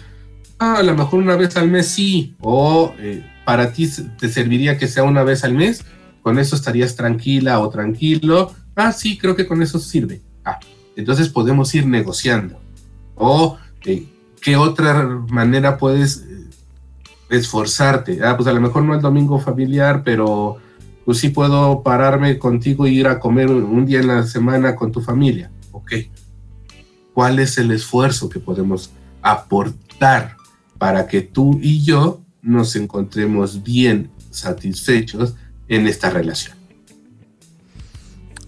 ah, 0.60 0.78
a 0.78 0.84
lo 0.84 0.96
mejor 0.96 1.20
una 1.20 1.36
vez 1.36 1.56
al 1.58 1.70
mes 1.70 1.90
sí, 1.90 2.36
o 2.40 2.96
eh, 2.98 3.24
para 3.46 3.72
ti 3.74 3.90
te 4.18 4.30
serviría 4.30 4.78
que 4.78 4.88
sea 4.88 5.04
una 5.04 5.24
vez 5.24 5.44
al 5.44 5.54
mes, 5.54 5.84
con 6.22 6.40
eso 6.40 6.56
estarías 6.56 6.96
tranquila 6.96 7.60
o 7.60 7.70
tranquilo. 7.70 8.54
Ah, 8.76 8.94
sí, 8.94 9.18
creo 9.18 9.36
que 9.36 9.46
con 9.46 9.62
eso 9.62 9.78
sirve. 9.78 10.22
Ah, 10.46 10.60
entonces 10.96 11.28
podemos 11.28 11.76
ir 11.76 11.86
negociando. 11.86 12.60
O 13.16 13.58
eh, 13.86 14.06
qué 14.42 14.56
otra 14.56 15.04
manera 15.30 15.78
puedes 15.78 16.24
esforzarte. 17.30 18.24
Ah, 18.24 18.38
pues 18.38 18.48
a 18.48 18.54
lo 18.54 18.62
mejor 18.62 18.84
no 18.84 18.94
el 18.94 19.02
domingo 19.02 19.38
familiar, 19.40 20.02
pero 20.04 20.58
pues 21.10 21.18
sí 21.18 21.30
puedo 21.30 21.82
pararme 21.82 22.38
contigo 22.38 22.86
y 22.86 23.00
ir 23.00 23.08
a 23.08 23.20
comer 23.20 23.50
un 23.50 23.84
día 23.84 24.00
en 24.00 24.10
la 24.10 24.28
semana 24.28 24.76
con 24.76 24.92
tu 24.92 25.02
familia. 25.02 25.50
Ok. 25.72 25.94
¿Cuál 27.16 27.40
es 27.40 27.58
el 27.58 27.72
esfuerzo 27.72 28.30
que 28.30 28.40
podemos 28.40 28.92
aportar 29.24 30.38
para 30.78 31.08
que 31.08 31.22
tú 31.22 31.60
y 31.64 31.84
yo 31.84 32.22
nos 32.44 32.76
encontremos 32.76 33.64
bien 33.64 34.12
satisfechos 34.30 35.34
en 35.68 35.88
esta 35.88 36.12
relación? 36.12 36.59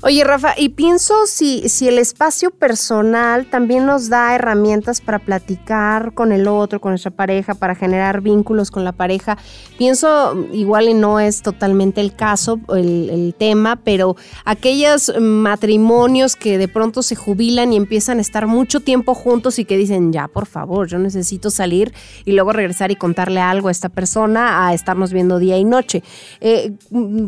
Oye, 0.03 0.23
Rafa, 0.23 0.55
y 0.57 0.69
pienso 0.69 1.27
si, 1.27 1.69
si 1.69 1.87
el 1.87 1.99
espacio 1.99 2.49
personal 2.49 3.45
también 3.45 3.85
nos 3.85 4.09
da 4.09 4.33
herramientas 4.33 4.99
para 4.99 5.19
platicar 5.19 6.15
con 6.15 6.31
el 6.31 6.47
otro, 6.47 6.81
con 6.81 6.93
nuestra 6.93 7.11
pareja, 7.11 7.53
para 7.53 7.75
generar 7.75 8.21
vínculos 8.21 8.71
con 8.71 8.83
la 8.83 8.93
pareja. 8.93 9.37
Pienso, 9.77 10.47
igual 10.53 10.89
y 10.89 10.95
no 10.95 11.19
es 11.19 11.43
totalmente 11.43 12.01
el 12.01 12.15
caso, 12.15 12.59
el, 12.75 13.35
tema, 13.37 13.75
pero 13.75 14.15
aquellos 14.43 15.13
matrimonios 15.19 16.35
que 16.35 16.57
de 16.57 16.67
pronto 16.67 17.03
se 17.03 17.15
jubilan 17.15 17.71
y 17.71 17.77
empiezan 17.77 18.17
a 18.17 18.21
estar 18.21 18.47
mucho 18.47 18.79
tiempo 18.79 19.13
juntos 19.13 19.59
y 19.59 19.65
que 19.65 19.77
dicen, 19.77 20.11
ya, 20.11 20.27
por 20.27 20.47
favor, 20.47 20.87
yo 20.87 20.97
necesito 20.97 21.51
salir 21.51 21.93
y 22.25 22.31
luego 22.31 22.53
regresar 22.53 22.91
y 22.91 22.95
contarle 22.95 23.39
algo 23.39 23.67
a 23.67 23.71
esta 23.71 23.89
persona, 23.89 24.67
a 24.67 24.73
estarnos 24.73 25.13
viendo 25.13 25.37
día 25.37 25.57
y 25.57 25.63
noche. 25.63 26.01
Eh, 26.39 26.73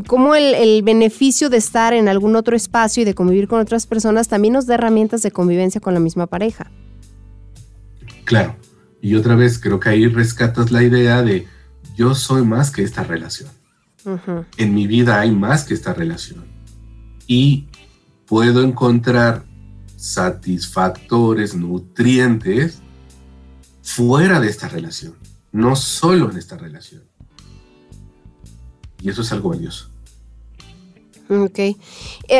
¿Cómo 0.07 0.33
el, 0.33 0.55
el 0.55 0.81
beneficio 0.81 1.49
de 1.49 1.57
estar 1.57 1.93
en 1.93 2.09
algún 2.09 2.35
otro 2.35 2.55
espacio 2.63 3.01
y 3.01 3.05
de 3.05 3.13
convivir 3.13 3.47
con 3.47 3.59
otras 3.59 3.85
personas 3.85 4.27
también 4.27 4.53
nos 4.53 4.65
da 4.65 4.75
herramientas 4.75 5.21
de 5.21 5.31
convivencia 5.31 5.81
con 5.81 5.93
la 5.93 5.99
misma 5.99 6.27
pareja. 6.27 6.71
Claro. 8.25 8.55
Y 9.01 9.15
otra 9.15 9.35
vez 9.35 9.59
creo 9.59 9.79
que 9.79 9.89
ahí 9.89 10.07
rescatas 10.07 10.71
la 10.71 10.81
idea 10.81 11.21
de 11.21 11.45
yo 11.95 12.15
soy 12.15 12.45
más 12.45 12.71
que 12.71 12.83
esta 12.83 13.03
relación. 13.03 13.49
En 14.57 14.73
mi 14.73 14.87
vida 14.87 15.19
hay 15.19 15.31
más 15.31 15.65
que 15.65 15.73
esta 15.73 15.93
relación. 15.93 16.45
Y 17.27 17.67
puedo 18.25 18.63
encontrar 18.63 19.43
satisfactores, 19.97 21.55
nutrientes 21.55 22.79
fuera 23.81 24.39
de 24.39 24.47
esta 24.47 24.69
relación, 24.69 25.15
no 25.51 25.75
solo 25.75 26.31
en 26.31 26.37
esta 26.37 26.57
relación. 26.57 27.03
Y 29.01 29.09
eso 29.09 29.21
es 29.21 29.31
algo 29.33 29.49
valioso. 29.49 29.92
Ok. 31.41 31.59
Eh, 31.59 31.75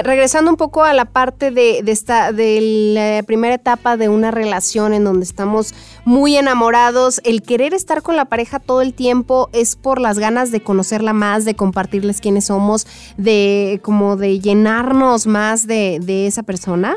regresando 0.04 0.52
un 0.52 0.58
poco 0.58 0.84
a 0.84 0.94
la 0.94 1.06
parte 1.06 1.52
de, 1.52 1.80
esta, 1.88 2.32
de 2.32 2.94
la 2.94 3.24
primera 3.24 3.56
etapa 3.56 3.98
de 3.98 4.10
una 4.10 4.32
relación 4.32 4.94
en 4.94 5.04
donde 5.04 5.24
estamos 5.24 5.74
muy 6.06 6.38
enamorados, 6.38 7.22
el 7.24 7.42
querer 7.42 7.74
estar 7.74 8.02
con 8.02 8.16
la 8.16 8.26
pareja 8.26 8.60
todo 8.60 8.82
el 8.82 8.94
tiempo 8.94 9.50
es 9.54 9.76
por 9.76 10.00
las 10.00 10.20
ganas 10.20 10.52
de 10.52 10.62
conocerla 10.62 11.14
más, 11.14 11.46
de 11.46 11.56
compartirles 11.56 12.22
quiénes 12.22 12.46
somos, 12.46 12.88
de 13.18 13.80
como 13.84 14.16
de 14.16 14.40
llenarnos 14.40 15.28
más 15.28 15.68
de, 15.68 16.28
esa 16.28 16.44
persona. 16.44 16.96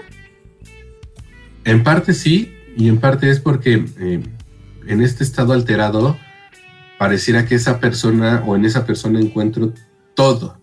En 1.64 1.82
parte 1.82 2.14
sí, 2.14 2.52
y 2.76 2.88
en 2.88 2.98
parte 2.98 3.30
es 3.30 3.40
porque 3.40 3.84
eh, 3.98 4.22
en 4.86 5.02
este 5.02 5.24
estado 5.24 5.52
alterado 5.52 6.16
pareciera 6.98 7.44
que 7.46 7.54
esa 7.54 7.80
persona 7.80 8.42
o 8.46 8.56
en 8.56 8.64
esa 8.64 8.86
persona 8.86 9.20
encuentro 9.20 9.72
todo 10.14 10.58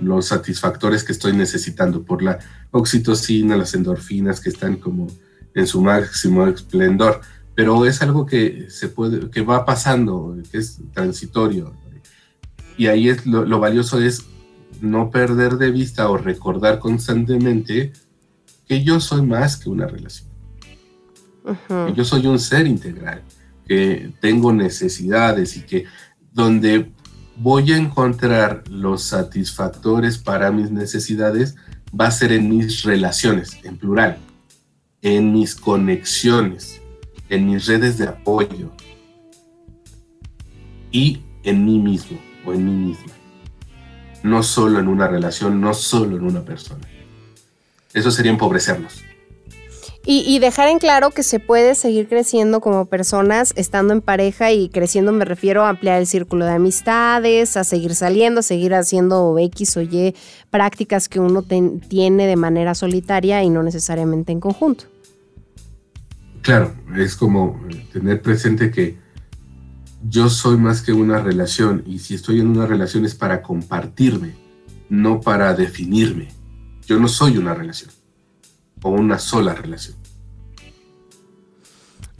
los 0.00 0.26
satisfactores 0.26 1.04
que 1.04 1.12
estoy 1.12 1.32
necesitando 1.32 2.02
por 2.02 2.22
la 2.22 2.38
oxitocina, 2.70 3.56
las 3.56 3.74
endorfinas 3.74 4.40
que 4.40 4.50
están 4.50 4.76
como 4.76 5.06
en 5.54 5.66
su 5.66 5.80
máximo 5.80 6.46
esplendor, 6.46 7.20
pero 7.54 7.86
es 7.86 8.02
algo 8.02 8.26
que 8.26 8.66
se 8.68 8.88
puede, 8.88 9.30
que 9.30 9.40
va 9.40 9.64
pasando, 9.64 10.36
que 10.50 10.58
es 10.58 10.78
transitorio. 10.92 11.74
Y 12.76 12.88
ahí 12.88 13.08
es 13.08 13.24
lo, 13.24 13.58
valioso 13.58 13.98
es 13.98 14.26
no 14.82 15.10
perder 15.10 15.56
de 15.56 15.70
vista 15.70 16.10
o 16.10 16.18
recordar 16.18 16.78
constantemente 16.78 17.94
que 18.68 18.84
yo 18.84 19.00
soy 19.00 19.22
más 19.22 19.56
que 19.56 19.70
una 19.70 19.86
relación. 19.86 20.28
Que 21.68 21.94
yo 21.94 22.04
soy 22.04 22.26
un 22.26 22.38
ser 22.38 22.66
integral, 22.66 23.22
que 23.66 24.12
tengo 24.20 24.52
necesidades 24.52 25.56
y 25.56 25.62
que 25.62 25.86
donde 26.32 26.92
voy 27.36 27.72
a 27.72 27.76
encontrar 27.76 28.64
los 28.68 29.02
satisfactores 29.02 30.18
para 30.18 30.50
mis 30.50 30.70
necesidades 30.70 31.56
va 31.98 32.06
a 32.06 32.10
ser 32.10 32.32
en 32.32 32.48
mis 32.48 32.82
relaciones, 32.82 33.58
en 33.62 33.76
plural, 33.76 34.18
en 35.02 35.32
mis 35.32 35.54
conexiones, 35.54 36.80
en 37.28 37.46
mis 37.46 37.66
redes 37.66 37.98
de 37.98 38.08
apoyo 38.08 38.70
y 40.90 41.22
en 41.42 41.64
mí 41.64 41.78
mismo 41.78 42.18
o 42.44 42.52
en 42.52 42.64
mí 42.64 42.88
misma. 42.88 43.12
No 44.22 44.42
solo 44.42 44.80
en 44.80 44.88
una 44.88 45.06
relación, 45.06 45.60
no 45.60 45.74
solo 45.74 46.16
en 46.16 46.24
una 46.24 46.42
persona. 46.42 46.86
Eso 47.92 48.10
sería 48.10 48.32
empobrecernos. 48.32 49.02
Y, 50.08 50.38
dejar 50.38 50.68
en 50.68 50.78
claro 50.78 51.10
que 51.10 51.24
se 51.24 51.40
puede 51.40 51.74
seguir 51.74 52.08
creciendo 52.08 52.60
como 52.60 52.86
personas 52.86 53.52
estando 53.56 53.92
en 53.92 54.00
pareja 54.00 54.52
y 54.52 54.68
creciendo 54.68 55.10
me 55.10 55.24
refiero 55.24 55.64
a 55.64 55.70
ampliar 55.70 55.98
el 55.98 56.06
círculo 56.06 56.44
de 56.44 56.52
amistades, 56.52 57.56
a 57.56 57.64
seguir 57.64 57.96
saliendo, 57.96 58.38
a 58.38 58.42
seguir 58.44 58.72
haciendo 58.72 59.36
X 59.36 59.76
o 59.76 59.82
Y 59.82 60.14
prácticas 60.48 61.08
que 61.08 61.18
uno 61.18 61.42
tiene 61.42 62.28
de 62.28 62.36
manera 62.36 62.76
solitaria 62.76 63.42
y 63.42 63.50
no 63.50 63.64
necesariamente 63.64 64.30
en 64.30 64.38
conjunto. 64.38 64.84
Claro, 66.40 66.72
es 66.96 67.16
como 67.16 67.60
tener 67.92 68.22
presente 68.22 68.70
que 68.70 68.96
yo 70.08 70.30
soy 70.30 70.56
más 70.56 70.82
que 70.82 70.92
una 70.92 71.18
relación 71.18 71.82
y 71.84 71.98
si 71.98 72.14
estoy 72.14 72.38
en 72.38 72.46
una 72.46 72.66
relación 72.66 73.04
es 73.04 73.16
para 73.16 73.42
compartirme, 73.42 74.36
no 74.88 75.20
para 75.20 75.52
definirme. 75.52 76.28
Yo 76.86 77.00
no 77.00 77.08
soy 77.08 77.38
una 77.38 77.54
relación 77.54 77.90
una 78.88 79.18
sola 79.18 79.54
relación. 79.54 79.96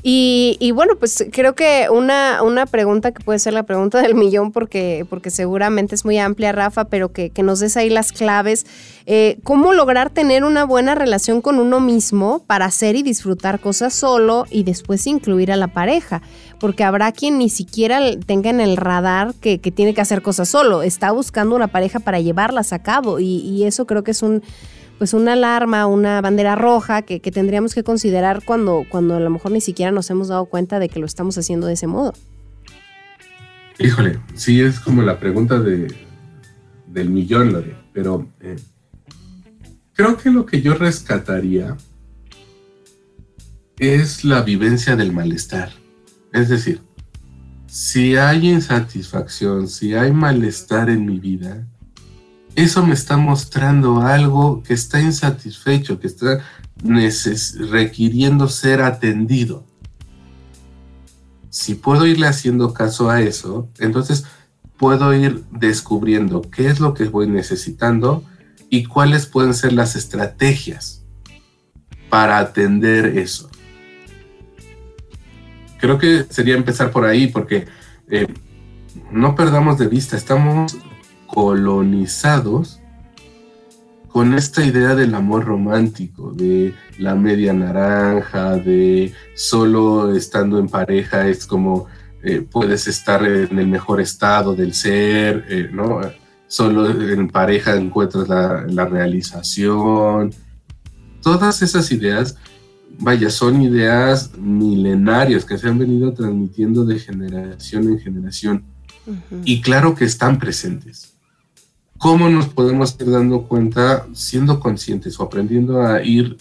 Y, 0.09 0.71
bueno, 0.71 0.95
pues 0.95 1.27
creo 1.33 1.57
que 1.57 1.89
una, 1.91 2.41
una 2.45 2.67
pregunta 2.67 3.11
que 3.11 3.25
puede 3.25 3.41
ser 3.41 3.55
la 3.55 3.64
pregunta 3.64 4.01
del 4.01 4.14
millón, 4.14 4.53
porque, 4.53 5.05
porque 5.11 5.31
seguramente 5.31 5.97
es 5.97 6.05
muy 6.05 6.17
amplia, 6.17 6.53
Rafa, 6.53 6.85
pero 6.85 7.11
que, 7.11 7.33
nos 7.43 7.59
des 7.59 7.77
ahí 7.77 7.91
las 7.91 8.12
claves. 8.12 8.67
Eh, 9.07 9.39
¿Cómo 9.43 9.73
lograr 9.73 10.11
tener 10.11 10.45
una 10.45 10.64
buena 10.64 10.95
relación 10.95 11.41
con 11.41 11.59
uno 11.59 11.81
mismo 11.81 12.45
para 12.47 12.67
hacer 12.67 12.95
y 12.95 13.03
disfrutar 13.03 13.59
cosas 13.59 13.95
solo 13.95 14.45
y 14.49 14.62
después 14.62 15.05
incluir 15.09 15.51
a 15.51 15.57
la 15.57 15.67
pareja? 15.67 16.23
Porque 16.61 16.85
habrá 16.85 17.11
quien 17.11 17.39
ni 17.39 17.49
siquiera 17.49 18.01
tenga 18.25 18.51
en 18.51 18.61
el 18.61 18.77
radar 18.77 19.35
que, 19.35 19.59
tiene 19.59 19.93
que 19.93 20.03
hacer 20.03 20.23
cosas 20.23 20.49
solo, 20.49 20.85
está 20.85 21.11
buscando 21.11 21.57
una 21.57 21.67
pareja 21.67 21.99
para 21.99 22.21
llevarlas 22.21 22.73
a 22.73 22.81
cabo 22.81 23.19
y 23.19 23.64
eso 23.64 23.89
creo 23.89 24.05
que 24.05 24.12
es 24.12 24.23
un 24.23 24.45
pues 24.99 25.13
una 25.13 25.35
alarma, 25.35 25.87
una 25.87 26.21
bandera 26.21 26.55
roja 26.55 27.03
que, 27.03 27.21
tendríamos 27.21 27.75
que 27.75 27.83
considerar 27.83 28.43
cuando, 28.45 28.85
cuando 28.89 29.15
a 29.15 29.21
lo 29.21 29.31
mejor 29.31 29.53
ni 29.53 29.61
siquiera 29.61 29.93
nos 29.93 30.09
hemos 30.11 30.29
dado 30.29 30.47
cuenta 30.47 30.79
de 30.79 30.89
que 30.89 30.99
lo 30.99 31.07
estamos 31.07 31.37
haciendo 31.37 31.67
de 31.67 31.75
ese 31.75 31.87
modo. 31.87 32.15
Híjole, 33.79 34.21
sí 34.35 34.63
es 34.63 34.81
como 34.81 35.03
la 35.03 35.21
pregunta 35.21 35.61
de, 35.61 35.95
del 36.87 37.11
millón, 37.11 37.53
Lore, 37.53 37.77
pero 37.93 38.27
eh, 38.41 38.57
creo 39.93 40.17
que 40.17 40.31
lo 40.31 40.47
que 40.47 40.63
yo 40.63 40.75
rescataría 40.75 41.77
es 43.79 44.25
la 44.25 44.41
vivencia 44.41 44.97
del 44.97 45.13
malestar. 45.13 45.71
Es 46.33 46.49
decir, 46.49 46.81
si 47.67 48.17
hay 48.17 48.49
insatisfacción, 48.49 49.69
si 49.69 49.95
hay 49.95 50.11
malestar 50.11 50.89
en 50.89 51.05
mi 51.05 51.19
vida, 51.19 51.67
eso 52.57 52.85
me 52.87 52.95
está 52.95 53.19
mostrando 53.19 54.01
algo 54.01 54.63
que 54.63 54.73
está 54.73 55.01
insatisfecho, 55.01 56.01
que 56.01 56.07
está 56.07 56.43
requiriendo 57.71 58.49
ser 58.49 58.81
atendido. 58.81 59.65
Si 61.51 61.75
puedo 61.75 62.07
irle 62.07 62.27
haciendo 62.27 62.73
caso 62.73 63.11
a 63.11 63.21
eso, 63.21 63.69
entonces 63.79 64.25
puedo 64.79 65.15
ir 65.15 65.45
descubriendo 65.51 66.43
qué 66.43 66.69
es 66.69 66.81
lo 66.81 66.95
que 66.95 67.05
voy 67.05 67.27
necesitando 67.27 68.25
y 68.71 68.85
cuáles 68.85 69.27
pueden 69.27 69.53
ser 69.53 69.75
las 69.75 69.95
estrategias 69.95 71.05
para 72.09 72.39
atender 72.39 73.19
eso. 73.19 73.51
Creo 75.79 75.99
que 75.99 76.25
sería 76.31 76.57
empezar 76.57 76.91
por 76.91 77.05
ahí 77.05 77.27
porque 77.27 77.67
eh, 78.09 78.27
no 79.11 79.35
perdamos 79.35 79.77
de 79.79 79.89
vista, 79.89 80.17
estamos 80.17 80.77
colonizados 81.27 82.81
con 84.16 84.33
esta 84.33 84.64
idea 84.64 84.95
del 84.95 85.14
amor 85.14 85.45
romántico, 85.45 86.33
de 86.33 86.72
la 86.99 87.14
media 87.14 87.53
naranja, 87.53 88.57
de 88.57 89.12
solo 89.35 90.16
estando 90.16 90.59
en 90.59 90.70
pareja 90.70 91.29
es 91.29 91.45
como 91.45 91.85
eh, 92.22 92.41
puedes 92.41 92.89
estar 92.89 93.22
en 93.27 93.59
el 93.59 93.68
mejor 93.68 94.01
estado 94.01 94.55
del 94.55 94.72
ser, 94.72 95.45
eh, 95.51 95.68
¿no? 95.70 96.01
Solo 96.47 96.89
en 96.89 97.29
pareja 97.29 97.77
encuentras 97.77 98.27
la, 98.27 98.64
la 98.66 98.87
realización. 98.87 100.33
Todas 101.20 101.61
esas 101.61 101.93
ideas, 101.93 102.39
vaya, 102.99 103.29
son 103.29 103.61
ideas 103.61 104.31
milenarias 104.39 105.45
que 105.45 105.59
se 105.59 105.68
han 105.68 105.79
venido 105.79 106.14
transmitiendo 106.14 106.87
de 106.87 106.99
generación 106.99 107.89
en 107.89 107.99
generación. 107.99 108.64
Y 109.45 109.61
claro 109.61 109.95
que 109.95 110.07
están 110.07 110.39
presentes 110.39 111.16
¿Cómo 111.99 112.29
nos 112.29 112.49
podemos 112.49 112.97
ir 113.01 113.11
dando 113.11 113.43
cuenta 113.43 114.07
siendo 114.13 114.61
conscientes 114.61 115.19
o 115.19 115.23
aprendiendo 115.23 115.83
a 115.83 116.03
ir 116.03 116.37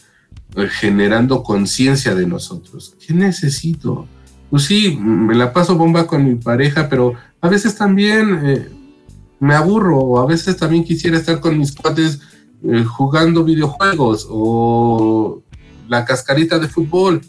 eh, 0.55 0.67
generando 0.69 1.43
conciencia 1.43 2.13
de 2.13 2.27
nosotros? 2.27 2.95
¿Qué 3.05 3.13
necesito? 3.13 4.07
Pues 4.49 4.63
sí, 4.63 4.97
me 4.97 5.35
la 5.35 5.53
paso 5.53 5.75
bomba 5.75 6.07
con 6.07 6.25
mi 6.25 6.35
pareja, 6.35 6.89
pero 6.89 7.13
a 7.41 7.49
veces 7.49 7.75
también 7.75 8.41
eh, 8.43 8.69
me 9.39 9.55
aburro 9.55 9.99
o 9.99 10.19
a 10.19 10.25
veces 10.25 10.57
también 10.57 10.83
quisiera 10.83 11.17
estar 11.17 11.39
con 11.39 11.57
mis 11.57 11.73
cuates 11.73 12.19
eh, 12.63 12.83
jugando 12.83 13.43
videojuegos 13.43 14.27
o 14.29 15.41
la 15.87 16.03
cascarita 16.03 16.59
de 16.59 16.67
fútbol. 16.67 17.21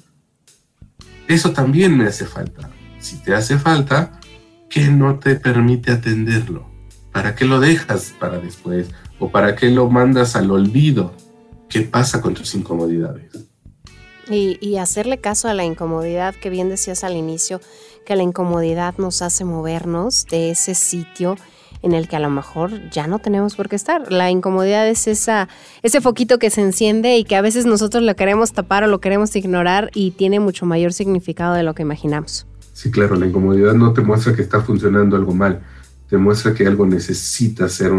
Eso 1.28 1.52
también 1.52 1.96
me 1.96 2.06
hace 2.06 2.26
falta. 2.26 2.70
Si 2.98 3.16
te 3.18 3.34
hace 3.34 3.58
falta, 3.58 4.20
¿qué 4.68 4.88
no 4.88 5.18
te 5.18 5.36
permite 5.36 5.92
atenderlo? 5.92 6.75
¿Para 7.16 7.34
qué 7.34 7.46
lo 7.46 7.60
dejas 7.60 8.12
para 8.20 8.38
después? 8.40 8.88
¿O 9.18 9.30
para 9.30 9.56
qué 9.56 9.70
lo 9.70 9.88
mandas 9.88 10.36
al 10.36 10.50
olvido? 10.50 11.14
¿Qué 11.66 11.80
pasa 11.80 12.20
con 12.20 12.34
tus 12.34 12.54
incomodidades? 12.54 13.30
Y, 14.28 14.76
hacerle 14.76 15.16
caso 15.16 15.48
a 15.48 15.54
la 15.54 15.64
incomodidad 15.64 16.34
que 16.34 16.50
bien 16.50 16.68
decías 16.68 17.04
al 17.04 17.16
inicio, 17.16 17.62
que 18.04 18.16
la 18.16 18.22
incomodidad 18.22 18.98
nos 18.98 19.22
hace 19.22 19.46
movernos 19.46 20.26
de 20.26 20.50
ese 20.50 20.74
sitio 20.74 21.36
en 21.80 21.94
el 21.94 22.06
que 22.06 22.16
a 22.16 22.20
lo 22.20 22.28
mejor 22.28 22.90
ya 22.90 23.06
no 23.06 23.18
tenemos 23.18 23.56
por 23.56 23.70
qué 23.70 23.76
estar. 23.76 24.12
La 24.12 24.30
incomodidad 24.30 24.86
es 24.86 25.06
esa, 25.06 25.48
ese 25.82 26.02
foquito 26.02 26.38
que 26.38 26.50
se 26.50 26.60
enciende 26.60 27.16
y 27.16 27.24
que 27.24 27.36
a 27.36 27.40
veces 27.40 27.64
nosotros 27.64 28.02
lo 28.02 28.14
queremos 28.14 28.52
tapar 28.52 28.84
o 28.84 28.88
lo 28.88 29.00
queremos 29.00 29.34
ignorar 29.36 29.90
y 29.94 30.10
tiene 30.10 30.38
mucho 30.38 30.66
mayor 30.66 30.92
significado 30.92 31.54
de 31.54 31.62
lo 31.62 31.74
que 31.74 31.80
imaginamos. 31.80 32.46
Sí, 32.74 32.90
claro, 32.90 33.16
la 33.16 33.24
incomodidad 33.24 33.72
no 33.72 33.94
te 33.94 34.02
muestra 34.02 34.34
que 34.34 34.42
está 34.42 34.60
funcionando 34.60 35.16
algo 35.16 35.32
mal 35.32 35.62
demuestra 36.10 36.54
que 36.54 36.66
algo 36.66 36.86
necesita 36.86 37.68
ser 37.68 37.92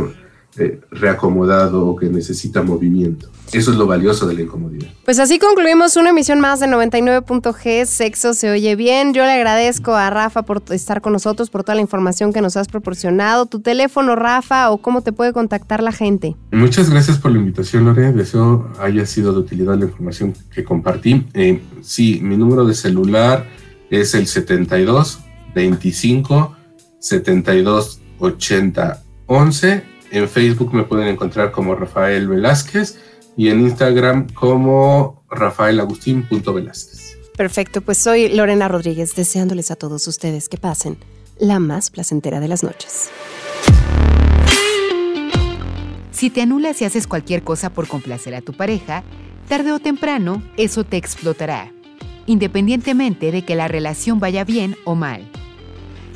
eh, 0.60 0.80
reacomodado 0.90 1.86
o 1.86 1.96
que 1.96 2.08
necesita 2.08 2.64
movimiento. 2.64 3.30
Eso 3.54 3.72
es 3.72 3.78
lo 3.78 3.86
valioso 3.86 4.28
de 4.28 4.34
la 4.34 4.42
incomodidad. 4.42 4.88
Pues 5.06 5.20
así 5.20 5.38
concluimos 5.38 5.96
una 5.98 6.10
emisión 6.10 6.40
más 6.40 6.60
de 6.60 6.66
99.g, 6.66 7.86
Sexo 7.86 8.34
se 8.34 8.50
oye 8.50 8.76
bien. 8.76 9.14
Yo 9.14 9.24
le 9.24 9.34
agradezco 9.34 9.94
a 9.94 10.10
Rafa 10.10 10.42
por 10.42 10.64
estar 10.72 11.02
con 11.02 11.14
nosotros, 11.14 11.52
por 11.52 11.64
toda 11.64 11.76
la 11.76 11.82
información 11.82 12.34
que 12.34 12.42
nos 12.42 12.58
has 12.58 12.68
proporcionado. 12.68 13.46
Tu 13.46 13.60
teléfono, 13.60 14.16
Rafa, 14.16 14.72
o 14.72 14.80
cómo 14.80 15.04
te 15.04 15.12
puede 15.12 15.32
contactar 15.32 15.84
la 15.84 15.92
gente. 15.92 16.36
Muchas 16.52 16.90
gracias 16.90 17.20
por 17.20 17.32
la 17.32 17.38
invitación, 17.38 17.86
Lore. 17.86 18.12
Deseo 18.12 18.68
haya 18.80 19.06
sido 19.06 19.34
de 19.34 19.40
utilidad 19.40 19.78
la 19.78 19.86
información 19.86 20.34
que 20.52 20.64
compartí. 20.64 21.28
Eh, 21.36 21.62
sí, 21.82 22.20
mi 22.24 22.36
número 22.36 22.66
de 22.66 22.74
celular 22.74 23.48
es 23.92 24.16
el 24.16 24.26
72 24.26 25.20
25 25.54 26.57
72 27.00 28.02
80 28.20 29.04
11. 29.28 29.84
En 30.12 30.30
Facebook 30.30 30.74
me 30.74 30.84
pueden 30.84 31.08
encontrar 31.08 31.52
como 31.52 31.76
Rafael 31.76 32.28
Velázquez 32.28 32.98
y 33.36 33.50
en 33.50 33.62
Instagram 33.62 34.28
como 34.34 35.24
rafaelagustín.velázquez. 35.30 37.18
Perfecto, 37.36 37.82
pues 37.82 38.00
soy 38.00 38.30
Lorena 38.30 38.68
Rodríguez, 38.68 39.16
deseándoles 39.16 39.70
a 39.70 39.76
todos 39.76 40.08
ustedes 40.08 40.50
que 40.50 40.58
pasen 40.58 40.98
la 41.38 41.60
más 41.60 41.92
placentera 41.92 42.40
de 42.40 42.48
las 42.48 42.64
noches. 42.64 43.10
Si 46.12 46.32
te 46.32 46.42
anulas 46.42 46.82
y 46.82 46.86
haces 46.86 47.06
cualquier 47.06 47.44
cosa 47.44 47.70
por 47.70 47.88
complacer 47.88 48.34
a 48.34 48.42
tu 48.42 48.54
pareja, 48.54 49.04
tarde 49.48 49.72
o 49.72 49.78
temprano 49.78 50.42
eso 50.58 50.84
te 50.84 50.98
explotará, 50.98 51.72
independientemente 52.26 53.32
de 53.32 53.46
que 53.46 53.56
la 53.56 53.68
relación 53.68 54.20
vaya 54.20 54.44
bien 54.44 54.76
o 54.84 54.96
mal. 54.96 55.30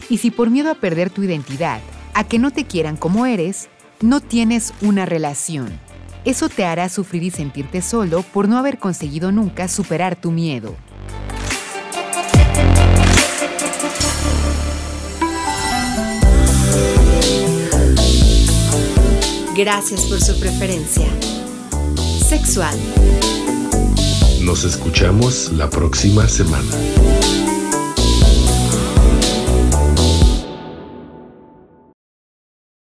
Y 0.09 0.17
si 0.17 0.31
por 0.31 0.49
miedo 0.49 0.71
a 0.71 0.75
perder 0.75 1.09
tu 1.09 1.23
identidad, 1.23 1.79
a 2.13 2.23
que 2.23 2.39
no 2.39 2.51
te 2.51 2.65
quieran 2.65 2.97
como 2.97 3.25
eres, 3.25 3.69
no 4.01 4.19
tienes 4.19 4.73
una 4.81 5.05
relación. 5.05 5.69
Eso 6.25 6.49
te 6.49 6.65
hará 6.65 6.89
sufrir 6.89 7.23
y 7.23 7.31
sentirte 7.31 7.81
solo 7.81 8.21
por 8.21 8.47
no 8.47 8.57
haber 8.57 8.77
conseguido 8.77 9.31
nunca 9.31 9.67
superar 9.67 10.15
tu 10.15 10.31
miedo. 10.31 10.75
Gracias 19.55 20.01
por 20.05 20.21
su 20.21 20.39
preferencia. 20.39 21.07
Sexual. 22.27 22.75
Nos 24.41 24.63
escuchamos 24.63 25.51
la 25.51 25.69
próxima 25.69 26.27
semana. 26.27 26.69